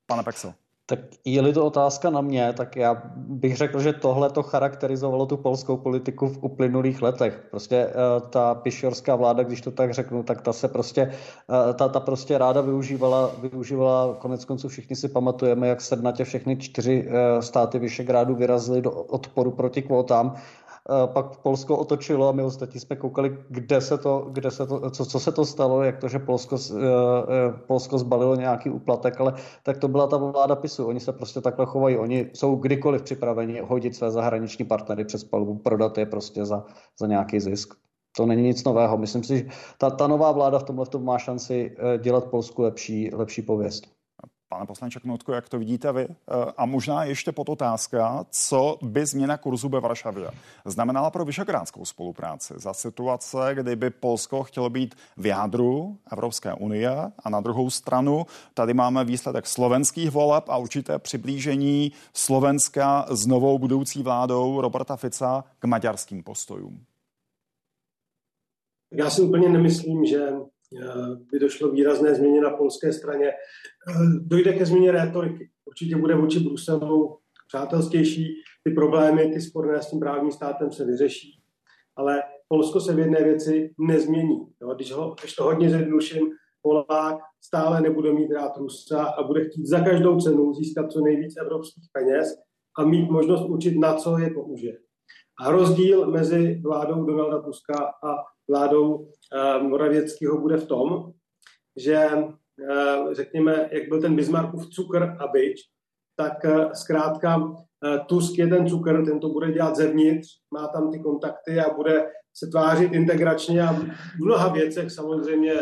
Pane 0.05 0.23
Pexel. 0.23 0.53
Tak 0.89 0.99
je-li 1.25 1.53
to 1.53 1.65
otázka 1.65 2.09
na 2.09 2.21
mě, 2.21 2.53
tak 2.53 2.75
já 2.75 3.01
bych 3.15 3.55
řekl, 3.57 3.79
že 3.79 3.93
tohle 3.93 4.29
to 4.29 4.43
charakterizovalo 4.43 5.25
tu 5.25 5.37
polskou 5.37 5.77
politiku 5.77 6.27
v 6.27 6.43
uplynulých 6.43 7.01
letech. 7.01 7.47
Prostě 7.51 7.87
uh, 7.87 8.29
ta 8.29 8.55
pišorská 8.55 9.15
vláda, 9.15 9.43
když 9.43 9.61
to 9.61 9.71
tak 9.71 9.93
řeknu, 9.93 10.23
tak 10.23 10.41
ta 10.41 10.53
se 10.53 10.67
prostě, 10.67 11.11
uh, 11.47 11.73
ta, 11.73 11.87
ta 11.87 11.99
prostě 11.99 12.37
ráda 12.37 12.61
využívala, 12.61 13.31
využívala, 13.41 14.15
konec 14.19 14.45
konců 14.45 14.69
všichni 14.69 14.95
si 14.95 15.07
pamatujeme, 15.09 15.67
jak 15.67 15.81
sednatě 15.81 16.23
všechny 16.23 16.57
čtyři 16.57 17.07
uh, 17.07 17.41
státy 17.41 17.79
Vyšegrádu 17.79 18.35
vyrazily 18.35 18.81
do 18.81 18.91
odporu 18.91 19.51
proti 19.51 19.81
kvótám 19.81 20.35
Eh, 20.35 20.66
pak 21.05 21.37
Polsko 21.37 21.77
otočilo 21.77 22.29
a 22.29 22.31
my 22.31 22.43
ostatní 22.43 22.79
jsme 22.79 22.95
koukali, 22.95 23.37
kde 23.49 23.81
se 23.81 23.97
to, 23.97 24.27
kde 24.31 24.51
se 24.51 24.67
to, 24.67 24.89
co, 24.89 25.05
co 25.05 25.19
se 25.19 25.31
to 25.31 25.45
stalo, 25.45 25.83
jak 25.83 25.97
to, 25.97 26.07
že 26.07 26.19
Polsko, 26.19 26.55
uh, 26.55 26.79
Polsko 27.67 27.97
zbalilo 27.97 28.35
nějaký 28.35 28.69
úplatek, 28.69 29.19
ale 29.21 29.33
tak 29.63 29.77
to 29.77 29.87
byla 29.87 30.07
ta 30.07 30.17
vláda 30.17 30.55
PISu. 30.55 30.85
Oni 30.85 30.99
se 30.99 31.13
prostě 31.13 31.41
takhle 31.41 31.65
chovají. 31.65 31.97
Oni 31.97 32.29
jsou 32.33 32.55
kdykoliv 32.55 33.01
připraveni 33.01 33.59
hodit 33.59 33.95
své 33.95 34.11
zahraniční 34.11 34.65
partnery 34.65 35.05
přes 35.05 35.23
palubu, 35.23 35.55
prodat 35.55 35.97
je 35.97 36.05
prostě 36.05 36.45
za, 36.45 36.65
za 36.99 37.07
nějaký 37.07 37.39
zisk. 37.39 37.73
To 38.17 38.25
není 38.25 38.43
nic 38.43 38.63
nového. 38.63 38.97
Myslím 38.97 39.23
si, 39.23 39.37
že 39.37 39.45
ta, 39.77 39.89
ta 39.89 40.07
nová 40.07 40.31
vláda 40.31 40.59
v 40.59 40.63
tomhle 40.63 40.85
má 40.99 41.17
šanci 41.17 41.75
dělat 41.97 42.25
Polsku 42.25 42.61
lepší, 42.61 43.15
lepší 43.15 43.41
pověst. 43.41 43.96
Pane 44.49 44.65
poslanče 44.65 44.99
Knutko, 44.99 45.33
jak 45.33 45.49
to 45.49 45.59
vidíte 45.59 45.91
vy? 45.91 46.07
Eh, 46.09 46.15
a 46.57 46.65
možná 46.65 47.03
ještě 47.03 47.31
pod 47.31 47.49
otázka, 47.49 48.25
co 48.29 48.77
by 48.81 49.05
změna 49.05 49.37
kurzu 49.37 49.69
ve 49.69 49.79
Varšavě 49.79 50.31
znamenala 50.65 51.09
pro 51.09 51.25
vyšegrádskou 51.25 51.85
spolupráci 51.85 52.53
za 52.57 52.73
situace, 52.73 53.37
kdyby 53.53 53.89
Polsko 53.89 54.43
chtělo 54.43 54.69
být 54.69 54.95
v 55.17 55.25
jádru 55.25 55.97
Evropské 56.11 56.53
unie 56.53 57.11
a 57.23 57.29
na 57.29 57.41
druhou 57.41 57.69
stranu 57.69 58.25
tady 58.53 58.73
máme 58.73 59.05
výsledek 59.05 59.47
slovenských 59.47 60.11
voleb 60.11 60.43
a 60.49 60.57
určité 60.57 60.99
přiblížení 60.99 61.91
Slovenska 62.13 63.05
s 63.09 63.25
novou 63.25 63.59
budoucí 63.59 64.03
vládou 64.03 64.61
Roberta 64.61 64.95
Fica 64.95 65.43
k 65.59 65.65
maďarským 65.65 66.23
postojům. 66.23 66.85
Já 68.91 69.09
si 69.09 69.21
úplně 69.21 69.49
nemyslím, 69.49 70.05
že 70.05 70.29
by 71.31 71.39
došlo 71.39 71.71
výrazné 71.71 72.15
změně 72.15 72.41
na 72.41 72.49
polské 72.49 72.93
straně. 72.93 73.27
Eh, 73.27 73.93
dojde 74.21 74.53
ke 74.53 74.65
změně 74.65 74.91
rétoriky. 74.91 75.49
Určitě 75.65 75.95
bude 75.95 76.15
vůči 76.15 76.39
Bruselu 76.39 77.17
přátelstější, 77.47 78.35
ty 78.63 78.71
problémy, 78.71 79.31
ty 79.33 79.41
sporné 79.41 79.81
s 79.81 79.89
tím 79.89 79.99
právním 79.99 80.31
státem 80.31 80.71
se 80.71 80.85
vyřeší, 80.85 81.39
ale 81.95 82.23
Polsko 82.47 82.79
se 82.79 82.93
v 82.93 82.99
jedné 82.99 83.23
věci 83.23 83.73
nezmění. 83.79 84.47
Jo, 84.61 84.73
když, 84.75 84.91
ho, 84.91 85.15
když 85.21 85.35
to 85.35 85.43
hodně 85.43 85.69
zjednoduším, 85.69 86.31
Polák 86.61 87.17
stále 87.41 87.81
nebude 87.81 88.13
mít 88.13 88.31
rád 88.31 88.57
Rusa 88.57 89.03
a 89.03 89.23
bude 89.23 89.45
chtít 89.45 89.67
za 89.67 89.79
každou 89.79 90.19
cenu 90.19 90.53
získat 90.53 90.91
co 90.91 91.01
nejvíc 91.01 91.37
evropských 91.37 91.89
peněz 91.91 92.35
a 92.77 92.83
mít 92.83 93.09
možnost 93.09 93.49
učit, 93.49 93.79
na 93.79 93.93
co 93.93 94.17
je 94.17 94.29
použije. 94.29 94.77
A 95.39 95.51
rozdíl 95.51 96.11
mezi 96.11 96.61
vládou 96.63 97.05
Donalda 97.05 97.41
Tuska 97.41 97.93
a 98.03 98.15
vládou 98.49 99.07
eh, 99.33 99.63
Moravěckého 99.63 100.41
bude 100.41 100.57
v 100.57 100.67
tom, 100.67 101.11
že 101.75 101.95
eh, 101.95 103.13
řekněme, 103.13 103.69
jak 103.71 103.89
byl 103.89 104.01
ten 104.01 104.15
Bismarckův 104.15 104.69
cukr 104.69 105.03
a 105.19 105.27
byč, 105.27 105.61
tak 106.15 106.45
eh, 106.45 106.69
zkrátka 106.73 107.55
Tusk 108.07 108.37
je 108.37 108.47
ten 108.47 108.67
cukr, 108.67 109.05
ten 109.05 109.19
to 109.19 109.29
bude 109.29 109.51
dělat 109.51 109.75
zevnitř, 109.75 110.27
má 110.53 110.67
tam 110.67 110.91
ty 110.91 110.99
kontakty 110.99 111.59
a 111.59 111.73
bude 111.73 112.11
se 112.33 112.47
tvářit 112.47 112.93
integračně 112.93 113.61
a 113.61 113.73
v 113.73 113.85
mnoha 114.19 114.53
věcech 114.53 114.91
samozřejmě, 114.91 115.53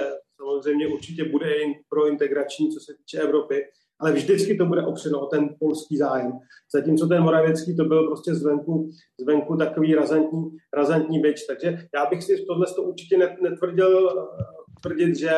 samozřejmě 0.42 0.88
určitě 0.88 1.30
bude 1.30 1.56
pro 1.90 2.08
integrační, 2.08 2.72
co 2.72 2.80
se 2.80 2.94
týče 2.98 3.18
Evropy, 3.18 3.64
ale 4.00 4.12
vždycky 4.12 4.58
to 4.58 4.66
bude 4.66 4.86
opřeno 4.86 5.20
o 5.20 5.26
ten 5.26 5.50
polský 5.60 5.98
zájem. 5.98 6.32
Zatímco 6.76 7.08
ten 7.08 7.24
Moravěcký 7.24 7.76
to 7.76 7.86
byl 7.86 8.08
prostě 8.08 8.36
zvenku, 8.36 8.90
zvenku 9.22 9.58
takový 9.58 9.96
razantní, 9.96 10.44
razantní 10.74 11.20
byč. 11.20 11.46
Takže 11.46 11.78
já 11.96 12.06
bych 12.06 12.24
si 12.24 12.46
tohle 12.48 12.66
to 12.76 12.84
určitě 12.84 13.18
netvrdil 13.42 14.10
tvrdit, 14.82 15.16
že 15.16 15.32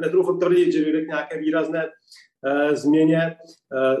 netroufl 0.00 0.38
tvrdit, 0.38 0.72
že 0.72 0.84
dojde 0.84 1.04
k 1.04 1.08
nějaké 1.08 1.38
výrazné 1.38 1.86
Eh, 2.35 2.35
změně 2.72 3.18
eh, 3.18 3.96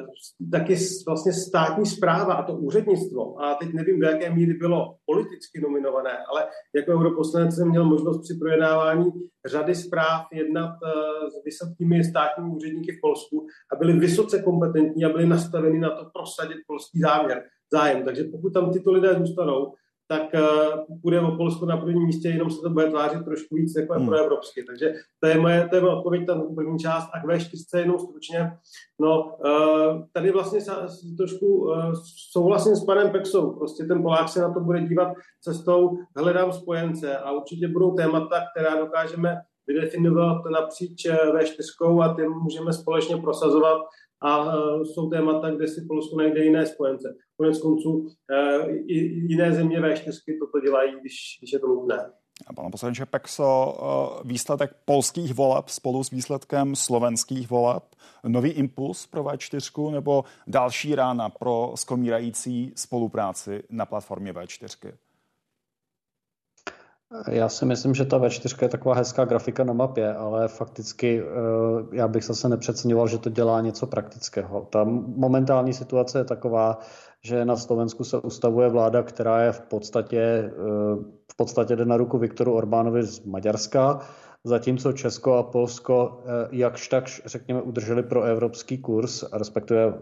taky 0.50 0.76
vlastně 1.06 1.32
státní 1.32 1.86
zpráva 1.86 2.34
a 2.34 2.42
to 2.42 2.52
úřednictvo. 2.52 3.42
A 3.42 3.54
teď 3.54 3.72
nevím, 3.72 4.00
do 4.00 4.06
jaké 4.06 4.30
míry 4.30 4.54
bylo 4.54 4.96
politicky 5.06 5.60
nominované, 5.60 6.18
ale 6.30 6.46
jako 6.76 6.92
europoslanec 6.92 7.54
jsem 7.54 7.68
měl 7.68 7.84
možnost 7.84 8.22
při 8.22 8.34
projednávání 8.34 9.04
řady 9.46 9.74
zpráv 9.74 10.26
jednat 10.32 10.70
eh, 10.70 11.30
s 11.30 11.44
vysokými 11.44 12.04
státními 12.04 12.56
úředníky 12.56 12.92
v 12.92 13.00
Polsku 13.00 13.46
a 13.72 13.76
byli 13.76 13.92
vysoce 13.92 14.42
kompetentní 14.42 15.04
a 15.04 15.08
byli 15.08 15.26
nastaveni 15.26 15.78
na 15.78 15.90
to 15.90 16.10
prosadit 16.14 16.58
polský 16.66 17.00
záměr, 17.00 17.42
zájem. 17.72 18.04
Takže 18.04 18.24
pokud 18.24 18.52
tam 18.52 18.72
tyto 18.72 18.92
lidé 18.92 19.14
zůstanou, 19.14 19.72
tak 20.08 20.22
uh, 20.34 20.98
bude 21.02 21.20
o 21.20 21.36
Polsko 21.36 21.66
na 21.66 21.76
prvním 21.76 22.06
místě, 22.06 22.28
jenom 22.28 22.50
se 22.50 22.60
to 22.62 22.70
bude 22.70 22.90
tvářit 22.90 23.24
trošku 23.24 23.54
víc 23.54 23.76
jako 23.76 23.94
hmm. 23.94 24.06
pro 24.06 24.16
evropsky. 24.16 24.64
Takže 24.64 24.94
to 25.20 25.28
je 25.28 25.38
moje, 25.40 25.68
to 25.68 25.76
je 25.76 25.82
moje 25.82 25.94
odpověď, 25.94 26.26
ta 26.26 26.42
první 26.54 26.78
část. 26.78 27.10
A 27.12 27.20
k 27.20 27.24
V4 27.24 27.78
jenom 27.78 27.98
stručně. 27.98 28.52
No, 29.00 29.24
uh, 29.24 30.02
tady 30.12 30.30
vlastně 30.30 30.60
sa, 30.60 30.86
trošku 31.16 31.46
uh, 31.46 31.92
souhlasím 32.32 32.76
s 32.76 32.84
panem 32.84 33.10
Pexou. 33.10 33.50
Prostě 33.50 33.84
ten 33.84 34.02
Polák 34.02 34.28
se 34.28 34.40
na 34.40 34.54
to 34.54 34.60
bude 34.60 34.80
dívat 34.80 35.08
cestou 35.40 35.98
hledám 36.16 36.52
spojence 36.52 37.18
a 37.18 37.32
určitě 37.32 37.68
budou 37.68 37.94
témata, 37.94 38.44
která 38.50 38.76
dokážeme 38.76 39.36
vydefinovat 39.66 40.42
napříč 40.52 41.06
V4 41.06 42.02
a 42.02 42.14
ty 42.14 42.28
můžeme 42.28 42.72
společně 42.72 43.16
prosazovat 43.16 43.78
a 44.22 44.46
e, 44.46 44.84
jsou 44.84 45.10
témata, 45.10 45.50
kde 45.50 45.68
si 45.68 45.80
Polsko 45.88 46.16
najde 46.16 46.44
jiné 46.44 46.66
spojence. 46.66 47.16
Konec 47.36 47.58
konců 47.58 48.08
e, 48.30 48.70
jiné 49.28 49.52
země 49.52 49.80
V4 49.80 50.38
toto 50.40 50.60
dělají, 50.60 50.92
když, 51.00 51.38
když 51.40 51.52
je 51.52 51.58
to 51.58 51.66
nutné. 51.66 52.12
Pane 52.54 52.70
poslanče 52.70 53.06
Pexo, 53.06 53.78
výsledek 54.24 54.76
polských 54.84 55.34
voleb 55.34 55.68
spolu 55.68 56.04
s 56.04 56.10
výsledkem 56.10 56.76
slovenských 56.76 57.50
voleb, 57.50 57.82
nový 58.26 58.50
impuls 58.50 59.06
pro 59.06 59.24
V4 59.24 59.90
nebo 59.90 60.24
další 60.46 60.94
rána 60.94 61.28
pro 61.28 61.72
skomírající 61.74 62.72
spolupráci 62.76 63.62
na 63.70 63.86
platformě 63.86 64.32
V4? 64.32 64.92
Já 67.28 67.48
si 67.48 67.64
myslím, 67.64 67.94
že 67.94 68.04
ta 68.04 68.18
V4 68.18 68.62
je 68.62 68.68
taková 68.68 68.94
hezká 68.94 69.24
grafika 69.24 69.64
na 69.64 69.72
mapě, 69.72 70.14
ale 70.14 70.48
fakticky 70.48 71.22
eh, 71.22 71.96
já 71.96 72.08
bych 72.08 72.24
zase 72.24 72.48
nepřeceňoval, 72.48 73.08
že 73.08 73.18
to 73.18 73.30
dělá 73.30 73.60
něco 73.60 73.86
praktického. 73.86 74.66
Ta 74.70 74.84
momentální 75.16 75.72
situace 75.72 76.18
je 76.18 76.24
taková, 76.24 76.78
že 77.22 77.44
na 77.44 77.56
Slovensku 77.56 78.04
se 78.04 78.18
ustavuje 78.18 78.68
vláda, 78.68 79.02
která 79.02 79.42
je 79.42 79.52
v 79.52 79.60
podstatě, 79.60 80.20
eh, 80.20 80.52
v 81.32 81.36
podstatě 81.36 81.76
jde 81.76 81.84
na 81.84 81.96
ruku 81.96 82.18
Viktoru 82.18 82.54
Orbánovi 82.54 83.02
z 83.02 83.24
Maďarska, 83.24 84.00
zatímco 84.44 84.92
Česko 84.92 85.34
a 85.34 85.42
Polsko 85.42 86.22
eh, 86.24 86.48
jakž 86.50 86.88
tak, 86.88 87.04
řekněme, 87.24 87.62
udrželi 87.62 88.02
pro 88.02 88.22
evropský 88.22 88.78
kurz, 88.78 89.24
respektive 89.32 89.94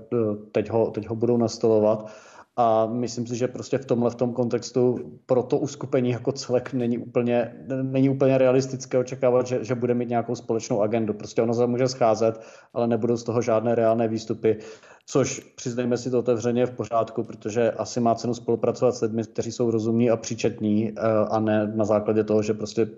teď 0.52 0.70
ho, 0.70 0.90
teď 0.90 1.08
ho 1.08 1.16
budou 1.16 1.36
nastolovat 1.36 2.10
a 2.56 2.86
myslím 2.86 3.26
si, 3.26 3.36
že 3.36 3.48
prostě 3.48 3.78
v 3.78 3.84
tomhle 3.84 4.10
v 4.10 4.14
tom 4.14 4.32
kontextu 4.32 4.96
pro 5.26 5.42
to 5.42 5.58
uskupení 5.58 6.10
jako 6.10 6.32
celek 6.32 6.72
není 6.72 6.98
úplně, 6.98 7.54
není 7.82 8.08
úplně 8.08 8.38
realistické 8.38 8.98
očekávat, 8.98 9.46
že, 9.46 9.64
že 9.64 9.74
bude 9.74 9.94
mít 9.94 10.08
nějakou 10.08 10.34
společnou 10.34 10.82
agendu. 10.82 11.14
Prostě 11.14 11.42
ono 11.42 11.54
se 11.54 11.66
může 11.66 11.88
scházet, 11.88 12.40
ale 12.74 12.86
nebudou 12.86 13.16
z 13.16 13.24
toho 13.24 13.42
žádné 13.42 13.74
reálné 13.74 14.08
výstupy. 14.08 14.58
Což 15.06 15.40
přiznejme 15.40 15.96
si 15.96 16.10
to 16.10 16.18
otevřeně 16.18 16.66
v 16.66 16.70
pořádku, 16.70 17.24
protože 17.24 17.70
asi 17.70 18.00
má 18.00 18.14
cenu 18.14 18.34
spolupracovat 18.34 18.94
s 18.94 19.00
lidmi, 19.00 19.24
kteří 19.24 19.52
jsou 19.52 19.70
rozumní 19.70 20.10
a 20.10 20.16
příčetní 20.16 20.92
eh, 20.96 21.00
a 21.30 21.40
ne 21.40 21.72
na 21.74 21.84
základě 21.84 22.24
toho, 22.24 22.42
že 22.42 22.54
prostě 22.54 22.88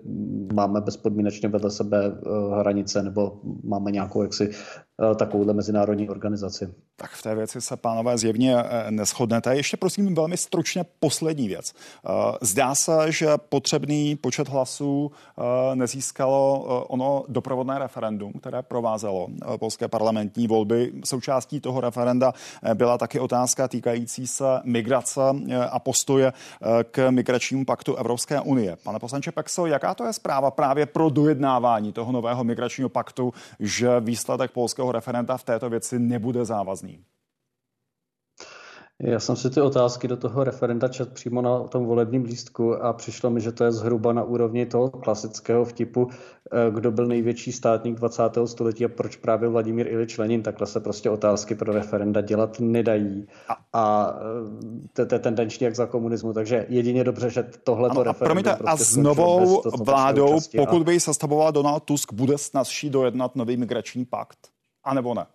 máme 0.53 0.81
bezpodmínečně 0.81 1.49
vedle 1.49 1.71
sebe 1.71 2.05
eh, 2.05 2.59
hranice 2.59 3.03
nebo 3.03 3.39
máme 3.63 3.91
nějakou 3.91 4.21
jaksi 4.21 4.49
eh, 4.51 5.15
takovouhle 5.15 5.53
mezinárodní 5.53 6.09
organizaci. 6.09 6.73
Tak 6.95 7.11
v 7.11 7.23
té 7.23 7.35
věci 7.35 7.61
se, 7.61 7.77
pánové, 7.77 8.17
zjevně 8.17 8.55
neschodnete. 8.89 9.55
Ještě 9.55 9.77
prosím 9.77 10.15
velmi 10.15 10.37
stručně 10.37 10.85
poslední 10.99 11.47
věc. 11.47 11.73
Zdá 12.41 12.75
se, 12.75 13.11
že 13.11 13.27
potřebný 13.49 14.15
počet 14.15 14.49
hlasů 14.49 15.11
nezískalo 15.73 16.59
ono 16.87 17.23
doprovodné 17.27 17.79
referendum, 17.79 18.33
které 18.33 18.61
provázelo 18.61 19.27
polské 19.59 19.87
parlamentní 19.87 20.47
volby. 20.47 20.93
Součástí 21.05 21.59
toho 21.59 21.81
referendum 21.81 21.96
referenda 21.97 22.33
eh, 22.63 22.75
byla 22.75 22.97
taky 22.97 23.19
otázka 23.19 23.67
týkající 23.67 24.27
se 24.27 24.43
migrace 24.63 25.21
eh, 25.49 25.57
a 25.57 25.79
postoje 25.79 26.27
eh, 26.33 26.83
k 26.83 27.11
migračnímu 27.11 27.65
paktu 27.65 27.95
Evropské 27.95 28.41
unie. 28.41 28.77
Pane 28.83 28.99
poslanče 28.99 29.31
Pexo, 29.31 29.65
jaká 29.65 29.93
to 29.93 30.05
je 30.05 30.13
zpráva 30.13 30.51
právě 30.51 30.85
pro 30.85 31.09
dojednávání 31.09 31.93
toho 31.93 32.11
nového 32.11 32.43
migračního 32.43 32.89
paktu, 32.89 33.33
že 33.59 33.99
výsledek 33.99 34.51
polského 34.51 34.91
referenda 34.91 35.37
v 35.37 35.43
této 35.43 35.69
věci 35.69 35.99
nebude 35.99 36.45
závazný? 36.45 36.99
Já 39.03 39.19
jsem 39.19 39.35
si 39.35 39.49
ty 39.49 39.61
otázky 39.61 40.07
do 40.07 40.17
toho 40.17 40.43
referenda 40.43 40.87
čet 40.87 41.13
přímo 41.13 41.41
na 41.41 41.59
tom 41.59 41.85
volebním 41.85 42.23
lístku 42.23 42.83
a 42.83 42.93
přišlo 42.93 43.29
mi, 43.29 43.41
že 43.41 43.51
to 43.51 43.63
je 43.63 43.71
zhruba 43.71 44.13
na 44.13 44.23
úrovni 44.23 44.65
toho 44.65 44.89
klasického 44.89 45.65
vtipu, 45.65 46.07
eh, 46.51 46.71
kdo 46.71 46.91
byl 46.91 47.05
největší 47.05 47.51
státník 47.51 47.95
20. 47.95 48.47
století 48.47 48.85
a 48.85 48.87
proč 48.87 49.15
právě 49.15 49.49
Vladimír 49.49 49.87
Ilič 49.87 50.17
Lenin. 50.17 50.43
Takhle 50.43 50.67
se 50.67 50.79
prostě 50.79 51.09
otázky 51.09 51.55
pro 51.55 51.73
referenda 51.73 52.21
dělat 52.21 52.59
nedají. 52.59 53.27
A 53.73 54.15
eh, 54.93 55.05
to 55.07 55.15
je 55.15 55.19
tendenční 55.19 55.65
jak 55.65 55.75
za 55.75 55.85
komunismu. 55.85 56.33
Takže 56.33 56.65
jedině 56.69 57.03
dobře, 57.03 57.29
že 57.29 57.43
tohle 57.63 57.89
to 57.89 58.03
referendum... 58.03 58.43
Promiňte, 58.43 58.63
prostě 58.63 58.83
a 58.83 58.85
s 58.85 58.95
novou 58.95 59.61
vládou, 59.83 60.39
pokud 60.57 60.83
by 60.83 60.93
ji 60.93 60.99
sestavoval 60.99 61.51
Donald 61.51 61.83
Tusk, 61.83 62.13
bude 62.13 62.37
snazší 62.37 62.89
dojednat 62.89 63.35
nový 63.35 63.57
migrační 63.57 64.05
pakt? 64.05 64.37
A 64.83 64.93
nebo 64.93 65.13
ne? 65.13 65.25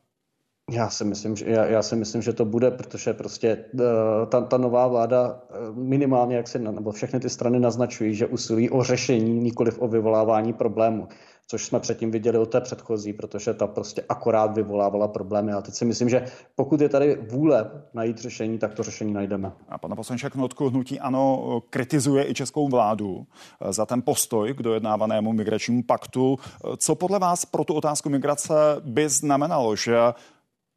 Já 0.73 0.91
si 0.91 1.05
myslím, 1.05 1.37
že, 1.37 1.45
já, 1.49 1.64
já 1.64 1.83
si 1.83 1.97
myslím, 1.97 2.23
že 2.23 2.33
to 2.33 2.45
bude, 2.45 2.70
protože 2.70 3.12
prostě 3.12 3.64
uh, 3.75 3.81
ta, 4.29 4.41
ta 4.41 4.57
nová 4.57 4.87
vláda 4.87 5.29
uh, 5.70 5.77
minimálně, 5.77 6.37
jak 6.37 6.49
se, 6.49 6.59
nebo 6.59 6.93
všechny 6.93 7.20
ty 7.20 7.31
strany 7.31 7.61
naznačují, 7.61 8.14
že 8.14 8.27
usilují 8.27 8.70
o 8.70 8.83
řešení, 8.83 9.41
nikoliv 9.41 9.83
o 9.83 9.89
vyvolávání 9.89 10.53
problému, 10.53 11.09
což 11.47 11.64
jsme 11.64 11.81
předtím 11.81 12.11
viděli 12.11 12.39
o 12.39 12.47
té 12.47 12.61
předchozí, 12.61 13.12
protože 13.12 13.55
ta 13.55 13.66
prostě 13.66 14.05
akorát 14.09 14.55
vyvolávala 14.55 15.09
problémy. 15.09 15.53
A 15.53 15.61
teď 15.61 15.75
si 15.75 15.85
myslím, 15.85 16.09
že 16.09 16.25
pokud 16.55 16.81
je 16.81 16.89
tady 16.89 17.18
vůle 17.31 17.70
najít 17.95 18.18
řešení, 18.18 18.59
tak 18.59 18.75
to 18.75 18.83
řešení 18.83 19.12
najdeme. 19.12 19.53
A 19.68 19.79
pana 19.79 19.97
poslanče 19.97 20.31
Knotku, 20.31 20.68
hnutí 20.68 21.01
ano, 21.01 21.61
kritizuje 21.70 22.31
i 22.31 22.35
českou 22.35 22.68
vládu 22.68 23.27
eh, 23.61 23.73
za 23.73 23.87
ten 23.87 24.03
postoj 24.03 24.55
k 24.55 24.62
dojednávanému 24.62 25.33
migračnímu 25.33 25.83
paktu. 25.83 26.37
Co 26.79 26.95
podle 26.95 27.18
vás 27.18 27.45
pro 27.45 27.64
tu 27.64 27.75
otázku 27.75 28.09
migrace 28.09 28.55
by 28.85 29.09
znamenalo, 29.09 29.77
že 29.77 29.97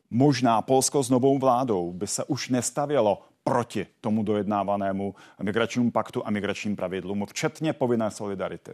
možná 0.10 0.62
Polsko 0.62 1.04
s 1.04 1.10
novou 1.10 1.40
vládou 1.40 1.94
by 1.94 2.08
se 2.08 2.24
už 2.24 2.50
nestavělo 2.50 3.22
proti 3.44 3.88
tomu 4.02 4.24
dojednávanému 4.24 5.16
migračnímu 5.44 5.92
paktu 5.92 6.28
a 6.28 6.32
migračním 6.32 6.76
pravidlům, 6.76 7.26
včetně 7.26 7.74
povinné 7.74 8.12
solidarity? 8.12 8.72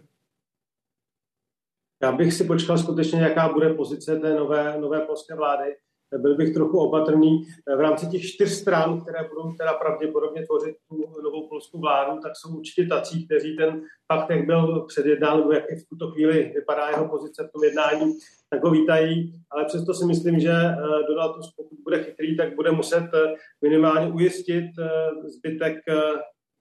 Já 2.02 2.12
bych 2.12 2.34
si 2.34 2.44
počkal 2.44 2.78
skutečně, 2.78 3.22
jaká 3.22 3.50
bude 3.50 3.74
pozice 3.74 4.20
té 4.20 4.34
nové, 4.34 4.78
nové 4.82 5.00
polské 5.00 5.36
vlády 5.36 5.76
byl 6.18 6.36
bych 6.36 6.54
trochu 6.54 6.80
opatrný. 6.80 7.48
V 7.78 7.80
rámci 7.80 8.08
těch 8.08 8.26
čtyř 8.26 8.50
stran, 8.50 9.02
které 9.02 9.30
budou 9.30 9.54
teda 9.54 9.74
pravděpodobně 9.74 10.46
tvořit 10.46 10.76
tu 10.90 11.22
novou 11.24 11.48
polskou 11.48 11.80
vládu, 11.80 12.20
tak 12.22 12.32
jsou 12.36 12.58
určitě 12.58 12.86
tací, 12.86 13.26
kteří 13.26 13.58
ten 13.58 13.82
fakt, 14.14 14.30
jak 14.30 14.46
byl 14.46 14.86
předjednán, 14.88 15.38
nebo 15.38 15.52
jak 15.52 15.64
v 15.64 15.90
tuto 15.90 16.12
chvíli 16.12 16.52
vypadá 16.56 16.90
jeho 16.90 17.10
pozice 17.10 17.48
v 17.48 17.52
tom 17.52 17.64
jednání, 17.64 18.14
tak 18.50 18.64
ho 18.64 18.72
vítají, 18.72 19.34
ale 19.52 19.66
přesto 19.66 19.94
si 19.94 20.06
myslím, 20.06 20.40
že 20.40 20.52
eh, 20.52 20.76
Donald 21.08 21.36
Tusk, 21.36 21.56
pokud 21.56 21.78
bude 21.84 22.04
chytrý, 22.04 22.38
tak 22.38 22.56
bude 22.56 22.72
muset 22.72 23.10
eh, 23.14 23.34
minimálně 23.62 24.12
ujistit 24.12 24.66
eh, 24.80 25.30
zbytek 25.30 25.78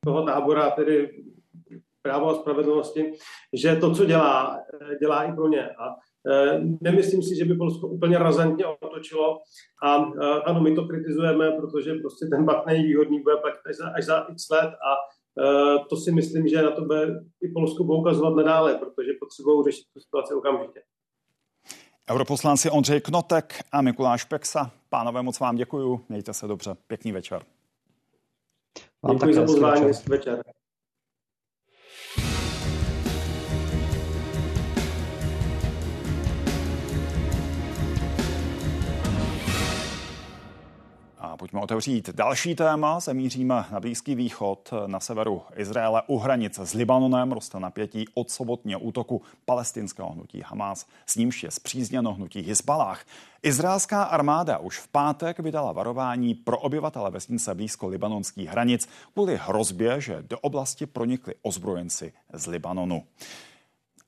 toho 0.05 0.27
tábora, 0.27 0.71
tedy 0.71 1.11
právo 2.03 2.31
a 2.31 2.35
spravedlnosti, 2.35 3.13
že 3.53 3.77
to, 3.77 3.95
co 3.95 4.05
dělá, 4.05 4.59
dělá 5.01 5.25
i 5.25 5.33
pro 5.33 5.49
ně. 5.49 5.71
A 5.71 5.85
Eh, 5.85 6.10
nemyslím 6.81 7.23
si, 7.23 7.37
že 7.37 7.45
by 7.45 7.55
Polsko 7.55 7.89
úplně 7.89 8.19
razantně 8.19 8.67
otočilo 8.67 9.39
a 9.83 9.97
eh, 9.97 10.43
ano, 10.45 10.61
my 10.61 10.75
to 10.75 10.85
kritizujeme, 10.85 11.51
protože 11.51 11.95
prostě 11.95 12.27
ten 12.27 12.45
bat 12.45 12.65
výhodný 12.67 13.23
bude 13.23 13.37
platit 13.37 13.61
až 13.67 13.77
za, 13.77 13.89
až 13.89 14.05
za 14.05 14.19
x 14.21 14.51
let 14.51 14.71
a 14.71 14.91
eh, 15.43 15.85
to 15.89 15.97
si 15.97 16.13
myslím, 16.13 16.49
že 16.49 16.63
na 16.63 16.71
to 16.71 16.83
bude 16.83 17.25
i 17.43 17.49
Polsko 17.49 17.85
poukazovat 17.85 18.37
nadále, 18.37 18.75
protože 18.75 19.11
potřebují 19.21 19.65
řešit 19.65 19.85
tu 19.95 20.01
situaci 20.01 20.35
okamžitě. 20.35 20.83
Europoslanci 22.11 22.71
Ondřej 22.71 23.01
Knotek 23.01 23.55
a 23.73 23.83
Mikuláš 23.83 24.25
Peksa. 24.25 24.71
Pánové, 24.89 25.23
moc 25.23 25.41
vám 25.41 25.57
děkuji. 25.57 26.01
Mějte 26.09 26.35
se 26.35 26.47
dobře. 26.47 26.77
Pěkný 26.87 27.13
večer. 27.13 27.43
Děkuji 29.13 29.35
za 29.35 29.43
pozvání. 29.43 29.91
večer. 30.09 30.43
Pojďme 41.41 41.61
otevřít 41.61 42.11
další 42.11 42.55
téma. 42.55 43.01
Zamíříme 43.01 43.65
na 43.73 43.81
Blízký 43.81 44.15
východ. 44.15 44.71
Na 44.87 45.01
severu 45.01 45.43
Izraele 45.57 46.03
u 46.07 46.19
hranice 46.19 46.67
s 46.67 46.75
Libanonem 46.75 47.33
roste 47.33 47.61
napětí 47.61 48.05
od 48.15 48.31
sobotního 48.31 48.81
útoku 48.81 49.23
palestinského 49.45 50.13
hnutí 50.13 50.43
Hamas, 50.47 50.87
s 51.07 51.17
nímž 51.17 51.43
je 51.43 51.51
zpřízněno 51.51 52.15
hnutí 52.15 52.43
Hezbalách. 52.43 53.05
Izraelská 53.43 54.03
armáda 54.03 54.59
už 54.59 54.79
v 54.79 54.89
pátek 54.89 55.39
vydala 55.39 55.73
varování 55.73 56.35
pro 56.35 56.59
obyvatele 56.59 57.11
vesnice 57.11 57.55
blízko 57.55 57.89
libanonských 57.89 58.49
hranic 58.49 58.89
kvůli 59.13 59.39
hrozbě, 59.43 60.01
že 60.01 60.23
do 60.23 60.39
oblasti 60.39 60.87
pronikli 60.87 61.35
ozbrojenci 61.43 62.13
z 62.33 62.47
Libanonu. 62.47 63.03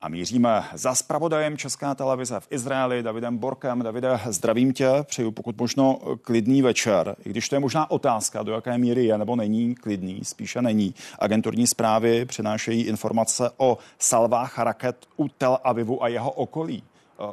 A 0.02 0.08
míříme 0.08 0.64
za 0.74 0.94
spravodajem 0.94 1.56
Česká 1.56 1.94
televize 1.94 2.40
v 2.40 2.46
Izraeli 2.50 3.02
Davidem 3.02 3.38
Borkem. 3.38 3.82
Davide, 3.82 4.20
zdravím 4.26 4.72
tě, 4.72 4.90
přeju 5.02 5.30
pokud 5.30 5.58
možno 5.58 5.98
klidný 6.22 6.62
večer, 6.62 7.16
i 7.24 7.30
když 7.30 7.48
to 7.48 7.56
je 7.56 7.60
možná 7.60 7.90
otázka, 7.90 8.42
do 8.42 8.52
jaké 8.52 8.78
míry 8.78 9.04
je 9.04 9.18
nebo 9.18 9.36
není 9.36 9.74
klidný, 9.74 10.20
spíše 10.24 10.62
není. 10.62 10.94
Agenturní 11.18 11.66
zprávy 11.66 12.24
přinášejí 12.24 12.82
informace 12.82 13.50
o 13.56 13.78
salvách 13.98 14.58
raket 14.58 15.06
u 15.16 15.28
Tel 15.28 15.58
Avivu 15.64 16.04
a 16.04 16.08
jeho 16.08 16.30
okolí. 16.30 16.82
Eh, 17.20 17.24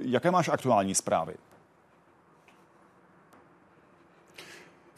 jaké 0.00 0.30
máš 0.30 0.48
aktuální 0.48 0.94
zprávy? 0.94 1.34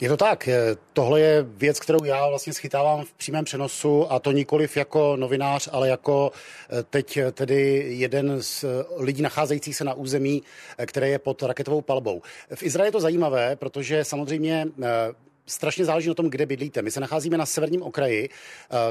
Je 0.01 0.09
to 0.09 0.17
tak. 0.17 0.49
Tohle 0.93 1.21
je 1.21 1.43
věc, 1.43 1.79
kterou 1.79 2.03
já 2.03 2.27
vlastně 2.27 2.53
schytávám 2.53 3.05
v 3.05 3.13
přímém 3.13 3.45
přenosu 3.45 4.11
a 4.11 4.19
to 4.19 4.31
nikoliv 4.31 4.77
jako 4.77 5.15
novinář, 5.15 5.69
ale 5.71 5.89
jako 5.89 6.31
eh, 6.69 6.83
teď 6.83 7.19
tedy 7.31 7.85
jeden 7.87 8.41
z 8.41 8.65
lidí 8.97 9.21
nacházejících 9.21 9.75
se 9.75 9.83
na 9.83 9.93
území, 9.93 10.43
které 10.85 11.09
je 11.09 11.19
pod 11.19 11.43
raketovou 11.43 11.81
palbou. 11.81 12.21
V 12.55 12.63
Izraeli 12.63 12.87
je 12.87 12.91
to 12.91 12.99
zajímavé, 12.99 13.55
protože 13.55 14.03
samozřejmě 14.03 14.67
strašně 15.45 15.85
záleží 15.85 16.07
na 16.07 16.13
tom, 16.13 16.29
kde 16.29 16.45
bydlíte. 16.45 16.81
My 16.81 16.91
se 16.91 16.99
nacházíme 16.99 17.37
na 17.37 17.45
severním 17.45 17.83
okraji 17.83 18.29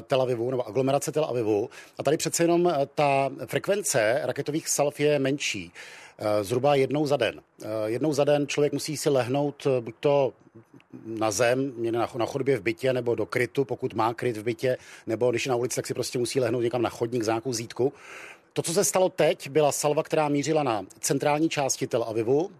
Tel 0.06 0.22
Avivu 0.22 0.50
nebo 0.50 0.68
aglomerace 0.68 1.12
Tel 1.12 1.24
Avivu 1.24 1.70
a 1.98 2.02
tady 2.02 2.16
přece 2.16 2.42
jenom 2.44 2.72
ta 2.94 3.30
frekvence 3.46 4.20
raketových 4.22 4.68
salv 4.68 5.00
je 5.00 5.18
menší. 5.18 5.72
Eh, 6.18 6.44
zhruba 6.44 6.74
jednou 6.74 7.06
za 7.06 7.16
den. 7.16 7.40
Jednou 7.86 8.12
za 8.12 8.24
den 8.24 8.46
člověk 8.46 8.72
musí 8.72 8.96
si 8.96 9.10
lehnout 9.10 9.66
buď 9.80 9.94
to 10.00 10.32
na 11.06 11.30
zem, 11.30 11.72
na 12.16 12.26
chodbě 12.26 12.58
v 12.58 12.62
bytě 12.62 12.92
nebo 12.92 13.14
do 13.14 13.26
krytu, 13.26 13.64
pokud 13.64 13.94
má 13.94 14.14
kryt 14.14 14.36
v 14.36 14.42
bytě, 14.42 14.76
nebo 15.06 15.30
když 15.30 15.46
je 15.46 15.50
na 15.50 15.56
ulici, 15.56 15.76
tak 15.76 15.86
si 15.86 15.94
prostě 15.94 16.18
musí 16.18 16.40
lehnout 16.40 16.62
někam 16.62 16.82
na 16.82 16.90
chodník 16.90 17.22
za 17.22 17.32
nějakou 17.32 17.52
zítku. 17.52 17.92
To, 18.52 18.62
co 18.62 18.72
se 18.72 18.84
stalo 18.84 19.08
teď, 19.08 19.50
byla 19.50 19.72
salva, 19.72 20.02
která 20.02 20.28
mířila 20.28 20.62
na 20.62 20.86
centrální 21.00 21.48
části 21.48 21.86
Tel 21.86 22.02
Avivu 22.02 22.50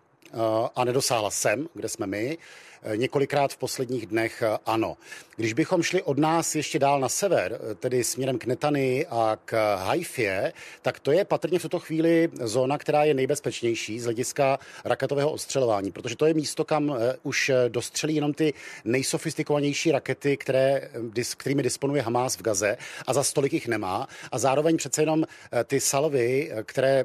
a 0.76 0.84
nedosáhla 0.84 1.30
sem, 1.30 1.68
kde 1.74 1.88
jsme 1.88 2.06
my. 2.06 2.38
Eh, 2.83 2.97
několikrát 2.97 3.53
v 3.53 3.57
posledních 3.57 4.07
dnech 4.07 4.43
eh, 4.43 4.59
ano. 4.66 4.97
Když 5.37 5.53
bychom 5.53 5.83
šli 5.83 6.03
od 6.03 6.18
nás 6.18 6.55
ještě 6.55 6.79
dál 6.79 7.01
na 7.01 7.09
sever, 7.09 7.61
eh, 7.70 7.74
tedy 7.74 8.05
směrem 8.05 8.39
k 8.39 8.45
Netany 8.45 9.07
a 9.11 9.39
k 9.45 9.76
Haifě, 9.76 10.53
tak 10.83 11.01
to 11.01 11.12
je 11.12 11.24
patrně 11.24 11.59
v 11.59 11.62
tuto 11.62 11.79
chvíli 11.79 12.29
zóna, 12.41 12.79
která 12.79 13.05
je 13.05 13.14
nejbezpečnější 13.14 14.01
z 14.01 14.05
hlediska 14.05 14.59
raketového 14.85 15.31
ostřelování, 15.31 15.93
protože 15.93 16.16
to 16.16 16.26
je 16.26 16.35
místo, 16.35 16.64
kam 16.64 16.97
už 17.22 17.51
dostřelí 17.68 18.14
jenom 18.14 18.35
ty 18.35 18.55
nejsofistikovanější 18.85 19.93
rakety, 19.93 20.37
které, 20.37 20.91
kterými 21.37 21.62
disponuje 21.62 22.03
Hamas 22.03 22.37
v 22.37 22.43
Gaze 22.43 22.76
a 23.07 23.12
za 23.12 23.22
stolik 23.22 23.53
jich 23.53 23.68
nemá. 23.68 24.09
A 24.33 24.39
zároveň 24.39 24.76
přece 24.76 25.03
jenom 25.03 25.24
ty 25.64 25.81
salvy, 25.81 26.53
které 26.64 27.05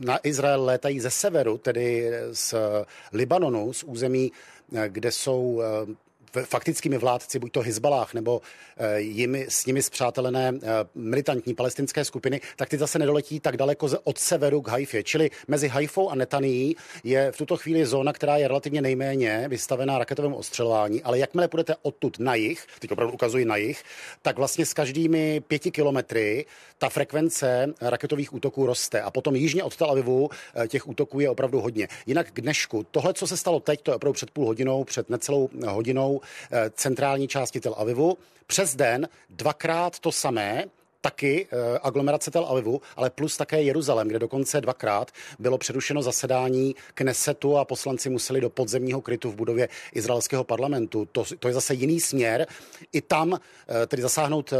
na 0.00 0.18
Izrael 0.22 0.64
létají 0.64 1.00
ze 1.00 1.10
severu, 1.10 1.58
tedy 1.58 2.10
z 2.32 2.54
Libanonu, 3.12 3.72
z 3.72 3.82
území 3.82 4.32
kde 4.88 5.12
jsou 5.12 5.62
eh, 5.62 5.94
faktickými 6.44 6.98
vládci, 6.98 7.38
buď 7.38 7.52
to 7.52 7.60
Hezbalách 7.60 8.14
nebo 8.14 8.40
eh, 8.76 9.00
jimi, 9.00 9.46
s 9.48 9.66
nimi 9.66 9.82
zpřátelené 9.82 10.52
eh, 10.54 10.68
militantní 10.94 11.54
palestinské 11.54 12.04
skupiny, 12.04 12.40
tak 12.56 12.68
ty 12.68 12.78
zase 12.78 12.98
nedoletí 12.98 13.40
tak 13.40 13.56
daleko 13.56 13.88
od 14.04 14.18
severu 14.18 14.62
k 14.62 14.68
Haifě. 14.68 15.02
Čili 15.02 15.30
mezi 15.48 15.68
Haifou 15.68 16.10
a 16.10 16.14
Netanií 16.14 16.76
je 17.04 17.32
v 17.32 17.36
tuto 17.36 17.56
chvíli 17.56 17.86
zóna, 17.86 18.12
která 18.12 18.36
je 18.36 18.48
relativně 18.48 18.82
nejméně 18.82 19.44
vystavená 19.48 19.98
raketovému 19.98 20.36
ostřelování, 20.36 21.02
ale 21.02 21.18
jakmile 21.18 21.48
půjdete 21.48 21.74
odtud 21.82 22.18
na 22.18 22.34
jich, 22.34 22.66
teď 22.78 22.92
opravdu 22.92 23.14
ukazuji 23.14 23.44
na 23.44 23.56
jich, 23.56 23.82
tak 24.22 24.36
vlastně 24.36 24.66
s 24.66 24.74
každými 24.74 25.40
pěti 25.40 25.70
kilometry 25.70 26.46
ta 26.78 26.88
frekvence 26.88 27.74
raketových 27.80 28.34
útoků 28.34 28.66
roste 28.66 29.00
a 29.00 29.10
potom 29.10 29.36
jižně 29.36 29.64
od 29.64 29.76
Tel 29.76 29.90
Avivu 29.90 30.30
eh, 30.54 30.68
těch 30.68 30.88
útoků 30.88 31.20
je 31.20 31.30
opravdu 31.30 31.60
hodně. 31.60 31.88
Jinak 32.06 32.32
k 32.32 32.40
dnešku, 32.40 32.86
tohle, 32.90 33.14
co 33.14 33.26
se 33.26 33.36
stalo 33.36 33.60
teď, 33.60 33.82
to 33.82 33.90
je 33.90 33.94
opravdu 33.94 34.14
před 34.14 34.30
půl 34.30 34.46
hodinou, 34.46 34.84
před 34.84 35.10
necelou 35.10 35.48
hodinou, 35.66 36.20
centrální 36.70 37.28
části 37.28 37.60
Tel 37.60 37.74
Avivu. 37.78 38.18
Přes 38.46 38.76
den 38.76 39.08
dvakrát 39.30 39.98
to 39.98 40.12
samé, 40.12 40.64
taky 41.00 41.46
e, 41.50 41.78
aglomerace 41.78 42.30
Tel 42.30 42.44
Avivu, 42.44 42.80
ale 42.96 43.10
plus 43.10 43.36
také 43.36 43.62
Jeruzalém, 43.62 44.08
kde 44.08 44.18
dokonce 44.18 44.60
dvakrát 44.60 45.10
bylo 45.38 45.58
přerušeno 45.58 46.02
zasedání 46.02 46.74
Knesetu 46.94 47.58
a 47.58 47.64
poslanci 47.64 48.10
museli 48.10 48.40
do 48.40 48.50
podzemního 48.50 49.00
krytu 49.00 49.30
v 49.30 49.34
budově 49.34 49.68
izraelského 49.94 50.44
parlamentu. 50.44 51.08
To, 51.12 51.24
to 51.38 51.48
je 51.48 51.54
zase 51.54 51.74
jiný 51.74 52.00
směr. 52.00 52.46
I 52.92 53.00
tam 53.00 53.34
e, 53.34 53.86
tedy 53.86 54.02
zasáhnout 54.02 54.52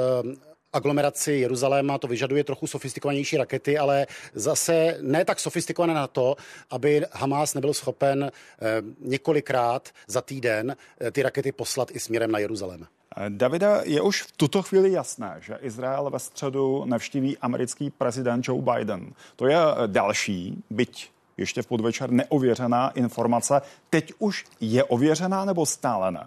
aglomeraci 0.76 1.32
Jeruzaléma, 1.32 1.98
to 1.98 2.06
vyžaduje 2.06 2.44
trochu 2.44 2.66
sofistikovanější 2.66 3.36
rakety, 3.36 3.78
ale 3.78 4.06
zase 4.34 4.98
ne 5.00 5.24
tak 5.24 5.40
sofistikované 5.40 5.94
na 5.94 6.06
to, 6.06 6.36
aby 6.70 7.06
Hamas 7.12 7.54
nebyl 7.54 7.74
schopen 7.74 8.24
eh, 8.24 8.82
několikrát 9.00 9.88
za 10.06 10.20
týden 10.20 10.76
eh, 11.00 11.10
ty 11.10 11.22
rakety 11.22 11.52
poslat 11.52 11.90
i 11.90 12.00
směrem 12.00 12.30
na 12.30 12.38
Jeruzalém. 12.38 12.86
Davida, 13.28 13.80
je 13.84 14.00
už 14.00 14.22
v 14.22 14.32
tuto 14.36 14.62
chvíli 14.62 14.92
jasné, 14.92 15.36
že 15.40 15.58
Izrael 15.60 16.10
ve 16.10 16.18
středu 16.18 16.84
navštíví 16.84 17.38
americký 17.38 17.90
prezident 17.90 18.48
Joe 18.48 18.62
Biden. 18.62 19.12
To 19.36 19.46
je 19.46 19.56
eh, 19.56 19.86
další, 19.86 20.62
byť 20.70 21.10
ještě 21.36 21.62
v 21.62 21.66
podvečer 21.66 22.10
neověřená 22.10 22.90
informace. 22.90 23.62
Teď 23.90 24.12
už 24.18 24.44
je 24.60 24.84
ověřená 24.84 25.44
nebo 25.44 25.66
stále 25.66 26.12
ne? 26.12 26.26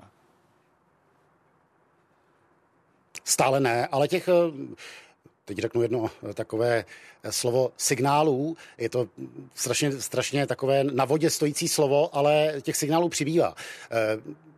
Stále 3.30 3.60
ne, 3.60 3.88
ale 3.88 4.08
těch 4.08 4.28
eh, 4.28 4.34
teď 5.46 5.58
řeknu 5.58 5.82
jedno 5.82 6.12
eh, 6.30 6.34
takové 6.34 6.86
eh, 7.24 7.32
slovo 7.32 7.72
signálů. 7.78 8.58
Je 8.78 8.90
to 8.90 9.08
strašně, 9.56 9.92
strašně 9.92 10.48
takové 10.48 10.84
na 10.84 11.06
vodě 11.06 11.30
stojící 11.30 11.68
slovo, 11.68 12.16
ale 12.16 12.54
těch 12.62 12.78
signálů 12.78 13.10
přibývá. 13.10 13.56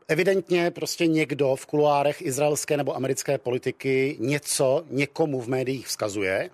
Evidentně 0.08 0.72
prostě 0.72 1.08
někdo 1.08 1.56
v 1.56 1.66
kuloárech 1.66 2.22
izraelské 2.22 2.78
nebo 2.78 2.96
americké 2.96 3.38
politiky 3.38 4.18
něco 4.20 4.84
někomu 4.90 5.42
v 5.42 5.48
médiích 5.48 5.88
vzkazuje. 5.88 6.50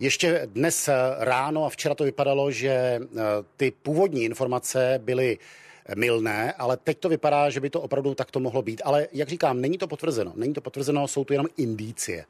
Ještě 0.00 0.42
dnes 0.46 0.88
ráno 1.18 1.64
a 1.64 1.68
včera 1.68 1.94
to 1.94 2.04
vypadalo, 2.04 2.50
že 2.50 3.00
ty 3.56 3.70
původní 3.70 4.24
informace 4.24 5.00
byly 5.02 5.38
milné, 5.96 6.52
ale 6.52 6.76
teď 6.76 6.98
to 6.98 7.08
vypadá, 7.08 7.50
že 7.50 7.60
by 7.60 7.70
to 7.70 7.80
opravdu 7.80 8.14
takto 8.14 8.40
mohlo 8.40 8.62
být. 8.62 8.82
Ale 8.84 9.08
jak 9.12 9.28
říkám, 9.28 9.60
není 9.60 9.78
to 9.78 9.88
potvrzeno. 9.88 10.32
Není 10.36 10.54
to 10.54 10.60
potvrzeno, 10.60 11.08
jsou 11.08 11.24
to 11.24 11.32
jenom 11.32 11.46
indície. 11.56 12.24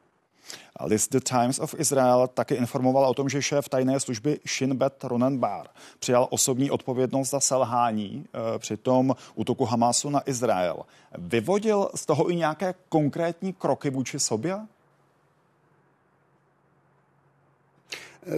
List 0.85 1.11
The 1.11 1.19
Times 1.19 1.59
of 1.59 1.75
Israel 1.77 2.27
taky 2.33 2.55
informoval 2.55 3.05
o 3.05 3.13
tom, 3.13 3.29
že 3.29 3.41
šéf 3.41 3.69
tajné 3.69 3.99
služby 3.99 4.39
Shin 4.47 4.75
Bet 4.75 5.03
Ronen 5.03 5.37
Bar 5.37 5.67
přijal 5.99 6.27
osobní 6.29 6.71
odpovědnost 6.71 7.29
za 7.29 7.39
selhání 7.39 8.25
e, 8.55 8.59
při 8.59 8.77
tom 8.77 9.15
útoku 9.35 9.65
Hamasu 9.65 10.09
na 10.09 10.29
Izrael. 10.29 10.79
Vyvodil 11.17 11.89
z 11.95 12.05
toho 12.05 12.31
i 12.31 12.35
nějaké 12.35 12.73
konkrétní 12.89 13.53
kroky 13.53 13.89
vůči 13.89 14.19
sobě? 14.19 14.59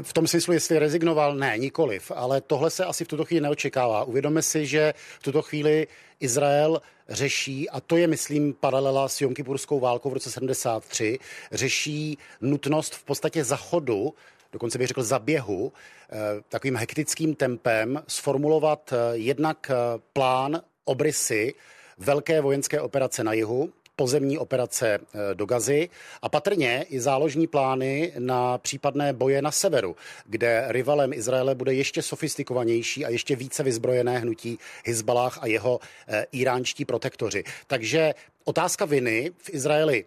V 0.02 0.14
tom 0.14 0.28
smyslu, 0.28 0.54
jestli 0.54 0.80
rezignoval, 0.80 1.36
ne, 1.36 1.58
nikoliv, 1.58 2.12
ale 2.16 2.42
tohle 2.42 2.70
se 2.70 2.86
asi 2.86 3.06
v 3.06 3.08
tuto 3.08 3.26
chvíli 3.26 3.42
neočekává. 3.42 4.04
Uvědomme 4.04 4.42
si, 4.42 4.66
že 4.66 4.94
v 5.20 5.24
tuto 5.24 5.42
chvíli 5.42 5.88
Izrael 6.20 6.82
řeší, 7.10 7.70
a 7.70 7.80
to 7.80 7.98
je, 7.98 8.08
myslím, 8.08 8.54
paralela 8.54 9.08
s 9.08 9.22
Jonkypurskou 9.22 9.80
válkou 9.80 10.10
v 10.10 10.14
roce 10.14 10.32
73, 10.32 11.20
řeší 11.52 12.18
nutnost 12.42 12.96
v 12.96 13.04
podstatě 13.04 13.44
zachodu 13.44 14.14
dokonce 14.52 14.78
bych 14.78 14.88
řekl 14.88 15.04
zaběhu, 15.04 15.74
eh, 16.12 16.18
takovým 16.50 16.76
hektickým 16.76 17.36
tempem 17.36 18.04
sformulovat 18.08 18.94
eh, 18.94 19.18
jednak 19.18 19.72
eh, 19.72 19.76
plán 20.14 20.62
obrysy 20.86 21.54
velké 21.98 22.42
vojenské 22.42 22.82
operace 22.82 23.24
na 23.24 23.34
jihu, 23.34 23.74
pozemní 24.02 24.38
operace 24.38 24.97
eh, 24.97 25.36
do 25.36 25.45
Gazy 25.45 25.89
a 26.22 26.30
patrně 26.30 26.86
i 26.89 26.99
záložní 26.99 27.47
plány 27.47 28.14
na 28.20 28.58
případné 28.58 29.14
boje 29.14 29.41
na 29.41 29.52
severu, 29.52 29.95
kde 30.26 30.66
rivalem 30.68 31.14
Izraele 31.14 31.56
bude 31.56 31.74
ještě 31.74 32.02
sofistikovanější 32.02 33.06
a 33.06 33.10
ještě 33.10 33.36
více 33.36 33.64
vyzbrojené 33.64 34.20
hnutí 34.20 34.58
Hezbalah 34.86 35.38
a 35.41 35.47
jeho 35.47 35.80
eh, 36.08 36.26
iránští 36.32 36.86
protektoři. 36.86 37.43
Takže 37.68 38.14
otázka 38.43 38.86
viny 38.86 39.32
v 39.38 39.49
Izraeli 39.49 40.06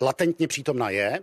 latentně 0.00 0.48
přítomna 0.48 0.90
je 0.90 1.18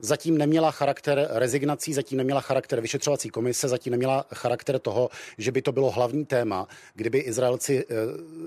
zatím 0.00 0.38
neměla 0.38 0.70
charakter 0.70 1.28
rezignací, 1.30 1.92
zatím 1.92 2.18
neměla 2.18 2.40
charakter 2.40 2.80
vyšetřovací 2.80 3.28
komise, 3.28 3.68
zatím 3.68 3.90
neměla 3.90 4.26
charakter 4.34 4.78
toho, 4.78 5.10
že 5.38 5.52
by 5.52 5.62
to 5.62 5.72
bylo 5.72 5.90
hlavní 5.90 6.26
téma, 6.26 6.68
kdyby 6.94 7.18
Izraelci 7.18 7.84
e, 7.84 7.84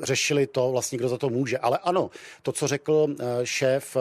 řešili 0.06 0.48
to, 0.48 0.72
vlastně 0.72 0.98
kdo 0.98 1.10
za 1.10 1.18
to 1.18 1.30
může. 1.30 1.58
Ale 1.58 1.78
ano, 1.84 2.10
to, 2.42 2.52
co 2.52 2.68
řekl 2.68 3.08
e, 3.20 3.46
šéf 3.46 3.98
e, 3.98 4.00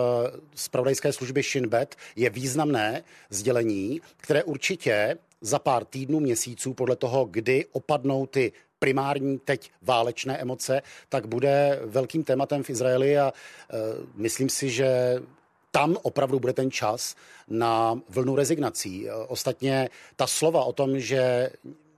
zpravodajské 0.55 1.13
služby 1.13 1.43
Shin 1.43 1.69
Bet, 1.69 1.97
je 2.17 2.31
významné 2.31 3.05
sdělení, 3.31 4.01
které 4.17 4.45
určitě 4.45 5.17
za 5.41 5.59
pár 5.59 5.85
týdnů, 5.85 6.21
měsíců, 6.21 6.75
podle 6.75 6.97
toho, 6.97 7.25
kdy 7.25 7.67
opadnou 7.73 8.27
ty 8.27 8.53
primární 8.79 9.39
teď 9.39 9.71
válečné 9.83 10.39
emoce, 10.39 10.83
tak 11.09 11.27
bude 11.27 11.81
velkým 11.85 12.25
tématem 12.25 12.63
v 12.63 12.71
Izraeli 12.71 13.19
a 13.19 13.33
e, 13.33 13.77
myslím 14.15 14.49
si, 14.49 14.71
že 14.71 15.19
tam 15.73 15.97
opravdu 16.03 16.41
bude 16.41 16.53
ten 16.53 16.71
čas 16.71 17.17
na 17.49 18.01
vlnu 18.09 18.37
rezignací. 18.37 19.11
Ostatně 19.29 19.89
ta 20.17 20.27
slova 20.27 20.65
o 20.65 20.73
tom, 20.73 21.01
že 21.01 21.51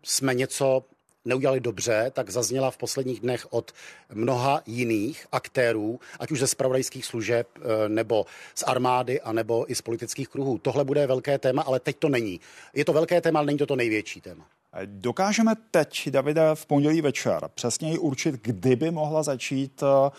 jsme 0.03 0.35
něco 0.35 0.85
neudělali 1.25 1.61
dobře, 1.61 2.11
tak 2.15 2.31
zazněla 2.31 2.71
v 2.71 2.77
posledních 2.77 3.21
dnech 3.21 3.47
od 3.51 3.73
mnoha 4.13 4.63
jiných 4.67 5.27
aktérů, 5.33 6.01
ať 6.21 6.31
už 6.31 6.41
ze 6.41 6.47
spravodajských 6.47 7.07
služeb, 7.07 7.49
eh, 7.57 7.89
nebo 7.89 8.27
z 8.55 8.63
armády, 8.63 9.21
anebo 9.21 9.71
i 9.71 9.75
z 9.75 9.83
politických 9.83 10.29
kruhů. 10.29 10.59
Tohle 10.59 10.85
bude 10.85 11.07
velké 11.07 11.39
téma, 11.39 11.63
ale 11.63 11.81
teď 11.81 11.97
to 11.99 12.09
není. 12.09 12.41
Je 12.75 12.85
to 12.85 12.93
velké 12.93 13.21
téma, 13.21 13.39
ale 13.39 13.47
není 13.47 13.59
to 13.59 13.67
to 13.67 13.77
největší 13.77 14.21
téma. 14.21 14.47
Dokážeme 14.85 15.55
teď, 15.71 16.09
Davide, 16.11 16.51
v 16.55 16.67
pondělí 16.67 17.01
večer 17.01 17.49
přesněji 17.55 17.99
určit, 17.99 18.35
kdy 18.35 18.77
by 18.77 18.91
mohla 18.91 19.23
začít 19.23 19.83
eh, 19.83 20.11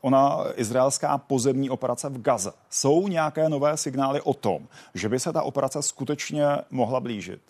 ona 0.00 0.44
izraelská 0.54 1.18
pozemní 1.18 1.70
operace 1.70 2.08
v 2.08 2.22
Gaze. 2.22 2.52
Jsou 2.70 3.08
nějaké 3.08 3.48
nové 3.48 3.76
signály 3.76 4.20
o 4.20 4.34
tom, 4.34 4.68
že 4.94 5.08
by 5.08 5.20
se 5.20 5.32
ta 5.32 5.42
operace 5.42 5.82
skutečně 5.82 6.44
mohla 6.70 7.00
blížit? 7.00 7.40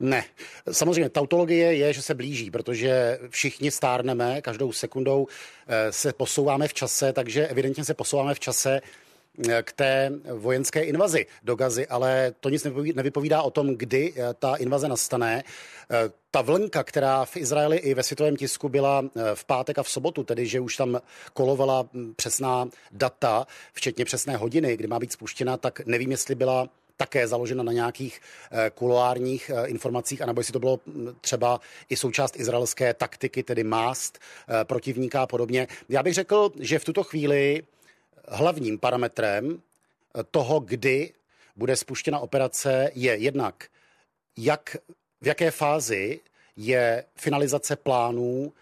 Ne. 0.00 0.24
Samozřejmě 0.72 1.08
tautologie 1.08 1.74
je, 1.74 1.92
že 1.92 2.02
se 2.02 2.14
blíží, 2.14 2.50
protože 2.50 3.18
všichni 3.28 3.70
stárneme, 3.70 4.42
každou 4.42 4.72
sekundou 4.72 5.26
eh, 5.66 5.92
se 5.92 6.12
posouváme 6.12 6.68
v 6.68 6.74
čase, 6.74 7.12
takže 7.12 7.46
evidentně 7.46 7.84
se 7.84 7.94
posouváme 7.94 8.34
v 8.34 8.40
čase 8.40 8.80
k 9.62 9.72
té 9.72 10.12
vojenské 10.32 10.82
invazi 10.82 11.26
do 11.42 11.56
Gazy, 11.56 11.86
ale 11.86 12.34
to 12.40 12.48
nic 12.48 12.66
nevypovídá 12.94 13.42
o 13.42 13.50
tom, 13.50 13.76
kdy 13.76 14.12
eh, 14.16 14.34
ta 14.38 14.56
invaze 14.56 14.88
nastane. 14.88 15.44
Ta 16.30 16.42
vlnka, 16.42 16.84
která 16.84 17.24
v 17.24 17.36
Izraeli 17.36 17.76
i 17.76 17.94
ve 17.94 18.02
světovém 18.02 18.36
tisku 18.36 18.68
byla 18.68 19.04
v 19.34 19.44
pátek 19.44 19.78
a 19.78 19.82
v 19.82 19.88
sobotu, 19.90 20.24
tedy 20.24 20.46
že 20.46 20.60
už 20.60 20.76
tam 20.76 21.00
kolovala 21.32 21.88
hm, 21.92 22.14
přesná 22.16 22.68
data, 22.92 23.46
včetně 23.72 24.04
přesné 24.04 24.36
hodiny, 24.36 24.76
kdy 24.76 24.86
má 24.88 24.98
být 24.98 25.12
spuštěna, 25.12 25.56
tak 25.56 25.86
nevím, 25.86 26.10
jestli 26.10 26.34
byla 26.34 26.68
také 26.96 27.28
založena 27.28 27.62
na 27.62 27.72
nějakých 27.72 28.20
eh, 28.50 28.70
kuloárních 28.74 29.50
eh, 29.54 29.66
informacích, 29.66 30.22
anebo 30.22 30.40
jestli 30.40 30.52
to 30.52 30.58
bylo 30.58 30.80
hm, 30.86 31.14
třeba 31.20 31.60
i 31.88 31.96
součást 31.96 32.36
izraelské 32.36 32.94
taktiky, 32.94 33.42
tedy 33.42 33.64
mást 33.64 34.18
eh, 34.18 34.64
protivníka 34.64 35.22
a 35.22 35.26
podobně. 35.26 35.68
Já 35.88 36.02
bych 36.02 36.14
řekl, 36.14 36.52
že 36.60 36.78
v 36.78 36.84
tuto 36.84 37.02
chvíli 37.02 37.62
hlavním 38.28 38.78
parametrem 38.78 39.62
toho, 40.30 40.60
kdy 40.60 41.12
bude 41.56 41.76
spuštěna 41.76 42.18
operace, 42.18 42.90
je 42.94 43.16
jednak, 43.16 43.68
jak, 44.36 44.76
v 45.20 45.26
jaké 45.26 45.50
fázi 45.50 46.20
je 46.56 47.04
finalizace 47.16 47.76
plánů 47.76 48.52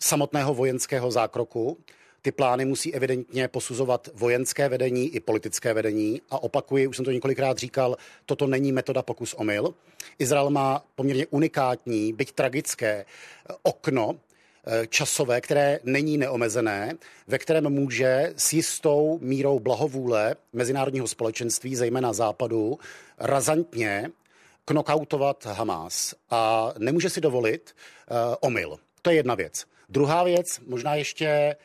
samotného 0.00 0.54
vojenského 0.54 1.10
zákroku, 1.10 1.78
ty 2.22 2.32
plány 2.32 2.64
musí 2.64 2.94
evidentně 2.94 3.48
posuzovat 3.48 4.08
vojenské 4.14 4.68
vedení 4.68 5.14
i 5.14 5.20
politické 5.20 5.74
vedení. 5.74 6.22
A 6.30 6.42
opakuji, 6.42 6.86
už 6.86 6.96
jsem 6.96 7.04
to 7.04 7.10
několikrát 7.10 7.58
říkal, 7.58 7.96
toto 8.26 8.46
není 8.46 8.72
metoda 8.72 9.02
pokus 9.02 9.34
omyl. 9.34 9.74
Izrael 10.18 10.50
má 10.50 10.84
poměrně 10.94 11.26
unikátní, 11.26 12.12
byť 12.12 12.32
tragické 12.32 12.90
eh, 12.90 13.54
okno 13.62 14.14
eh, 14.16 14.29
časové, 14.88 15.40
které 15.40 15.78
není 15.84 16.18
neomezené, 16.18 16.94
ve 17.26 17.38
kterém 17.38 17.70
může 17.70 18.32
s 18.36 18.52
jistou 18.52 19.18
mírou 19.22 19.60
blahovůle 19.60 20.36
mezinárodního 20.52 21.08
společenství, 21.08 21.76
zejména 21.76 22.12
západu, 22.12 22.78
razantně 23.18 24.10
knockoutovat 24.64 25.46
Hamas 25.46 26.14
a 26.30 26.72
nemůže 26.78 27.10
si 27.10 27.20
dovolit 27.20 27.76
uh, 28.10 28.34
omyl. 28.40 28.78
To 29.02 29.10
je 29.10 29.16
jedna 29.16 29.34
věc. 29.34 29.64
Druhá 29.88 30.22
věc, 30.22 30.60
možná 30.66 30.94
ještě 30.94 31.56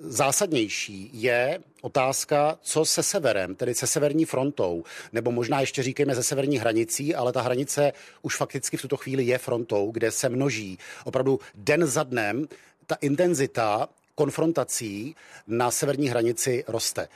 zásadnější 0.00 1.10
je 1.12 1.58
otázka, 1.82 2.58
co 2.62 2.84
se 2.84 3.02
severem, 3.02 3.54
tedy 3.54 3.74
se 3.74 3.86
severní 3.86 4.24
frontou, 4.24 4.84
nebo 5.12 5.32
možná 5.32 5.60
ještě 5.60 5.82
říkejme 5.82 6.14
ze 6.14 6.22
severní 6.22 6.58
hranicí, 6.58 7.14
ale 7.14 7.32
ta 7.32 7.42
hranice 7.42 7.92
už 8.22 8.36
fakticky 8.36 8.76
v 8.76 8.82
tuto 8.82 8.96
chvíli 8.96 9.24
je 9.24 9.38
frontou, 9.38 9.90
kde 9.90 10.10
se 10.10 10.28
množí 10.28 10.78
opravdu 11.04 11.40
den 11.54 11.86
za 11.86 12.02
dnem 12.02 12.48
ta 12.86 12.94
intenzita 12.94 13.88
konfrontací 14.14 15.16
na 15.46 15.70
severní 15.70 16.08
hranici 16.08 16.64
roste. 16.68 17.08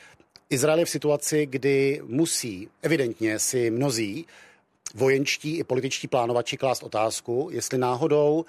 Izrael 0.50 0.78
je 0.78 0.84
v 0.84 0.90
situaci, 0.90 1.46
kdy 1.46 2.00
musí 2.04 2.68
evidentně 2.82 3.38
si 3.38 3.70
mnozí 3.70 4.26
vojenčtí 4.94 5.58
i 5.58 5.64
političtí 5.64 6.08
plánovači 6.08 6.56
klást 6.56 6.82
otázku, 6.82 7.48
jestli 7.52 7.78
náhodou 7.78 8.44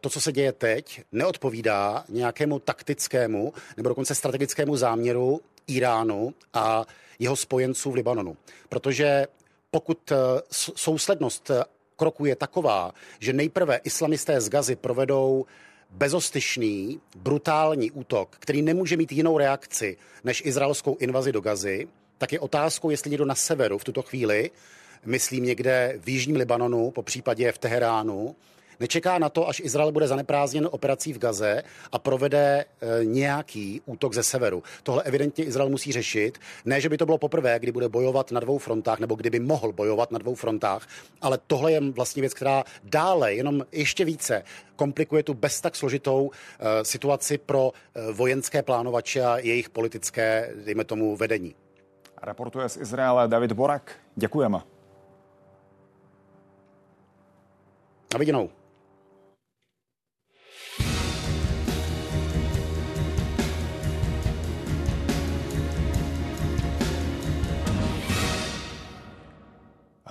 to, 0.00 0.10
co 0.10 0.20
se 0.20 0.32
děje 0.32 0.52
teď, 0.52 1.02
neodpovídá 1.12 2.04
nějakému 2.08 2.58
taktickému 2.58 3.52
nebo 3.76 3.88
dokonce 3.88 4.14
strategickému 4.14 4.76
záměru 4.76 5.40
Iránu 5.66 6.34
a 6.52 6.84
jeho 7.18 7.36
spojenců 7.36 7.90
v 7.90 7.94
Libanonu. 7.94 8.36
Protože 8.68 9.26
pokud 9.70 10.12
eh, 10.12 10.16
souslednost 10.50 11.50
eh, 11.50 11.64
kroku 11.96 12.24
je 12.24 12.36
taková, 12.36 12.92
že 13.18 13.32
nejprve 13.32 13.80
islamisté 13.84 14.40
z 14.40 14.48
Gazy 14.48 14.76
provedou 14.76 15.46
bezostyšný, 15.90 17.00
brutální 17.16 17.90
útok, 17.90 18.36
který 18.38 18.62
nemůže 18.62 18.96
mít 18.96 19.12
jinou 19.12 19.38
reakci 19.38 19.96
než 20.24 20.42
izraelskou 20.46 20.96
invazi 20.96 21.32
do 21.32 21.40
Gazy, 21.40 21.88
tak 22.18 22.32
je 22.32 22.40
otázkou, 22.40 22.90
jestli 22.90 23.10
někdo 23.10 23.24
na 23.24 23.34
severu 23.34 23.78
v 23.78 23.84
tuto 23.84 24.02
chvíli, 24.02 24.50
myslím 25.04 25.44
někde 25.44 25.94
v 25.98 26.08
jižním 26.08 26.36
Libanonu, 26.36 26.90
po 26.90 27.02
případě 27.02 27.52
v 27.52 27.58
Teheránu, 27.58 28.36
Nečeká 28.80 29.18
na 29.18 29.28
to, 29.28 29.48
až 29.48 29.60
Izrael 29.60 29.92
bude 29.92 30.08
zaneprázdněn 30.08 30.68
operací 30.70 31.12
v 31.12 31.18
Gaze 31.18 31.62
a 31.92 31.98
provede 31.98 32.64
e, 32.64 33.04
nějaký 33.04 33.82
útok 33.86 34.14
ze 34.14 34.22
severu. 34.22 34.62
Tohle 34.82 35.02
evidentně 35.02 35.44
Izrael 35.44 35.70
musí 35.70 35.92
řešit. 35.92 36.38
Ne, 36.64 36.80
že 36.80 36.88
by 36.88 36.98
to 36.98 37.06
bylo 37.06 37.18
poprvé, 37.18 37.58
kdy 37.58 37.72
bude 37.72 37.88
bojovat 37.88 38.30
na 38.30 38.40
dvou 38.40 38.58
frontách, 38.58 38.98
nebo 38.98 39.14
kdyby 39.14 39.40
mohl 39.40 39.72
bojovat 39.72 40.10
na 40.10 40.18
dvou 40.18 40.34
frontách, 40.34 40.88
ale 41.20 41.38
tohle 41.46 41.72
je 41.72 41.80
vlastně 41.80 42.20
věc, 42.20 42.34
která 42.34 42.64
dále 42.84 43.34
jenom 43.34 43.66
ještě 43.72 44.04
více 44.04 44.42
komplikuje 44.76 45.22
tu 45.22 45.34
bez 45.34 45.60
tak 45.60 45.76
složitou 45.76 46.30
e, 46.30 46.84
situaci 46.84 47.38
pro 47.38 47.72
e, 47.72 48.12
vojenské 48.12 48.62
plánovače 48.62 49.24
a 49.24 49.38
jejich 49.38 49.70
politické, 49.70 50.54
dejme 50.64 50.84
tomu, 50.84 51.16
vedení. 51.16 51.54
Reportuje 52.22 52.68
z 52.68 52.76
Izraele 52.76 53.28
David 53.28 53.52
Borak. 53.52 53.92
Děkujeme. 54.16 54.58
Na 58.12 58.18
viděnou. 58.18 58.50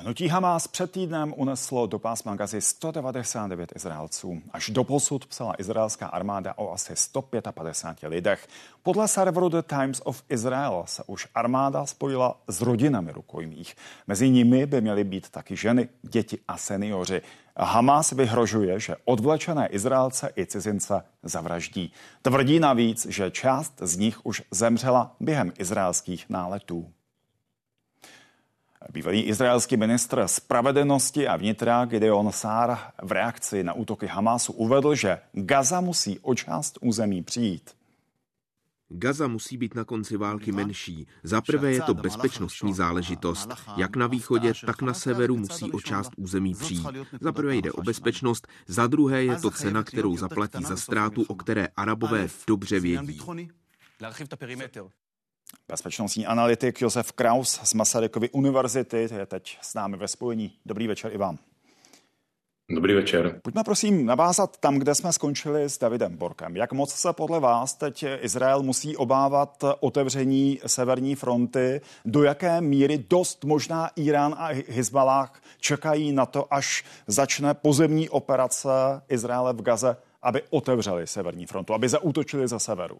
Hnutí 0.05 0.27
Hamas 0.27 0.67
před 0.67 0.91
týdnem 0.91 1.33
uneslo 1.37 1.87
do 1.87 1.99
pásma 1.99 2.35
Gazy 2.35 2.61
199 2.61 3.71
Izraelců. 3.75 4.41
Až 4.51 4.69
do 4.69 4.83
posud 4.83 5.25
psala 5.25 5.53
izraelská 5.57 6.07
armáda 6.07 6.53
o 6.57 6.73
asi 6.73 6.95
155 6.95 8.09
lidech. 8.09 8.47
Podle 8.83 9.07
serveru 9.07 9.49
The 9.49 9.61
Times 9.61 10.01
of 10.03 10.23
Israel 10.29 10.83
se 10.85 11.03
už 11.07 11.27
armáda 11.35 11.85
spojila 11.85 12.41
s 12.47 12.61
rodinami 12.61 13.11
rukojmích. 13.11 13.75
Mezi 14.07 14.29
nimi 14.29 14.65
by 14.65 14.81
měly 14.81 15.03
být 15.03 15.29
taky 15.29 15.55
ženy, 15.55 15.89
děti 16.01 16.39
a 16.47 16.57
seniori. 16.57 17.21
Hamas 17.57 18.11
vyhrožuje, 18.11 18.79
že 18.79 18.95
odvlečené 19.05 19.67
Izraelce 19.67 20.29
i 20.37 20.45
cizince 20.45 21.01
zavraždí. 21.23 21.91
Tvrdí 22.21 22.59
navíc, 22.59 23.05
že 23.05 23.31
část 23.31 23.73
z 23.81 23.97
nich 23.97 24.25
už 24.25 24.43
zemřela 24.51 25.15
během 25.19 25.53
izraelských 25.57 26.29
náletů. 26.29 26.91
Bývalý 28.91 29.21
izraelský 29.21 29.77
ministr 29.77 30.27
spravedlnosti 30.27 31.27
a 31.27 31.35
vnitra 31.35 31.85
Gideon 31.85 32.31
Sár 32.31 32.77
v 33.03 33.11
reakci 33.11 33.63
na 33.63 33.73
útoky 33.73 34.07
Hamásu 34.07 34.53
uvedl, 34.53 34.95
že 34.95 35.19
Gaza 35.33 35.81
musí 35.81 36.19
o 36.19 36.35
část 36.35 36.77
území 36.81 37.23
přijít. 37.23 37.71
Gaza 38.89 39.27
musí 39.27 39.57
být 39.57 39.75
na 39.75 39.83
konci 39.83 40.17
války 40.17 40.51
menší. 40.51 41.07
Za 41.23 41.41
prvé 41.41 41.71
je 41.71 41.81
to 41.81 41.93
bezpečnostní 41.93 42.73
záležitost. 42.73 43.49
Jak 43.77 43.95
na 43.95 44.07
východě, 44.07 44.53
tak 44.65 44.81
na 44.81 44.93
severu 44.93 45.37
musí 45.37 45.71
o 45.71 45.79
část 45.79 46.11
území 46.17 46.55
přijít. 46.55 46.87
Za 47.21 47.31
prvé 47.31 47.55
jde 47.55 47.71
o 47.71 47.81
bezpečnost, 47.81 48.47
za 48.67 48.87
druhé 48.87 49.23
je 49.23 49.35
to 49.35 49.51
cena, 49.51 49.83
kterou 49.83 50.17
zaplatí 50.17 50.63
za 50.63 50.77
ztrátu, 50.77 51.23
o 51.27 51.35
které 51.35 51.67
Arabové 51.75 52.27
dobře 52.47 52.79
vědí. 52.79 53.21
Bezpečnostní 55.67 56.25
analytik 56.25 56.81
Josef 56.81 57.11
Kraus 57.11 57.59
z 57.63 57.73
Masarykovy 57.73 58.29
univerzity 58.29 59.07
je 59.17 59.25
teď 59.25 59.57
s 59.61 59.73
námi 59.73 59.97
ve 59.97 60.07
spojení. 60.07 60.53
Dobrý 60.65 60.87
večer 60.87 61.13
i 61.13 61.17
vám. 61.17 61.37
Dobrý 62.71 62.93
večer. 62.93 63.39
Pojďme 63.43 63.63
prosím 63.63 64.05
navázat 64.05 64.57
tam, 64.57 64.79
kde 64.79 64.95
jsme 64.95 65.13
skončili 65.13 65.63
s 65.63 65.77
Davidem 65.77 66.17
Borkem. 66.17 66.55
Jak 66.55 66.73
moc 66.73 66.93
se 66.93 67.13
podle 67.13 67.39
vás 67.39 67.73
teď 67.73 68.05
Izrael 68.21 68.63
musí 68.63 68.97
obávat 68.97 69.63
otevření 69.79 70.59
severní 70.65 71.15
fronty? 71.15 71.81
Do 72.05 72.23
jaké 72.23 72.61
míry 72.61 73.05
dost 73.09 73.43
možná 73.43 73.89
Irán 73.95 74.35
a 74.37 74.49
Hezbalah 74.69 75.41
čekají 75.59 76.11
na 76.11 76.25
to, 76.25 76.53
až 76.53 76.83
začne 77.07 77.53
pozemní 77.53 78.09
operace 78.09 78.69
Izraele 79.09 79.53
v 79.53 79.61
Gaze, 79.61 79.97
aby 80.21 80.41
otevřeli 80.49 81.07
severní 81.07 81.45
frontu, 81.45 81.73
aby 81.73 81.89
zaútočili 81.89 82.47
za 82.47 82.59
severu? 82.59 82.97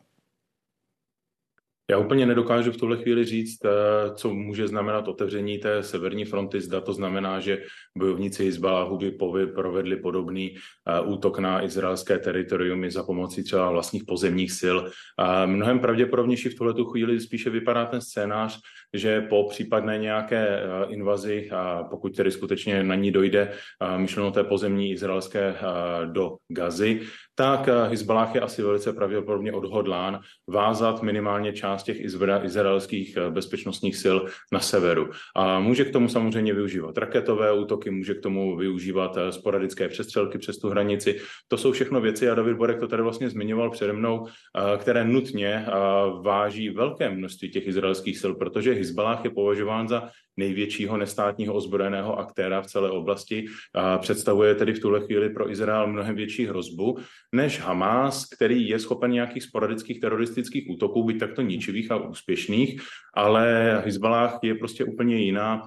Já 1.91 1.97
úplně 1.97 2.25
nedokážu 2.25 2.71
v 2.71 2.77
tuhle 2.77 2.97
chvíli 2.97 3.25
říct, 3.25 3.65
eh, 3.65 3.69
co 4.15 4.33
může 4.33 4.67
znamenat 4.67 5.07
otevření 5.07 5.57
té 5.57 5.83
severní 5.83 6.25
fronty. 6.25 6.61
Zda 6.61 6.81
to 6.81 6.93
znamená, 6.93 7.39
že 7.39 7.61
bojovníci 7.97 8.45
Hezbalahu 8.45 8.97
by 8.97 9.11
provedli 9.55 9.97
podobný 9.97 10.55
eh, 10.57 11.01
útok 11.01 11.39
na 11.39 11.63
izraelské 11.63 12.19
teritorium 12.19 12.91
za 12.91 13.03
pomocí 13.03 13.43
třeba 13.43 13.71
vlastních 13.71 14.03
pozemních 14.03 14.51
sil. 14.61 14.77
Mnohem 15.45 15.79
pravděpodobnější 15.79 16.49
v 16.49 16.55
tuhle 16.55 16.73
chvíli 16.91 17.19
spíše 17.19 17.49
vypadá 17.49 17.85
ten 17.85 18.01
scénář, 18.01 18.59
že 18.93 19.21
po 19.21 19.47
případné 19.49 19.97
nějaké 19.97 20.61
invazi, 20.87 21.49
pokud 21.89 22.15
tedy 22.15 22.31
skutečně 22.31 22.83
na 22.83 22.95
ní 22.95 23.11
dojde, 23.11 23.51
myšleno 23.97 24.31
té 24.31 24.43
pozemní 24.43 24.91
izraelské 24.91 25.55
do 26.05 26.35
Gazy, 26.47 27.01
tak 27.37 27.69
Hezbalah 27.89 28.35
je 28.35 28.41
asi 28.41 28.63
velice 28.63 28.93
pravděpodobně 28.93 29.53
odhodlán 29.53 30.19
vázat 30.49 31.03
minimálně 31.03 31.53
část 31.53 31.83
těch 31.83 31.99
izraelských 32.43 33.17
bezpečnostních 33.29 33.95
sil 34.03 34.17
na 34.51 34.59
severu. 34.59 35.09
A 35.35 35.59
může 35.59 35.85
k 35.85 35.91
tomu 35.91 36.09
samozřejmě 36.09 36.53
využívat 36.53 36.97
raketové 36.97 37.53
útoky, 37.53 37.91
může 37.91 38.13
k 38.13 38.21
tomu 38.21 38.57
využívat 38.57 39.17
sporadické 39.29 39.89
přestřelky 39.89 40.37
přes 40.37 40.57
tu 40.57 40.69
hranici. 40.69 41.19
To 41.47 41.57
jsou 41.57 41.71
všechno 41.71 42.01
věci, 42.01 42.29
a 42.29 42.35
David 42.35 42.57
Borek 42.57 42.79
to 42.79 42.87
tady 42.87 43.03
vlastně 43.03 43.29
zmiňoval 43.29 43.69
přede 43.69 43.93
mnou, 43.93 44.27
které 44.77 45.03
nutně 45.05 45.65
váží 46.21 46.69
velké 46.69 47.09
množství 47.09 47.51
těch 47.51 47.67
izraelských 47.67 48.17
sil, 48.21 48.33
protože 48.35 48.74
Hezbalah 48.75 49.23
je 49.23 49.29
považován 49.29 49.87
za 49.87 50.09
největšího 50.37 50.97
nestátního 50.97 51.53
ozbrojeného 51.53 52.19
aktéra 52.19 52.61
v 52.61 52.67
celé 52.67 52.91
oblasti. 52.91 53.45
A 53.73 53.97
představuje 53.97 54.55
tedy 54.55 54.73
v 54.73 54.79
tuhle 54.79 55.01
chvíli 55.01 55.29
pro 55.29 55.51
Izrael 55.51 55.87
mnohem 55.87 56.15
větší 56.15 56.45
hrozbu 56.45 56.97
než 57.31 57.59
Hamas, 57.59 58.25
který 58.25 58.67
je 58.67 58.79
schopen 58.79 59.11
nějakých 59.11 59.43
sporadických 59.43 59.99
teroristických 59.99 60.69
útoků, 60.69 61.03
být 61.03 61.19
takto 61.19 61.41
ničivých 61.41 61.91
a 61.91 61.95
úspěšných, 61.95 62.81
ale 63.13 63.75
Hezbalah 63.85 64.39
je 64.43 64.55
prostě 64.55 64.85
úplně 64.85 65.17
jiná 65.17 65.61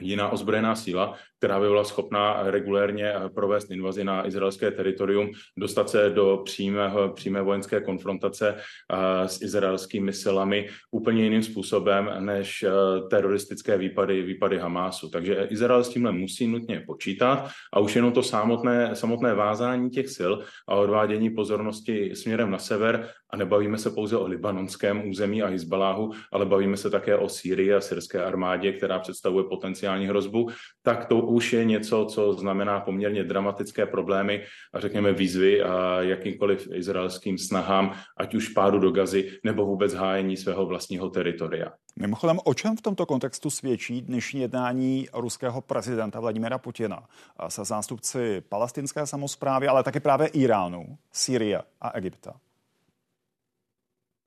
jiná 0.00 0.28
ozbrojená 0.28 0.74
síla, 0.76 1.14
která 1.38 1.60
by 1.60 1.66
byla 1.66 1.84
schopná 1.84 2.42
regulérně 2.42 3.12
eh, 3.12 3.28
provést 3.34 3.70
invazi 3.70 4.04
na 4.04 4.26
izraelské 4.26 4.70
teritorium, 4.70 5.30
dostat 5.58 5.90
se 5.90 6.10
do 6.10 6.42
přímé, 6.44 6.92
přímé 7.14 7.42
vojenské 7.42 7.80
konfrontace 7.80 8.54
eh, 8.56 9.28
s 9.28 9.42
izraelskými 9.42 10.12
silami 10.12 10.68
úplně 10.90 11.24
jiným 11.24 11.42
způsobem 11.42 12.10
než 12.18 12.62
eh, 12.62 12.70
teroristické 13.10 13.78
výpady, 13.78 14.22
výpady 14.22 14.58
Hamásu. 14.58 15.10
Takže 15.10 15.46
Izrael 15.50 15.84
s 15.84 15.88
tímhle 15.88 16.12
musí 16.12 16.46
nutně 16.46 16.82
počítat 16.86 17.50
a 17.72 17.80
už 17.80 17.96
jenom 17.96 18.12
to 18.12 18.22
samotné, 18.22 18.96
samotné 18.96 19.34
vázání 19.34 19.90
těch 19.90 20.08
sil 20.18 20.32
a 20.68 20.74
odvádění 20.74 21.30
pozornosti 21.30 22.16
směrem 22.16 22.50
na 22.50 22.58
sever 22.58 23.08
a 23.32 23.36
nebavíme 23.36 23.78
se 23.78 23.90
pouze 23.90 24.16
o 24.16 24.26
libanonském 24.26 25.08
území 25.08 25.42
a 25.42 25.46
Hezbaláhu, 25.46 26.12
ale 26.32 26.46
bavíme 26.46 26.76
se 26.76 26.90
také 26.90 27.16
o 27.16 27.28
Sýrii 27.28 27.74
a 27.74 27.80
syrské 27.80 28.24
armádě, 28.24 28.72
která 28.72 28.98
představuje 28.98 29.44
potenciální 29.44 30.06
hrozbu, 30.06 30.48
tak 30.82 31.04
to 31.04 31.20
už 31.20 31.52
je 31.52 31.64
něco, 31.64 32.04
co 32.04 32.32
znamená 32.32 32.80
poměrně 32.80 33.24
dramatické 33.24 33.86
problémy 33.86 34.42
a 34.74 34.80
řekněme 34.80 35.12
výzvy 35.12 35.62
a 35.62 36.02
jakýmkoliv 36.02 36.68
izraelským 36.74 37.38
snahám, 37.38 37.94
ať 38.16 38.34
už 38.34 38.48
pádu 38.48 38.78
do 38.78 38.90
gazy 38.90 39.30
nebo 39.44 39.66
vůbec 39.66 39.94
hájení 39.94 40.36
svého 40.36 40.66
vlastního 40.66 41.10
teritoria. 41.10 41.72
Mimochodem, 41.96 42.38
o 42.44 42.54
čem 42.54 42.76
v 42.76 42.82
tomto 42.82 43.06
kontextu 43.06 43.50
svědčí 43.50 44.02
dnešní 44.02 44.40
jednání 44.40 45.08
ruského 45.14 45.60
prezidenta 45.60 46.20
Vladimira 46.20 46.58
Putina 46.58 47.06
se 47.48 47.64
zástupci 47.64 48.40
palestinské 48.48 49.06
samozprávy, 49.06 49.68
ale 49.68 49.82
také 49.82 50.00
právě 50.00 50.26
Iránu, 50.26 50.98
Sýrie 51.12 51.62
a 51.80 51.90
Egypta? 51.90 52.34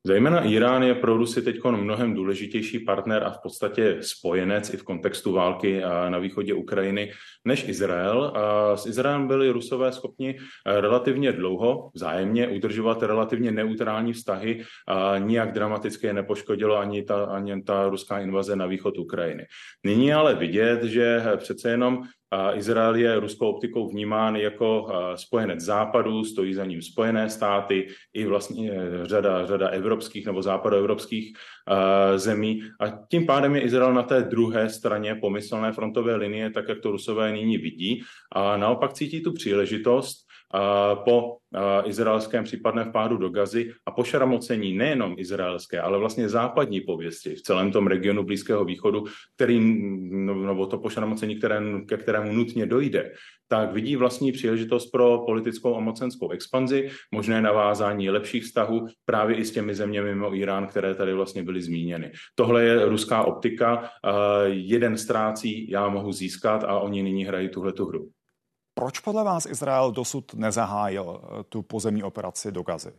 Zejména 0.06 0.44
Irán 0.44 0.84
je 0.84 0.96
pro 0.96 1.18
Rusy 1.18 1.42
teď 1.42 1.64
mnohem 1.64 2.14
důležitější 2.14 2.80
partner 2.80 3.24
a 3.24 3.30
v 3.30 3.42
podstatě 3.44 3.98
spojenec 4.02 4.74
i 4.74 4.78
v 4.78 4.84
kontextu 4.84 5.32
války 5.32 5.82
na 6.10 6.20
východě 6.20 6.54
Ukrajiny 6.54 7.12
než 7.46 7.68
Izrael. 7.68 8.24
A 8.36 8.78
s 8.78 8.86
Izraelem 8.86 9.28
byli 9.28 9.50
Rusové 9.50 9.92
schopni 9.92 10.38
relativně 10.66 11.32
dlouho 11.32 11.92
vzájemně 11.96 12.48
udržovat 12.48 13.04
relativně 13.04 13.52
neutrální 13.52 14.14
vztahy 14.14 14.64
a 14.88 15.18
nijak 15.18 15.52
dramaticky 15.52 16.08
je 16.08 16.14
nepoškodilo 16.14 16.78
ani 16.78 17.04
ta, 17.04 17.26
ani 17.26 17.64
ta 17.64 17.90
ruská 17.90 18.20
invaze 18.20 18.56
na 18.56 18.66
východ 18.66 18.98
Ukrajiny. 18.98 19.46
Nyní 19.84 20.14
ale 20.14 20.36
vidět, 20.36 20.84
že 20.84 21.24
přece 21.38 21.70
jenom 21.70 22.04
Izrael 22.54 22.96
je 22.96 23.20
ruskou 23.20 23.48
optikou 23.48 23.90
vnímán 23.90 24.36
jako 24.36 24.88
spojenec 25.16 25.60
západu, 25.60 26.24
stojí 26.24 26.54
za 26.54 26.66
ním 26.66 26.82
spojené 26.82 27.30
státy 27.30 27.88
i 28.14 28.26
vlastně 28.26 28.72
e, 28.72 29.06
řada, 29.08 29.46
řada 29.46 29.68
evropských 29.68 30.26
nebo 30.26 30.42
západoevropských 30.42 31.34
zemí. 32.16 32.62
A 32.80 32.90
tím 33.10 33.26
pádem 33.26 33.56
je 33.56 33.62
Izrael 33.62 33.94
na 33.94 34.04
té 34.04 34.22
druhé 34.22 34.70
straně 34.70 35.16
pomyslné 35.16 35.72
frontové 35.72 36.16
linie, 36.16 36.50
tak 36.50 36.70
jak 36.70 36.80
to 36.80 36.92
rusové 36.92 37.32
nyní 37.32 37.58
vidí. 37.58 38.02
A 38.32 38.58
naopak 38.58 38.94
cítí 38.94 39.24
tu 39.24 39.34
příležitost 39.34 40.18
po 41.06 41.38
izraelském 41.86 42.44
případném 42.44 42.90
vpádu 42.90 43.18
do 43.18 43.30
Gazy 43.30 43.72
a 43.86 43.92
po 43.92 44.04
šaramocení 44.04 44.74
nejenom 44.74 45.16
izraelské, 45.18 45.82
ale 45.82 45.98
vlastně 45.98 46.30
západní 46.30 46.82
pověsti 46.82 47.36
v 47.36 47.42
celém 47.42 47.72
tom 47.72 47.88
regionu 47.88 48.24
Blízkého 48.24 48.66
východu, 48.66 49.04
který, 49.36 49.60
no, 50.10 50.36
nebo 50.36 50.66
to 50.66 50.78
pošaramocení, 50.78 51.36
které, 51.36 51.62
ke 51.88 51.98
kterému 51.98 52.34
nutně 52.34 52.66
dojde, 52.66 53.12
tak 53.48 53.74
vidí 53.74 53.96
vlastní 53.96 54.32
příležitost 54.32 54.92
pro 54.92 55.24
politickou 55.26 55.76
a 55.76 55.80
mocenskou 55.80 56.32
expanzi, 56.32 56.90
možné 57.12 57.42
navázání 57.42 58.10
lepších 58.10 58.44
vztahů 58.44 58.88
právě 59.06 59.36
i 59.36 59.46
s 59.46 59.52
těmi 59.52 59.76
zeměmi 59.76 60.10
mimo 60.10 60.36
Irán, 60.36 60.68
které 60.68 60.96
tady 60.96 61.14
vlastně 61.14 61.44
byly 61.44 61.62
zmíněny. 61.62 62.12
Tohle 62.36 62.64
je 62.64 62.86
ruská 62.86 63.24
optika, 63.24 63.90
jeden 64.46 64.98
ztrácí, 64.98 65.72
já 65.72 65.90
mohu 65.90 66.12
získat 66.12 66.64
a 66.64 66.80
oni 66.80 67.04
nyní 67.04 67.26
hrají 67.26 67.50
tuhle 67.50 67.74
tu 67.74 67.86
hru. 67.86 68.10
Proč 68.74 69.00
podle 69.00 69.24
vás 69.24 69.46
Izrael 69.46 69.92
dosud 69.92 70.34
nezahájil 70.34 71.22
eh, 71.24 71.44
tu 71.44 71.62
pozemní 71.62 72.04
operaci 72.04 72.52
do 72.52 72.64
Gazy? 72.64 72.94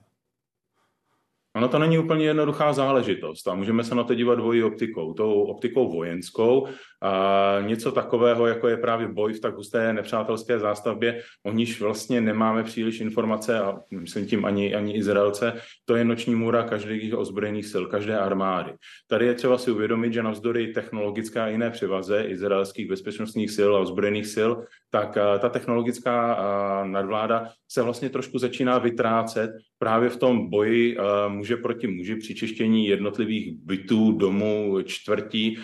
Ono 1.56 1.68
to 1.68 1.78
není 1.78 1.98
úplně 1.98 2.24
jednoduchá 2.24 2.72
záležitost 2.72 3.48
a 3.48 3.54
můžeme 3.54 3.84
se 3.84 3.94
na 3.94 4.04
to 4.04 4.14
dívat 4.14 4.34
dvojí 4.34 4.62
optikou. 4.62 5.12
Tou 5.12 5.42
optikou 5.42 5.92
vojenskou, 5.92 6.68
a 7.02 7.60
něco 7.60 7.92
takového, 7.92 8.46
jako 8.46 8.68
je 8.68 8.76
právě 8.76 9.08
boj 9.08 9.32
v 9.32 9.40
tak 9.40 9.56
husté 9.56 9.92
nepřátelské 9.92 10.58
zástavbě, 10.58 11.20
o 11.42 11.52
níž 11.52 11.80
vlastně 11.80 12.20
nemáme 12.20 12.62
příliš 12.62 13.00
informace 13.00 13.60
a 13.60 13.78
myslím 13.90 14.26
tím 14.26 14.44
ani, 14.44 14.74
ani 14.74 14.96
Izraelce, 14.96 15.52
to 15.84 15.96
je 15.96 16.04
noční 16.04 16.34
můra 16.34 16.62
každých 16.62 17.18
ozbrojených 17.18 17.66
sil, 17.72 17.84
každé 17.86 18.18
armády. 18.18 18.72
Tady 19.08 19.26
je 19.26 19.34
třeba 19.34 19.58
si 19.58 19.70
uvědomit, 19.70 20.12
že 20.12 20.22
navzdory 20.22 20.66
technologické 20.66 21.40
a 21.40 21.48
jiné 21.48 21.70
převaze 21.70 22.22
izraelských 22.22 22.88
bezpečnostních 22.88 23.50
sil 23.56 23.70
a 23.76 23.80
ozbrojených 23.80 24.26
sil, 24.34 24.50
tak 24.90 25.18
ta 25.38 25.48
technologická 25.48 26.36
nadvláda 26.84 27.48
se 27.68 27.82
vlastně 27.82 28.10
trošku 28.10 28.38
začíná 28.38 28.78
vytrácet 28.78 29.50
právě 29.84 30.08
v 30.08 30.16
tom 30.16 30.50
boji 30.50 30.96
muže 31.28 31.56
proti 31.56 31.86
muži 31.86 32.16
při 32.16 32.34
čištění 32.34 32.86
jednotlivých 32.86 33.52
bytů, 33.64 34.12
domů, 34.12 34.78
čtvrtí, 34.84 35.58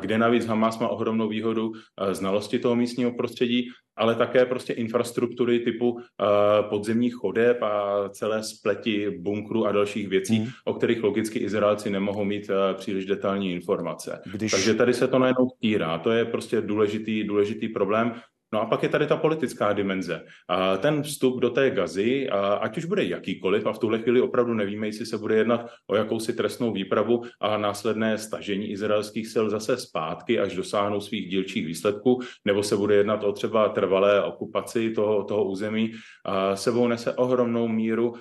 kde 0.00 0.18
navíc 0.18 0.46
Hamas 0.46 0.78
má 0.78 0.88
ohromnou 0.88 1.28
výhodu 1.28 1.72
znalosti 2.12 2.58
toho 2.58 2.76
místního 2.76 3.12
prostředí, 3.12 3.68
ale 3.96 4.14
také 4.14 4.44
prostě 4.46 4.72
infrastruktury 4.72 5.58
typu 5.58 6.00
podzemních 6.68 7.14
chodeb 7.14 7.62
a 7.62 8.08
celé 8.08 8.42
spleti 8.42 9.10
bunkru 9.10 9.66
a 9.66 9.72
dalších 9.72 10.08
věcí, 10.08 10.36
hmm. 10.36 10.48
o 10.64 10.74
kterých 10.74 11.02
logicky 11.02 11.38
Izraelci 11.38 11.90
nemohou 11.90 12.24
mít 12.24 12.50
příliš 12.74 13.06
detailní 13.06 13.52
informace. 13.52 14.20
Když... 14.32 14.50
Takže 14.52 14.74
tady 14.74 14.94
se 14.94 15.08
to 15.08 15.18
najednou 15.18 15.48
týrá. 15.60 15.98
To 15.98 16.10
je 16.10 16.24
prostě 16.24 16.60
důležitý, 16.60 17.24
důležitý 17.24 17.68
problém. 17.68 18.12
No 18.56 18.62
a 18.62 18.66
pak 18.66 18.82
je 18.82 18.88
tady 18.88 19.06
ta 19.06 19.16
politická 19.16 19.72
dimenze. 19.72 20.24
A 20.48 20.76
ten 20.76 21.02
vstup 21.02 21.40
do 21.40 21.50
té 21.50 21.70
gazy, 21.70 22.28
a 22.28 22.54
ať 22.54 22.78
už 22.78 22.84
bude 22.84 23.04
jakýkoliv, 23.04 23.66
a 23.66 23.72
v 23.72 23.78
tuhle 23.78 23.98
chvíli 23.98 24.20
opravdu 24.20 24.54
nevíme, 24.54 24.86
jestli 24.86 25.06
se 25.06 25.18
bude 25.18 25.36
jednat 25.36 25.66
o 25.86 25.96
jakousi 25.96 26.32
trestnou 26.32 26.72
výpravu 26.72 27.22
a 27.40 27.58
následné 27.58 28.18
stažení 28.18 28.70
izraelských 28.70 29.28
sil 29.32 29.46
zase 29.50 29.76
zpátky, 29.76 30.40
až 30.40 30.56
dosáhnou 30.56 31.00
svých 31.00 31.28
dílčích 31.28 31.66
výsledků, 31.66 32.20
nebo 32.44 32.62
se 32.62 32.76
bude 32.76 32.94
jednat 32.94 33.24
o 33.24 33.32
třeba 33.32 33.68
trvalé 33.68 34.22
okupaci 34.24 34.90
toho, 34.90 35.24
toho 35.24 35.44
území, 35.44 35.92
a 36.24 36.56
sebou 36.56 36.88
nese 36.88 37.12
ohromnou 37.12 37.68
míru 37.68 38.14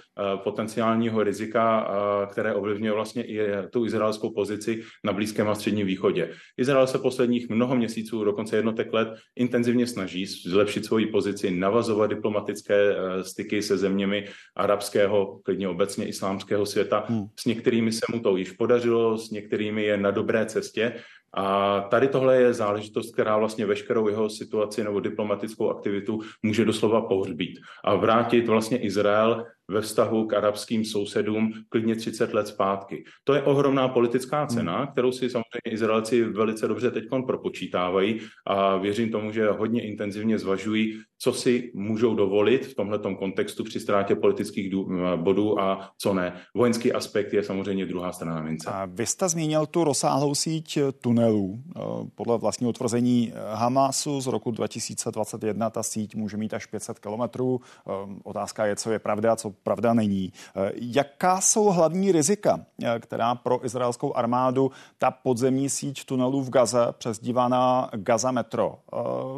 potenciálního 0.44 1.24
rizika, 1.24 1.88
které 2.32 2.54
ovlivňuje 2.54 2.92
vlastně 2.92 3.24
i 3.24 3.40
tu 3.72 3.86
izraelskou 3.86 4.34
pozici 4.34 4.84
na 5.04 5.14
Blízkém 5.14 5.50
a 5.50 5.56
Středním 5.56 5.88
východě. 5.88 6.30
Izrael 6.58 6.88
se 6.88 6.98
posledních 6.98 7.50
mnoho 7.50 7.76
měsíců, 7.76 8.24
dokonce 8.24 8.56
jednotek 8.56 8.94
let, 8.94 9.08
intenzivně 9.36 9.88
snaží 9.88 10.25
zlepšit 10.28 10.86
svoji 10.86 11.06
pozici, 11.06 11.52
navazovat 11.52 12.10
diplomatické 12.10 12.76
eh, 12.76 13.24
styky 13.24 13.62
se 13.62 13.78
zeměmi 13.78 14.28
arabského, 14.56 15.40
klidně 15.44 15.68
obecně 15.68 16.08
islámského 16.08 16.66
světa. 16.66 17.06
Hmm. 17.08 17.26
S 17.40 17.46
některými 17.46 17.92
se 17.92 18.06
mu 18.14 18.20
to 18.20 18.38
již 18.38 18.52
podařilo, 18.52 19.18
s 19.18 19.32
některými 19.32 19.84
je 19.84 19.98
na 19.98 20.12
dobré 20.12 20.46
cestě. 20.46 20.94
A 21.38 21.82
tady 21.82 22.08
tohle 22.08 22.38
je 22.42 22.54
záležitost, 22.54 23.14
která 23.14 23.38
vlastně 23.38 23.66
veškerou 23.66 24.08
jeho 24.08 24.30
situaci 24.30 24.84
nebo 24.84 25.00
diplomatickou 25.00 25.70
aktivitu 25.70 26.20
může 26.44 26.66
doslova 26.66 27.02
pohřbít 27.02 27.60
a 27.84 27.96
vrátit 27.96 28.48
vlastně 28.48 28.78
Izrael 28.78 29.46
ve 29.70 29.82
vztahu 29.82 30.28
k 30.28 30.34
arabským 30.34 30.86
sousedům 30.86 31.54
klidně 31.70 31.96
30 31.96 32.34
let 32.34 32.48
zpátky. 32.48 33.04
To 33.24 33.34
je 33.34 33.42
ohromná 33.42 33.88
politická 33.88 34.46
cena, 34.46 34.78
hmm. 34.78 34.88
kterou 34.88 35.12
si 35.12 35.30
samozřejmě 35.30 35.72
Izraelci 35.72 36.24
velice 36.24 36.68
dobře 36.68 36.92
teď 36.92 37.04
propočítávají 37.26 38.20
a 38.48 38.78
věřím 38.78 39.12
tomu, 39.12 39.32
že 39.32 39.50
hodně 39.50 39.88
intenzivně 39.88 40.40
zvažují, 40.40 41.02
co 41.18 41.34
si 41.34 41.72
můžou 41.76 42.16
dovolit 42.16 42.66
v 42.66 42.76
tomto 42.76 43.16
kontextu 43.16 43.64
při 43.64 43.80
ztrátě 43.80 44.16
politických 44.16 44.76
bodů 45.16 45.60
a 45.60 45.90
co 45.98 46.14
ne. 46.14 46.34
Vojenský 46.56 46.94
aspekt 46.94 47.34
je 47.34 47.44
samozřejmě 47.44 47.86
druhá 47.86 48.12
strana 48.12 48.42
mince. 48.42 48.70
A 48.70 48.86
vy 48.86 49.06
jste 49.06 49.30
zmínil 49.30 49.66
tu 49.66 49.84
rozsáhlou 49.84 50.36
síť 50.36 50.80
tunelů. 51.02 51.60
Eh, 51.76 51.80
podle 52.16 52.38
vlastního 52.38 52.74
tvrzení 52.74 53.34
Hamasu 53.54 54.22
z 54.22 54.28
roku 54.28 54.52
2021 54.52 55.70
ta 55.70 55.84
síť 55.84 56.16
může 56.16 56.38
mít 56.38 56.54
až 56.54 56.66
500 56.66 57.00
kilometrů. 57.00 57.62
Eh, 57.62 57.92
otázka 58.24 58.66
je, 58.66 58.76
co 58.76 58.92
je 58.92 59.00
pravda, 59.00 59.36
co 59.36 59.55
pravda 59.64 59.94
není. 59.94 60.34
Eh, 60.56 60.72
jaká 60.76 61.42
jsou 61.42 61.66
hlavní 61.66 62.12
rizika, 62.12 62.66
která 63.00 63.36
pro 63.36 63.66
izraelskou 63.66 64.14
armádu 64.16 64.72
ta 64.98 65.12
podzemní 65.12 65.70
síť 65.70 66.06
tunelů 66.06 66.42
v 66.44 66.50
Gaze, 66.50 66.88
přezdívaná 66.98 67.90
Gaza 67.96 68.32
Metro, 68.32 68.80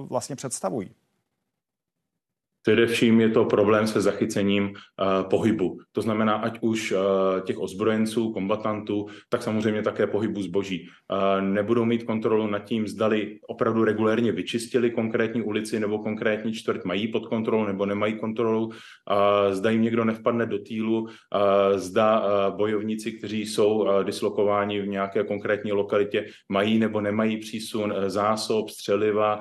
vlastně 0.10 0.36
představují? 0.36 0.90
Především 2.68 3.22
je 3.22 3.30
to 3.30 3.46
problém 3.46 3.88
se 3.88 4.02
zachycením 4.02 4.64
uh, 4.64 5.30
pohybu. 5.30 5.80
To 5.92 6.02
znamená, 6.02 6.36
ať 6.36 6.58
už 6.62 6.92
uh, 6.92 7.00
těch 7.42 7.60
ozbrojenců, 7.60 8.34
kombatantů, 8.34 9.08
tak 9.30 9.44
samozřejmě 9.44 9.82
také 9.82 10.08
pohybu 10.08 10.42
zboží. 10.42 10.88
Uh, 11.12 11.42
nebudou 11.42 11.86
mít 11.86 12.04
kontrolu 12.04 12.48
nad 12.48 12.60
tím, 12.60 12.88
zdali 12.88 13.40
opravdu 13.48 13.84
regulérně 13.84 14.32
vyčistili 14.32 14.92
konkrétní 14.92 15.42
ulici 15.42 15.80
nebo 15.80 16.00
konkrétní 16.00 16.54
čtvrť 16.54 16.84
mají 16.86 17.08
pod 17.08 17.28
kontrolou 17.28 17.66
nebo 17.66 17.86
nemají 17.86 18.20
kontrolu. 18.20 18.72
Zda 19.50 19.70
jim 19.70 19.82
někdo 19.82 20.06
nevpadne 20.06 20.46
do 20.46 20.60
týlu, 20.60 21.08
zda 21.76 22.24
bojovníci, 22.58 23.12
kteří 23.12 23.46
jsou 23.46 23.88
dislokováni 24.04 24.82
v 24.82 24.88
nějaké 24.88 25.24
konkrétní 25.24 25.72
lokalitě, 25.72 26.26
mají 26.50 26.80
nebo 26.80 27.02
nemají 27.02 27.38
přísun 27.38 27.94
zásob, 28.08 28.70
střeliva, 28.70 29.40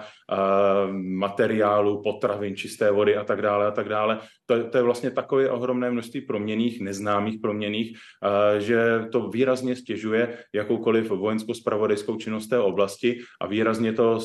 materiálu, 0.95 2.03
potravin, 2.03 2.57
čisté 2.57 2.91
vody 2.91 3.16
a 3.17 3.25
tak 3.25 3.43
dále 3.43 3.67
a 3.67 3.71
tak 3.71 3.89
dále. 3.89 4.19
To, 4.47 4.64
to 4.64 4.77
je 4.77 4.83
vlastně 4.83 5.11
takové 5.11 5.51
ohromné 5.51 5.91
množství 5.91 6.21
proměných, 6.21 6.81
neznámých 6.81 7.41
proměných, 7.41 7.99
že 8.59 9.05
to 9.12 9.29
výrazně 9.29 9.77
stěžuje 9.77 10.39
jakoukoliv 10.53 11.11
vojensko-spravodajskou 11.11 12.17
činnost 12.17 12.47
té 12.47 12.59
oblasti 12.59 13.19
a 13.41 13.47
výrazně 13.47 13.93
to 13.93 14.19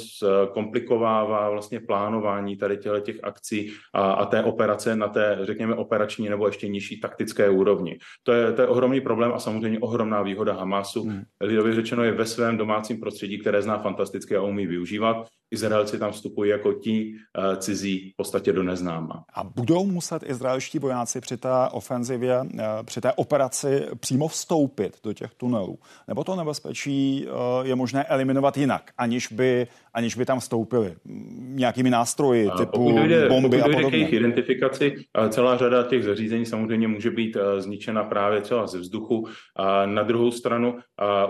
komplikovává 0.54 1.50
vlastně 1.50 1.80
plánování 1.80 2.58
tady 2.58 2.78
těch 3.02 3.20
akcí 3.24 3.72
a, 3.94 4.12
a 4.12 4.26
té 4.26 4.44
operace 4.44 4.96
na 4.96 5.08
té, 5.08 5.38
řekněme, 5.42 5.76
operační 5.76 6.30
nebo 6.30 6.48
ještě 6.48 6.68
nižší 6.68 7.00
taktické 7.00 7.50
úrovni. 7.50 7.98
To 8.24 8.32
je, 8.32 8.52
to 8.52 8.62
je 8.62 8.68
ohromný 8.68 9.02
problém 9.02 9.32
a 9.34 9.40
samozřejmě 9.40 9.80
ohromná 9.80 10.22
výhoda 10.22 10.54
Hamasu. 10.54 11.04
Hmm. 11.04 11.22
Lidově 11.42 11.76
řečeno 11.76 12.04
je 12.04 12.12
ve 12.12 12.26
svém 12.26 12.58
domácím 12.58 13.00
prostředí, 13.00 13.40
které 13.40 13.62
zná 13.62 13.78
fantasticky 13.78 14.36
a 14.36 14.42
umí 14.42 14.68
využívat. 14.68 15.28
Izraelci 15.52 16.00
tam 16.00 16.12
vstupují 16.12 16.50
jako 16.50 16.74
ti 16.74 17.14
uh, 17.38 17.56
cizí 17.56 18.12
v 18.14 18.16
podstatě 18.18 18.54
do 18.54 18.64
neznáma. 18.82 19.24
A 19.34 19.44
budou 19.44 19.86
muset 19.86 20.24
izraelští 20.26 20.80
vojáci 20.80 21.22
při 21.22 21.38
té 21.38 21.50
ofenzivě, 21.72 22.42
uh, 22.42 22.60
při 22.84 23.02
té 23.02 23.14
operaci 23.14 23.88
přímo 24.00 24.28
vstoupit 24.28 24.98
do 25.04 25.14
těch 25.14 25.34
tunelů? 25.34 25.80
Nebo 26.08 26.24
to 26.24 26.36
nebezpečí 26.36 27.26
uh, 27.26 27.68
je 27.68 27.76
možné 27.76 28.04
eliminovat 28.04 28.58
jinak, 28.58 28.92
aniž 28.98 29.28
by, 29.28 29.68
aniž 29.94 30.16
by 30.16 30.26
tam 30.26 30.40
vstoupili 30.40 30.96
nějakými 31.40 31.90
nástroji 31.90 32.48
uh, 32.48 32.58
typu 32.58 32.72
pokud 32.72 32.96
dojde, 32.96 33.30
bomby 33.30 33.58
pokud 33.58 33.72
a 33.72 33.76
podobně? 33.76 33.90
k 33.90 33.94
jejich 33.94 34.14
identifikaci, 34.14 34.96
celá 35.30 35.58
řada 35.58 35.84
těch 35.84 36.04
zařízení 36.04 36.46
samozřejmě 36.46 36.88
může 36.88 37.12
být 37.12 37.36
uh, 37.36 37.42
zničena 37.60 38.04
právě 38.04 38.42
třeba 38.42 38.68
ze 38.68 38.80
vzduchu. 38.80 39.28
A 39.56 39.86
na 39.86 40.04
druhou 40.04 40.32
stranu 40.32 40.78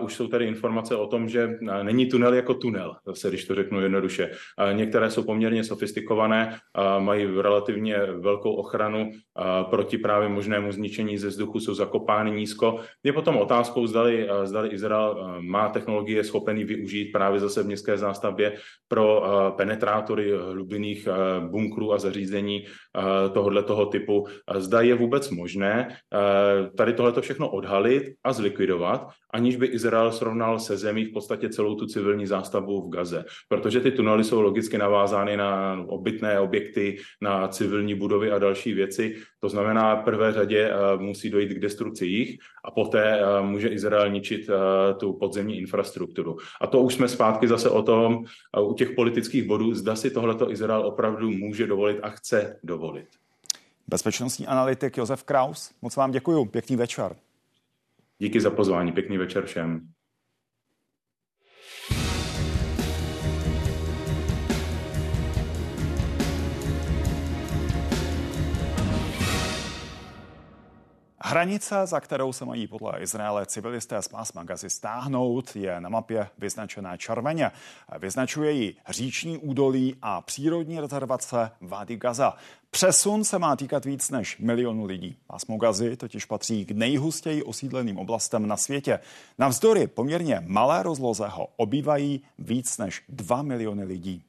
už 0.02 0.14
jsou 0.14 0.28
tady 0.28 0.46
informace 0.46 0.96
o 0.96 1.08
tom, 1.08 1.30
že 1.30 1.50
není 1.84 2.06
tunel 2.06 2.34
jako 2.34 2.54
tunel, 2.54 2.96
zase 3.08 3.30
když 3.30 3.46
to 3.46 3.56
řeknu 3.56 3.82
jednoduše 3.82 4.02
jednoduše. 4.02 4.32
Některé 4.74 5.12
jsou 5.12 5.24
poměrně 5.24 5.64
sofistikované, 5.64 6.58
mají 7.00 7.26
relativně 7.40 7.98
velkou 7.98 8.54
ochranu 8.54 9.12
proti 9.70 9.98
právě 9.98 10.30
možnému 10.30 10.72
zničení 10.72 11.18
ze 11.18 11.28
vzduchu, 11.28 11.60
jsou 11.60 11.74
zakopány 11.74 12.32
nízko. 12.32 12.80
Je 13.04 13.14
potom 13.14 13.38
otázkou, 13.38 13.88
zdali, 13.88 14.28
zdali 14.44 14.70
Izrael 14.70 15.38
má 15.40 15.70
technologie 15.70 16.24
schopený 16.24 16.64
využít 16.64 17.12
právě 17.12 17.40
zase 17.40 17.64
v 17.64 17.66
městské 17.66 17.98
zástavbě 17.98 18.54
pro 18.88 19.24
penetrátory 19.58 20.32
hlubinných 20.52 21.08
bunkrů 21.50 21.94
a 21.94 22.00
zařízení 22.00 22.66
tohoto 23.34 23.64
toho 23.64 23.86
typu. 23.86 24.28
Zda 24.56 24.82
je 24.82 24.96
vůbec 24.96 25.30
možné 25.30 25.98
tady 26.78 26.94
tohleto 26.94 27.22
všechno 27.22 27.50
odhalit 27.50 28.04
a 28.24 28.34
zlikvidovat, 28.34 29.08
aniž 29.34 29.56
by 29.56 29.68
Izrael 29.68 30.12
srovnal 30.12 30.60
se 30.60 30.78
zemí 30.78 31.06
v 31.06 31.14
podstatě 31.14 31.50
celou 31.50 31.76
tu 31.76 31.86
civilní 31.86 32.28
zástavbu 32.28 32.82
v 32.82 32.90
Gaze. 32.90 33.26
Protože 33.48 33.80
ty 33.80 33.92
tunely 33.92 34.24
jsou 34.24 34.42
logicky 34.42 34.78
navázány 34.78 35.38
na 35.38 35.84
obytné 35.88 36.40
objekty, 36.40 36.98
na 37.22 37.48
civilní 37.48 37.96
budovy 37.96 38.32
a 38.32 38.40
další 38.40 38.74
věci. 38.74 39.16
To 39.40 39.50
znamená, 39.50 39.96
v 39.96 40.04
prvé 40.04 40.34
řadě 40.34 40.72
eh, 40.72 40.98
musí 40.98 41.30
dojít 41.30 41.50
k 41.54 41.60
destrukci 41.60 42.06
jich 42.06 42.38
a 42.66 42.72
poté 42.72 43.20
eh, 43.20 43.42
může 43.42 43.68
Izrael 43.68 44.10
ničit 44.10 44.50
eh, 44.50 44.94
tu 44.94 45.14
podzemní 45.14 45.58
infrastrukturu. 45.58 46.38
A 46.62 46.68
to 46.68 46.82
už 46.82 46.94
jsme 46.94 47.08
zpátky 47.08 47.48
zase 47.48 47.70
o 47.70 47.82
tom, 47.82 48.24
u 48.62 48.74
těch 48.74 48.92
politických 48.92 49.44
bodů, 49.44 49.74
zda 49.74 49.96
si 49.96 50.12
tohleto 50.12 50.52
Izrael 50.52 50.82
opravdu 50.88 51.32
může 51.32 51.68
dovolit 51.68 52.00
a 52.04 52.10
chce 52.10 52.60
dovolit. 52.64 53.08
Bezpečnostní 53.88 54.48
analytik 54.48 54.98
Josef 54.98 55.24
Kraus, 55.24 55.72
moc 55.82 55.96
vám 55.96 56.12
děkuji, 56.12 56.46
pěkný 56.46 56.76
večer. 56.76 57.16
Díky 58.22 58.42
za 58.42 58.50
pozvání, 58.50 58.92
pěkný 58.92 59.18
večer 59.18 59.46
všem. 59.46 59.82
Hranice, 71.24 71.76
za 71.86 72.00
kterou 72.00 72.34
se 72.34 72.46
mají 72.46 72.68
podle 72.68 73.00
Izraele 73.00 73.46
civilisté 73.46 74.02
z 74.02 74.08
pásma 74.08 74.44
Gazy 74.44 74.70
stáhnout, 74.70 75.56
je 75.56 75.82
na 75.82 75.90
mapě 75.90 76.30
vyznačená 76.38 76.98
červeně. 76.98 77.52
Vyznačuje 78.00 78.52
ji 78.52 78.76
říční 78.90 79.38
údolí 79.38 79.96
a 80.02 80.22
přírodní 80.22 80.80
rezervace 80.80 81.52
Vady 81.62 81.96
Gaza. 81.96 82.34
Přesun 82.72 83.24
se 83.24 83.40
má 83.40 83.56
týkat 83.56 83.86
víc 83.86 84.10
než 84.10 84.38
milionu 84.38 84.86
lidí. 84.86 85.18
Pásmo 85.28 85.58
Gazy 85.58 85.98
totiž 85.98 86.26
patří 86.26 86.66
k 86.66 86.72
nejhustěji 86.72 87.44
osídleným 87.44 87.98
oblastem 87.98 88.48
na 88.48 88.58
světě. 88.58 89.00
Navzdory 89.38 89.88
poměrně 89.88 90.44
malé 90.46 90.84
rozloze 90.84 91.28
ho 91.28 91.48
obývají 91.56 92.24
víc 92.40 92.78
než 92.78 93.04
2 93.10 93.42
miliony 93.42 93.84
lidí. 93.84 94.24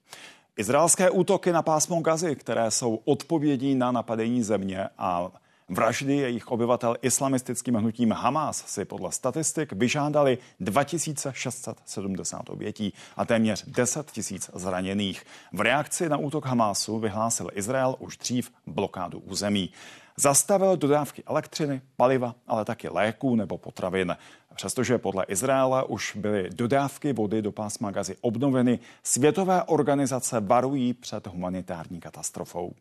Izraelské 0.56 1.10
útoky 1.10 1.52
na 1.52 1.62
pásmo 1.62 2.00
Gazy, 2.00 2.36
které 2.36 2.70
jsou 2.70 2.98
odpovědí 3.04 3.74
na 3.74 3.92
napadení 3.92 4.42
země 4.42 4.88
a 4.98 5.30
Vraždy 5.72 6.16
jejich 6.16 6.48
obyvatel 6.48 6.96
islamistickým 7.02 7.74
hnutím 7.74 8.12
Hamas 8.12 8.64
si 8.66 8.84
podle 8.84 9.12
statistik 9.12 9.72
vyžádali 9.72 10.38
2670 10.60 12.50
obětí 12.50 12.92
a 13.16 13.24
téměř 13.24 13.64
10 13.66 14.10
tisíc 14.10 14.50
zraněných. 14.54 15.26
V 15.52 15.60
reakci 15.60 16.08
na 16.08 16.16
útok 16.16 16.46
Hamásu 16.46 16.98
vyhlásil 16.98 17.48
Izrael 17.52 17.96
už 17.98 18.16
dřív 18.16 18.52
blokádu 18.66 19.18
území. 19.18 19.70
Zastavil 20.16 20.76
dodávky 20.76 21.22
elektřiny, 21.26 21.82
paliva, 21.96 22.34
ale 22.46 22.64
taky 22.64 22.88
léků 22.88 23.36
nebo 23.36 23.58
potravin. 23.58 24.16
Přestože 24.54 24.98
podle 24.98 25.24
Izraele 25.24 25.84
už 25.84 26.16
byly 26.16 26.50
dodávky 26.54 27.12
vody 27.12 27.42
do 27.42 27.52
pásma 27.52 27.90
Gazy 27.90 28.16
obnoveny, 28.20 28.78
světové 29.02 29.62
organizace 29.62 30.40
varují 30.40 30.94
před 30.94 31.26
humanitární 31.26 32.00
katastrofou. 32.00 32.74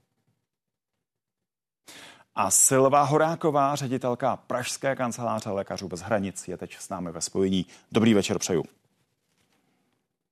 A 2.36 2.52
Silva 2.52 3.04
Horáková, 3.04 3.76
ředitelka 3.76 4.36
Pražské 4.36 4.96
kanceláře 4.96 5.50
lékařů 5.50 5.88
bez 5.88 6.00
hranic, 6.00 6.48
je 6.48 6.58
teď 6.58 6.76
s 6.80 6.90
námi 6.90 7.12
ve 7.12 7.22
spojení. 7.22 7.66
Dobrý 7.92 8.14
večer 8.14 8.40
přeju. 8.40 8.64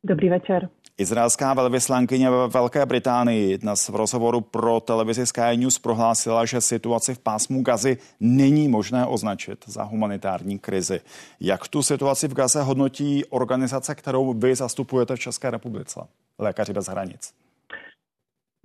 Dobrý 0.04 0.30
večer. 0.30 0.70
Izraelská 0.98 1.54
velvyslankyně 1.54 2.30
ve 2.30 2.48
Velké 2.48 2.86
Británii 2.86 3.58
dnes 3.58 3.90
v 3.90 3.96
rozhovoru 3.96 4.42
pro 4.42 4.80
televizi 4.80 5.26
Sky 5.26 5.58
News 5.58 5.80
prohlásila, 5.80 6.46
že 6.46 6.62
situaci 6.62 7.16
v 7.16 7.20
pásmu 7.20 7.62
Gazy 7.62 7.98
není 8.20 8.68
možné 8.68 9.06
označit 9.06 9.66
za 9.68 9.84
humanitární 9.84 10.60
krizi. 10.60 11.02
Jak 11.40 11.68
tu 11.68 11.84
situaci 11.84 12.28
v 12.28 12.34
Gaze 12.34 12.62
hodnotí 12.62 13.26
organizace, 13.26 13.96
kterou 13.96 14.34
vy 14.34 14.56
zastupujete 14.56 15.16
v 15.16 15.20
České 15.20 15.52
republice? 15.52 16.00
Lékaři 16.38 16.74
bez 16.74 16.86
hranic. 16.86 17.34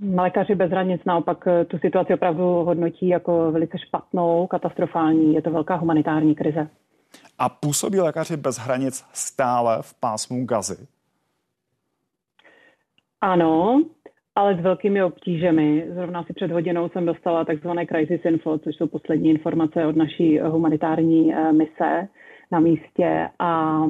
Lékaři 0.03 0.55
bez 0.55 0.71
hranic 0.71 1.05
naopak 1.07 1.47
eh, 1.47 1.65
tu 1.65 1.79
situaci 1.79 2.15
opravdu 2.15 2.43
hodnotí 2.43 3.09
jako 3.09 3.53
velice 3.53 3.79
špatnou, 3.79 4.47
katastrofální. 4.47 5.35
Je 5.35 5.43
to 5.43 5.51
velká 5.51 5.75
humanitární 5.75 6.35
krize. 6.35 6.69
A 7.39 7.49
působí 7.49 8.01
lékaři 8.01 8.37
bez 8.37 8.59
hranic 8.59 9.05
stále 9.13 9.79
v 9.83 10.01
pásmu 10.01 10.45
Gazy? 10.45 10.87
Ano, 13.21 13.83
ale 14.35 14.57
s 14.57 14.61
velkými 14.61 15.03
obtížemi. 15.03 15.87
Zrovna 15.95 16.21
asi 16.21 16.33
před 16.33 16.51
hodinou 16.51 16.89
jsem 16.89 17.07
dostala 17.07 17.45
takzvané 17.45 17.87
Crisis 17.87 18.25
Info, 18.25 18.59
což 18.59 18.77
jsou 18.77 18.87
poslední 18.87 19.31
informace 19.31 19.87
od 19.87 19.97
naší 19.97 20.39
humanitární 20.39 21.35
mise 21.53 22.09
na 22.55 22.61
místě 22.61 23.29
a 23.39 23.81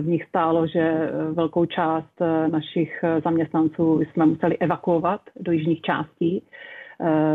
v 0.00 0.06
nich 0.06 0.24
stálo, 0.24 0.66
že 0.66 1.10
velkou 1.32 1.64
část 1.66 2.20
našich 2.50 3.04
zaměstnanců 3.24 4.00
jsme 4.00 4.26
museli 4.26 4.58
evakuovat 4.58 5.20
do 5.40 5.52
jižních 5.52 5.80
částí 5.80 6.42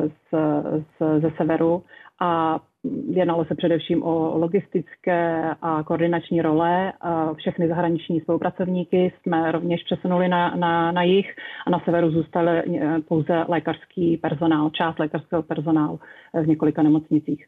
z, 0.07 0.35
z, 0.81 1.21
ze 1.21 1.31
severu 1.37 1.83
a 2.21 2.59
Jednalo 3.09 3.45
se 3.45 3.55
především 3.55 4.03
o 4.03 4.37
logistické 4.37 5.55
a 5.61 5.83
koordinační 5.83 6.41
role. 6.41 6.93
Všechny 7.35 7.67
zahraniční 7.67 8.21
spolupracovníky 8.21 9.13
jsme 9.21 9.51
rovněž 9.51 9.83
přesunuli 9.83 10.27
na, 10.27 10.55
na, 10.55 10.91
na 10.91 11.03
jich 11.03 11.35
a 11.67 11.69
na 11.69 11.79
severu 11.79 12.11
zůstal 12.11 12.49
pouze 13.07 13.45
lékařský 13.47 14.17
personál, 14.17 14.69
část 14.69 14.99
lékařského 14.99 15.43
personálu 15.43 15.99
v 16.43 16.47
několika 16.47 16.83
nemocnicích. 16.83 17.45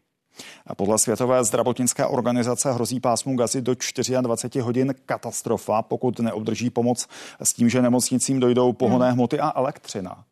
A 0.67 0.75
podle 0.75 0.97
Světové 0.97 1.43
zdravotnické 1.43 2.05
organizace 2.05 2.71
hrozí 2.71 2.99
pásmu 2.99 3.35
gazy 3.35 3.61
do 3.61 3.75
24 4.21 4.63
hodin 4.63 4.93
katastrofa, 5.05 5.81
pokud 5.81 6.19
neobdrží 6.19 6.69
pomoc 6.69 7.07
s 7.41 7.53
tím, 7.53 7.69
že 7.69 7.81
nemocnicím 7.81 8.39
dojdou 8.39 8.73
pohonné 8.73 9.05
hmm. 9.05 9.15
hmoty 9.15 9.39
a 9.39 9.51
elektřina. 9.55 10.23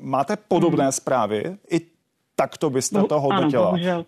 Máte 0.00 0.36
podobné 0.36 0.84
hmm. 0.84 0.92
zprávy? 0.92 1.56
I 1.70 1.80
takto 2.36 2.70
byste 2.70 3.02
to 3.02 3.20
hodnotila? 3.20 3.62
Ano, 3.62 3.70
bohužel. 3.70 4.04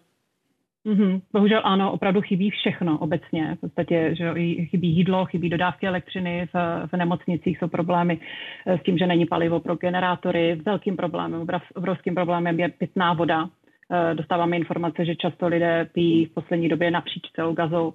Mm-hmm. 0.86 1.20
Bohužel 1.32 1.60
ano, 1.64 1.92
opravdu 1.92 2.20
chybí 2.20 2.50
všechno 2.50 2.98
obecně. 2.98 3.54
V 3.54 3.60
podstatě 3.60 4.14
že 4.18 4.34
chybí 4.64 4.88
jídlo, 4.96 5.24
chybí 5.24 5.48
dodávky 5.48 5.86
elektřiny, 5.86 6.48
v, 6.54 6.86
v 6.92 6.96
nemocnicích 6.96 7.58
jsou 7.58 7.68
problémy 7.68 8.18
s 8.66 8.82
tím, 8.82 8.98
že 8.98 9.06
není 9.06 9.26
palivo 9.26 9.60
pro 9.60 9.76
generátory. 9.76 10.54
Velkým 10.66 10.96
problémem, 10.96 11.46
obrovským 11.74 12.14
problémem 12.14 12.60
je 12.60 12.68
pitná 12.68 13.12
voda. 13.12 13.48
Eh, 13.92 14.14
dostáváme 14.14 14.56
informace, 14.56 15.04
že 15.04 15.16
často 15.16 15.46
lidé 15.46 15.88
pijí 15.92 16.26
v 16.26 16.34
poslední 16.34 16.68
době 16.68 16.90
napříč 16.90 17.22
celou 17.36 17.54
gazou 17.54 17.94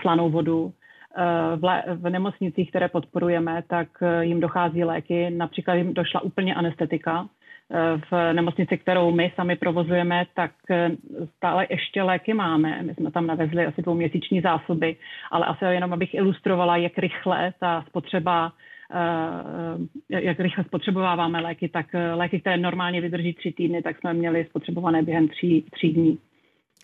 slanou 0.00 0.28
eh, 0.28 0.30
vodu. 0.30 0.72
V, 1.96 2.10
nemocnicích, 2.10 2.70
které 2.70 2.88
podporujeme, 2.88 3.62
tak 3.68 3.88
jim 4.20 4.40
dochází 4.40 4.84
léky. 4.84 5.30
Například 5.30 5.74
jim 5.74 5.94
došla 5.94 6.20
úplně 6.20 6.54
anestetika, 6.54 7.28
v 8.10 8.32
nemocnici, 8.32 8.78
kterou 8.78 9.10
my 9.10 9.32
sami 9.34 9.56
provozujeme, 9.56 10.26
tak 10.34 10.50
eh, 10.70 10.90
stále 11.36 11.66
ještě 11.70 12.02
léky 12.02 12.34
máme. 12.34 12.82
My 12.82 12.94
jsme 12.94 13.10
tam 13.10 13.26
navezli 13.26 13.66
asi 13.66 13.82
dvouměsíční 13.82 14.40
zásoby, 14.40 14.96
ale 15.30 15.46
asi 15.46 15.64
jenom 15.64 15.92
abych 15.92 16.14
ilustrovala, 16.14 16.76
jak 16.76 16.98
rychle 16.98 17.52
ta 17.60 17.84
spotřeba 17.88 18.52
eh, 18.52 18.73
jak 20.08 20.40
rychle 20.40 20.64
spotřebováváme 20.64 21.40
léky, 21.40 21.68
tak 21.68 21.86
eh, 21.94 22.14
léky, 22.14 22.40
které 22.40 22.56
normálně 22.56 23.00
vydrží 23.00 23.34
tři 23.34 23.52
týdny, 23.52 23.82
tak 23.82 23.98
jsme 23.98 24.14
měli 24.14 24.46
spotřebované 24.50 25.02
během 25.02 25.28
tří, 25.28 25.64
tří 25.72 25.92
dní. 25.92 26.18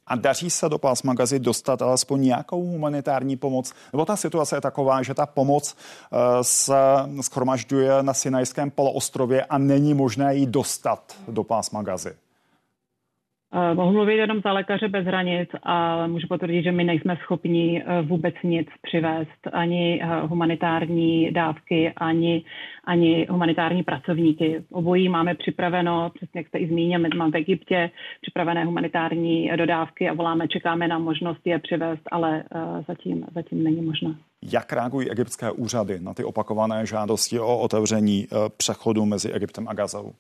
A 0.07 0.17
daří 0.17 0.51
se 0.51 0.69
do 0.69 0.79
pásma 0.79 1.15
Gazy 1.15 1.39
dostat 1.39 1.83
alespoň 1.83 2.23
nějakou 2.23 2.63
humanitární 2.63 3.37
pomoc? 3.37 3.75
Nebo 3.93 4.05
ta 4.05 4.17
situace 4.17 4.57
je 4.57 4.61
taková, 4.61 5.03
že 5.03 5.15
ta 5.15 5.27
pomoc 5.27 5.77
eh, 5.77 6.17
se 6.43 6.75
schromažďuje 7.21 8.03
na 8.03 8.15
Sinajském 8.15 8.71
poloostrově 8.71 9.45
a 9.45 9.59
není 9.59 9.95
možné 9.95 10.35
ji 10.37 10.47
dostat 10.47 11.17
do 11.29 11.45
pásma 11.45 11.83
Gazy? 11.83 12.11
Eh, 12.11 12.30
mohu 13.75 13.93
mluvit 13.93 14.17
jenom 14.17 14.41
za 14.41 14.53
lékaře 14.53 14.89
bez 14.89 15.07
hranic 15.07 15.49
a 15.63 16.07
můžu 16.07 16.27
potvrdit, 16.27 16.63
že 16.63 16.73
my 16.73 16.85
nejsme 16.85 17.17
schopni 17.17 17.83
eh, 17.87 18.03
vůbec 18.03 18.35
nic 18.45 18.69
přivést, 18.83 19.47
ani 19.53 20.03
eh, 20.03 20.21
humanitární 20.21 21.31
dávky, 21.31 21.93
ani, 21.97 22.45
ani 22.85 23.27
humanitární 23.31 23.83
pracovníky. 23.83 24.65
Obojí 24.73 25.09
máme 25.09 25.35
připraveno, 25.35 26.11
přesně 26.15 26.41
jak 26.41 26.49
jste 26.49 26.59
i 26.59 26.69
zmínil, 26.69 26.99
my 26.99 27.09
máme 27.17 27.31
v 27.31 27.37
Egyptě 27.37 27.91
připravené 28.21 28.65
humanitární 28.65 29.51
dodávky 29.57 30.09
a 30.09 30.15
voláme, 30.15 30.49
čekáme 30.49 30.89
na 30.89 30.99
možnost 30.99 31.41
je 31.45 31.59
přivést, 31.59 32.03
ale 32.11 32.45
zatím, 32.89 33.27
zatím 33.35 33.65
není 33.65 33.81
možné. 33.81 34.15
Jak 34.53 34.73
reagují 34.73 35.11
egyptské 35.11 35.51
úřady 35.51 36.01
na 36.01 36.15
ty 36.15 36.25
opakované 36.25 36.87
žádosti 36.87 37.41
o 37.41 37.59
otevření 37.59 38.27
přechodu 38.57 39.05
mezi 39.05 39.33
Egyptem 39.33 39.69
a 39.69 39.75
Gazou? 39.75 40.13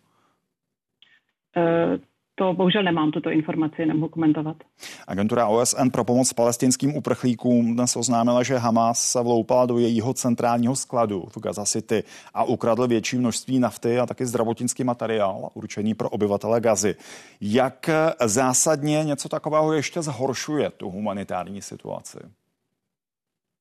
To 2.40 2.52
bohužel 2.52 2.82
nemám 2.82 3.10
tuto 3.10 3.30
informaci, 3.30 3.86
nemohu 3.86 4.08
komentovat. 4.08 4.56
Agentura 5.06 5.46
OSN 5.46 5.88
pro 5.92 6.04
pomoc 6.04 6.32
palestinským 6.32 6.96
uprchlíkům 6.96 7.74
dnes 7.74 7.96
oznámila, 7.96 8.42
že 8.42 8.58
Hamas 8.58 9.04
se 9.04 9.22
vloupala 9.22 9.66
do 9.66 9.78
jejího 9.78 10.14
centrálního 10.14 10.76
skladu 10.76 11.24
v 11.36 11.40
Gaza 11.40 11.64
City 11.64 12.02
a 12.34 12.44
ukradl 12.44 12.86
větší 12.86 13.18
množství 13.18 13.58
nafty 13.58 13.98
a 13.98 14.06
taky 14.06 14.26
zdravotnický 14.26 14.84
materiál 14.84 15.50
určený 15.54 15.94
pro 15.94 16.08
obyvatele 16.08 16.60
Gazy. 16.60 16.94
Jak 17.40 17.90
zásadně 18.24 19.04
něco 19.04 19.28
takového 19.28 19.72
ještě 19.72 20.02
zhoršuje 20.02 20.70
tu 20.70 20.90
humanitární 20.90 21.62
situaci? 21.62 22.18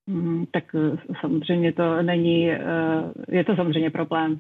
Mm, 0.10 0.46
tak 0.52 0.76
eh, 0.76 0.98
samozřejmě 1.22 1.74
to 1.74 2.02
není, 2.02 2.52
eh, 2.52 2.60
je 3.28 3.44
to 3.44 3.56
samozřejmě 3.56 3.90
problém. 3.90 4.40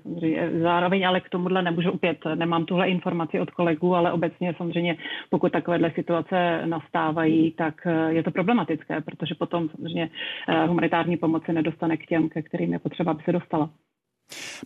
Zároveň 0.61 1.07
ale 1.07 1.21
k 1.21 1.29
tomuhle 1.29 1.61
nemůžu 1.61 1.91
opět, 1.91 2.17
nemám 2.35 2.65
tuhle 2.65 2.89
informaci 2.89 3.39
od 3.39 3.51
kolegů, 3.51 3.95
ale 3.95 4.11
obecně 4.11 4.53
samozřejmě 4.57 4.97
pokud 5.29 5.51
takovéhle 5.51 5.91
situace 5.91 6.61
nastávají, 6.65 7.51
tak 7.51 7.73
eh, 7.85 8.13
je 8.13 8.23
to 8.23 8.31
problematické, 8.31 9.01
protože 9.01 9.35
potom 9.35 9.69
samozřejmě 9.69 10.09
humanitární 10.67 11.17
pomoc 11.17 11.43
se 11.45 11.53
nedostane 11.53 11.97
k 11.97 12.05
těm, 12.05 12.29
ke 12.29 12.41
kterým 12.41 12.73
je 12.73 12.79
potřeba, 12.79 13.11
aby 13.11 13.23
se 13.23 13.31
dostala. 13.31 13.69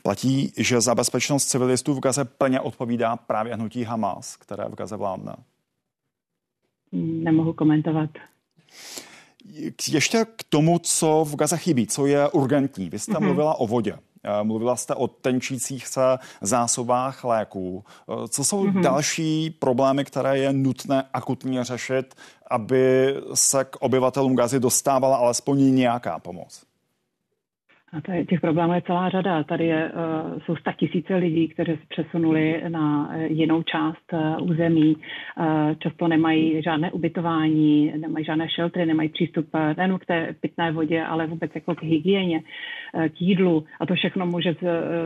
Platí, 0.03 0.53
že 0.57 0.81
za 0.81 0.95
bezpečnost 0.95 1.45
civilistů 1.45 1.93
v 1.93 1.99
Gaze 1.99 2.25
plně 2.25 2.59
odpovídá 2.59 3.15
právě 3.15 3.55
hnutí 3.55 3.83
Hamas, 3.83 4.37
které 4.37 4.63
v 4.69 4.75
Gaze 4.75 4.97
vládne? 4.97 5.35
Nemohu 6.91 7.53
komentovat. 7.53 8.09
Ještě 9.89 10.25
k 10.35 10.43
tomu, 10.49 10.79
co 10.79 11.25
v 11.29 11.35
Gaze 11.35 11.57
chybí, 11.57 11.87
co 11.87 12.05
je 12.05 12.29
urgentní. 12.29 12.89
Vy 12.89 12.99
jste 12.99 13.11
mm-hmm. 13.11 13.19
mluvila 13.19 13.59
o 13.59 13.67
vodě. 13.67 13.97
Eh, 14.23 14.43
mluvila 14.43 14.75
jste 14.75 14.95
o 14.95 15.07
tenčících 15.07 15.87
se 15.87 16.01
zásobách 16.41 17.23
léků. 17.23 17.83
Eh, 18.09 18.27
co 18.27 18.43
jsou 18.43 18.65
mm-hmm. 18.65 18.81
další 18.81 19.49
problémy, 19.49 20.05
které 20.05 20.37
je 20.37 20.53
nutné 20.53 21.03
akutně 21.13 21.63
řešit, 21.63 22.15
aby 22.47 23.15
se 23.33 23.65
k 23.65 23.75
obyvatelům 23.79 24.35
Gazy 24.35 24.59
dostávala 24.59 25.17
alespoň 25.17 25.75
nějaká 25.75 26.19
pomoc? 26.19 26.63
A 27.97 28.01
tady 28.01 28.25
těch 28.25 28.41
problémů 28.41 28.73
je 28.73 28.81
celá 28.81 29.09
řada. 29.09 29.43
Tady 29.43 29.65
je, 29.65 29.91
uh, 29.91 30.39
jsou 30.39 30.55
sta 30.55 30.71
tisíce 30.71 31.15
lidí, 31.15 31.47
kteří 31.47 31.71
se 31.71 31.85
přesunuli 31.89 32.63
na 32.67 33.09
uh, 33.09 33.21
jinou 33.21 33.63
část 33.63 34.13
uh, 34.13 34.49
území. 34.49 34.97
Často 35.79 36.07
nemají 36.07 36.61
žádné 36.61 36.91
ubytování, 36.91 37.93
nemají 37.97 38.25
žádné 38.25 38.49
šeltry, 38.49 38.85
nemají 38.85 39.09
přístup 39.09 39.47
nejen 39.77 39.99
k 39.99 40.05
té 40.05 40.35
pitné 40.41 40.71
vodě, 40.71 41.03
ale 41.03 41.27
vůbec 41.27 41.51
jako 41.55 41.75
k 41.75 41.83
hygieně, 41.83 42.41
k 42.93 43.21
jídlu. 43.21 43.63
A 43.79 43.85
to 43.85 43.95
všechno 43.95 44.25
může 44.25 44.55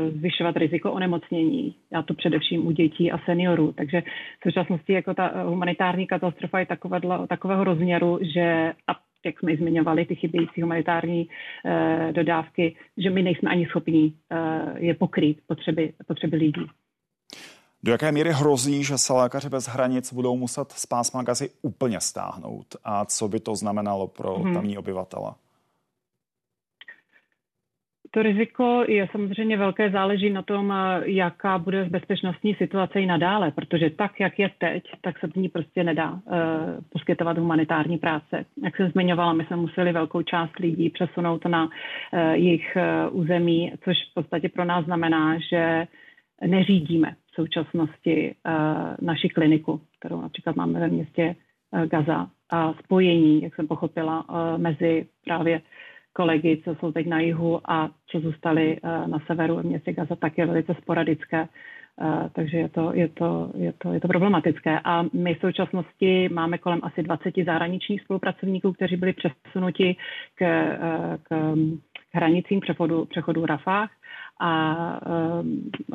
zvyšovat 0.10 0.58
riziko 0.58 0.92
onemocnění. 0.92 1.76
A 1.94 2.02
to 2.02 2.14
především 2.14 2.68
u 2.68 2.72
dětí 2.72 3.12
a 3.12 3.18
seniorů. 3.18 3.72
Takže 3.72 4.02
v 4.40 4.44
současnosti 4.44 4.94
jako 4.94 5.14
ta 5.14 5.44
humanitární 5.44 6.08
katastrofa 6.08 6.60
je 6.60 6.66
takového, 7.28 7.64
rozměru, 7.64 8.20
že 8.34 8.74
jak 9.26 9.39
jsme 9.39 9.56
zmiňovali, 9.56 10.06
ty 10.06 10.15
chybějící 10.15 10.61
humanitární 10.61 11.30
eh, 11.65 12.11
dodávky, 12.11 12.76
že 12.98 13.10
my 13.10 13.23
nejsme 13.23 13.49
ani 13.49 13.65
schopni 13.65 14.14
eh, 14.31 14.73
je 14.77 14.94
pokrýt 14.94 15.39
potřeby, 15.48 15.94
potřeby 16.07 16.38
lidí. 16.38 16.65
Do 17.84 17.91
jaké 17.91 18.11
míry 18.11 18.31
hrozí, 18.34 18.84
že 18.84 18.98
se 18.98 19.14
lékaři 19.14 19.49
bez 19.49 19.68
hranic 19.68 20.14
budou 20.14 20.38
muset 20.38 20.72
z 20.72 20.85
pásma 20.85 21.23
gazy 21.23 21.49
úplně 21.61 22.02
stáhnout? 22.02 22.65
A 22.84 23.06
co 23.06 23.27
by 23.27 23.39
to 23.39 23.56
znamenalo 23.56 24.07
pro 24.07 24.35
hmm. 24.35 24.53
tamní 24.53 24.77
obyvatele? 24.77 25.31
To 28.18 28.23
riziko 28.23 28.85
je 28.88 29.07
samozřejmě 29.11 29.57
velké, 29.57 29.91
záleží 29.91 30.30
na 30.30 30.41
tom, 30.41 30.73
jaká 31.03 31.57
bude 31.57 31.85
bezpečnostní 31.85 32.56
situace 32.56 33.02
i 33.02 33.06
nadále, 33.06 33.52
protože 33.52 33.89
tak, 33.89 34.19
jak 34.19 34.39
je 34.39 34.49
teď, 34.57 34.84
tak 35.02 35.19
se 35.19 35.27
v 35.27 35.35
ní 35.35 35.49
prostě 35.49 35.84
nedá 35.84 36.11
uh, 36.11 36.19
poskytovat 36.89 37.38
humanitární 37.38 37.98
práce. 37.98 38.45
Jak 38.64 38.76
jsem 38.77 38.89
zmiňovala, 38.91 39.34
my 39.34 39.45
jsme 39.45 39.56
museli 39.56 39.91
velkou 39.91 40.22
část 40.22 40.60
lidí 40.60 40.89
přesunout 40.89 41.45
na 41.45 41.65
uh, 41.65 41.69
jejich 42.19 42.77
uh, 43.11 43.19
území, 43.22 43.73
což 43.84 43.98
v 44.11 44.14
podstatě 44.14 44.49
pro 44.49 44.65
nás 44.65 44.85
znamená, 44.85 45.38
že 45.49 45.88
neřídíme 46.48 47.15
v 47.31 47.35
současnosti 47.35 48.35
uh, 48.48 48.53
naši 49.02 49.30
kliniku, 49.30 49.81
kterou 49.99 50.22
například 50.22 50.56
máme 50.56 50.80
ve 50.80 50.88
městě 50.88 51.35
uh, 51.72 51.85
Gaza. 51.85 52.27
A 52.52 52.73
spojení, 52.73 53.44
jak 53.44 53.56
jsem 53.56 53.68
pochopila, 53.68 54.30
uh, 54.30 54.61
mezi 54.61 55.07
právě 55.26 55.61
kolegy, 56.18 56.61
co 56.64 56.76
jsou 56.76 56.91
teď 56.91 57.07
na 57.07 57.19
jihu 57.19 57.61
a 57.72 57.89
co 58.07 58.19
zůstali 58.19 58.77
eh, 58.77 59.07
na 59.07 59.19
severu 59.27 59.56
v 59.56 59.64
městě 59.64 59.94
Gaza, 59.94 60.15
tak 60.15 60.38
je 60.38 60.45
velice 60.45 60.73
sporadické. 60.81 61.48
Uh, 62.02 62.30
takže 62.34 62.57
je 62.57 62.69
to, 62.69 62.91
je, 62.94 63.07
to, 63.07 63.52
je, 63.57 63.73
to, 63.77 63.94
je 63.94 63.99
to 63.99 64.07
problematické. 64.07 64.80
A 64.84 65.06
my 65.14 65.34
v 65.35 65.39
současnosti 65.39 66.30
máme 66.30 66.57
kolem 66.57 66.80
asi 66.84 67.03
20 67.03 67.34
zahraničních 67.45 68.02
spolupracovníků, 68.02 68.73
kteří 68.73 68.95
byli 68.95 69.14
přesunuti 69.14 69.95
k, 70.35 70.41
k, 71.23 71.30
k 72.11 72.14
hranicím 72.14 72.60
přechodu, 72.60 73.06
přechodu 73.06 73.45
Rafah 73.45 73.89
a 74.39 74.52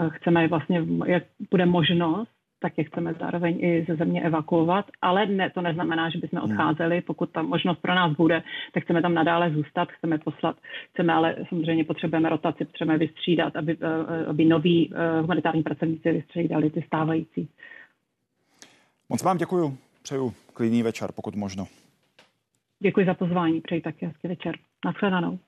chceme 0.09 0.49
vlastně, 0.49 0.83
jak 1.07 1.23
bude 1.51 1.67
možnost, 1.67 2.42
tak 2.63 2.79
je 2.79 2.85
chceme 2.85 3.15
zároveň 3.21 3.59
i 3.61 3.85
ze 3.89 3.97
země 3.97 4.23
evakuovat, 4.23 4.87
ale 5.03 5.27
ne, 5.27 5.51
to 5.51 5.61
neznamená, 5.61 6.11
že 6.11 6.19
bychom 6.19 6.39
hmm. 6.39 6.51
odcházeli. 6.51 7.01
Pokud 7.01 7.31
ta 7.31 7.43
možnost 7.43 7.79
pro 7.83 7.95
nás 7.95 8.17
bude, 8.17 8.43
tak 8.73 8.85
chceme 8.85 9.03
tam 9.03 9.15
nadále 9.15 9.51
zůstat, 9.51 9.89
chceme 9.89 10.19
poslat, 10.19 10.57
chceme 10.93 11.13
ale 11.13 11.37
samozřejmě 11.49 11.85
potřebujeme 11.85 12.29
rotaci, 12.29 12.65
potřebujeme 12.65 12.99
vystřídat, 12.99 13.57
aby, 13.57 13.79
aby 14.27 14.45
noví 14.45 14.93
humanitární 15.21 15.63
pracovníci 15.63 16.13
vystřídali 16.13 16.71
ty 16.71 16.83
stávající. 16.83 17.49
Moc 19.09 19.23
vám 19.23 19.37
děkuji. 19.37 19.79
Přeju 20.03 20.35
klidný 20.55 20.83
večer, 20.83 21.13
pokud 21.13 21.35
možno. 21.35 21.67
Děkuji 22.81 23.07
za 23.07 23.15
pozvání, 23.15 23.61
přeji 23.61 23.81
taky 23.81 24.07
hezký 24.07 24.29
večer. 24.29 24.55
Naschledanou. 24.85 25.39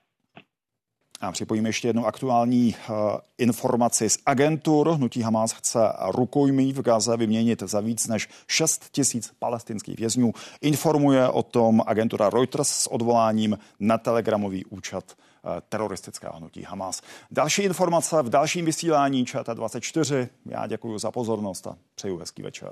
A 1.25 1.31
připojíme 1.31 1.69
ještě 1.69 1.87
jednu 1.87 2.05
aktuální 2.05 2.75
uh, 2.89 2.95
informaci 3.37 4.09
z 4.09 4.17
agentur. 4.25 4.89
Hnutí 4.89 5.21
Hamas 5.21 5.51
chce 5.51 5.79
rukojmí 6.07 6.73
v 6.73 6.81
Gaze 6.81 7.17
vyměnit 7.17 7.63
za 7.65 7.79
víc 7.79 8.07
než 8.07 8.29
6 8.47 8.89
tisíc 8.91 9.31
palestinských 9.39 9.99
vězňů. 9.99 10.33
Informuje 10.61 11.29
o 11.29 11.43
tom 11.43 11.81
agentura 11.85 12.29
Reuters 12.29 12.69
s 12.69 12.87
odvoláním 12.87 13.57
na 13.79 13.97
telegramový 13.97 14.65
účet 14.65 15.15
uh, 15.43 15.51
teroristického 15.69 16.37
hnutí 16.37 16.63
Hamas. 16.63 17.01
Další 17.31 17.61
informace 17.61 18.21
v 18.21 18.29
dalším 18.29 18.65
vysílání 18.65 19.25
ČT24. 19.25 20.27
Já 20.45 20.67
děkuji 20.67 20.97
za 20.97 21.11
pozornost 21.11 21.67
a 21.67 21.75
přeju 21.95 22.17
hezký 22.17 22.41
večer. 22.41 22.71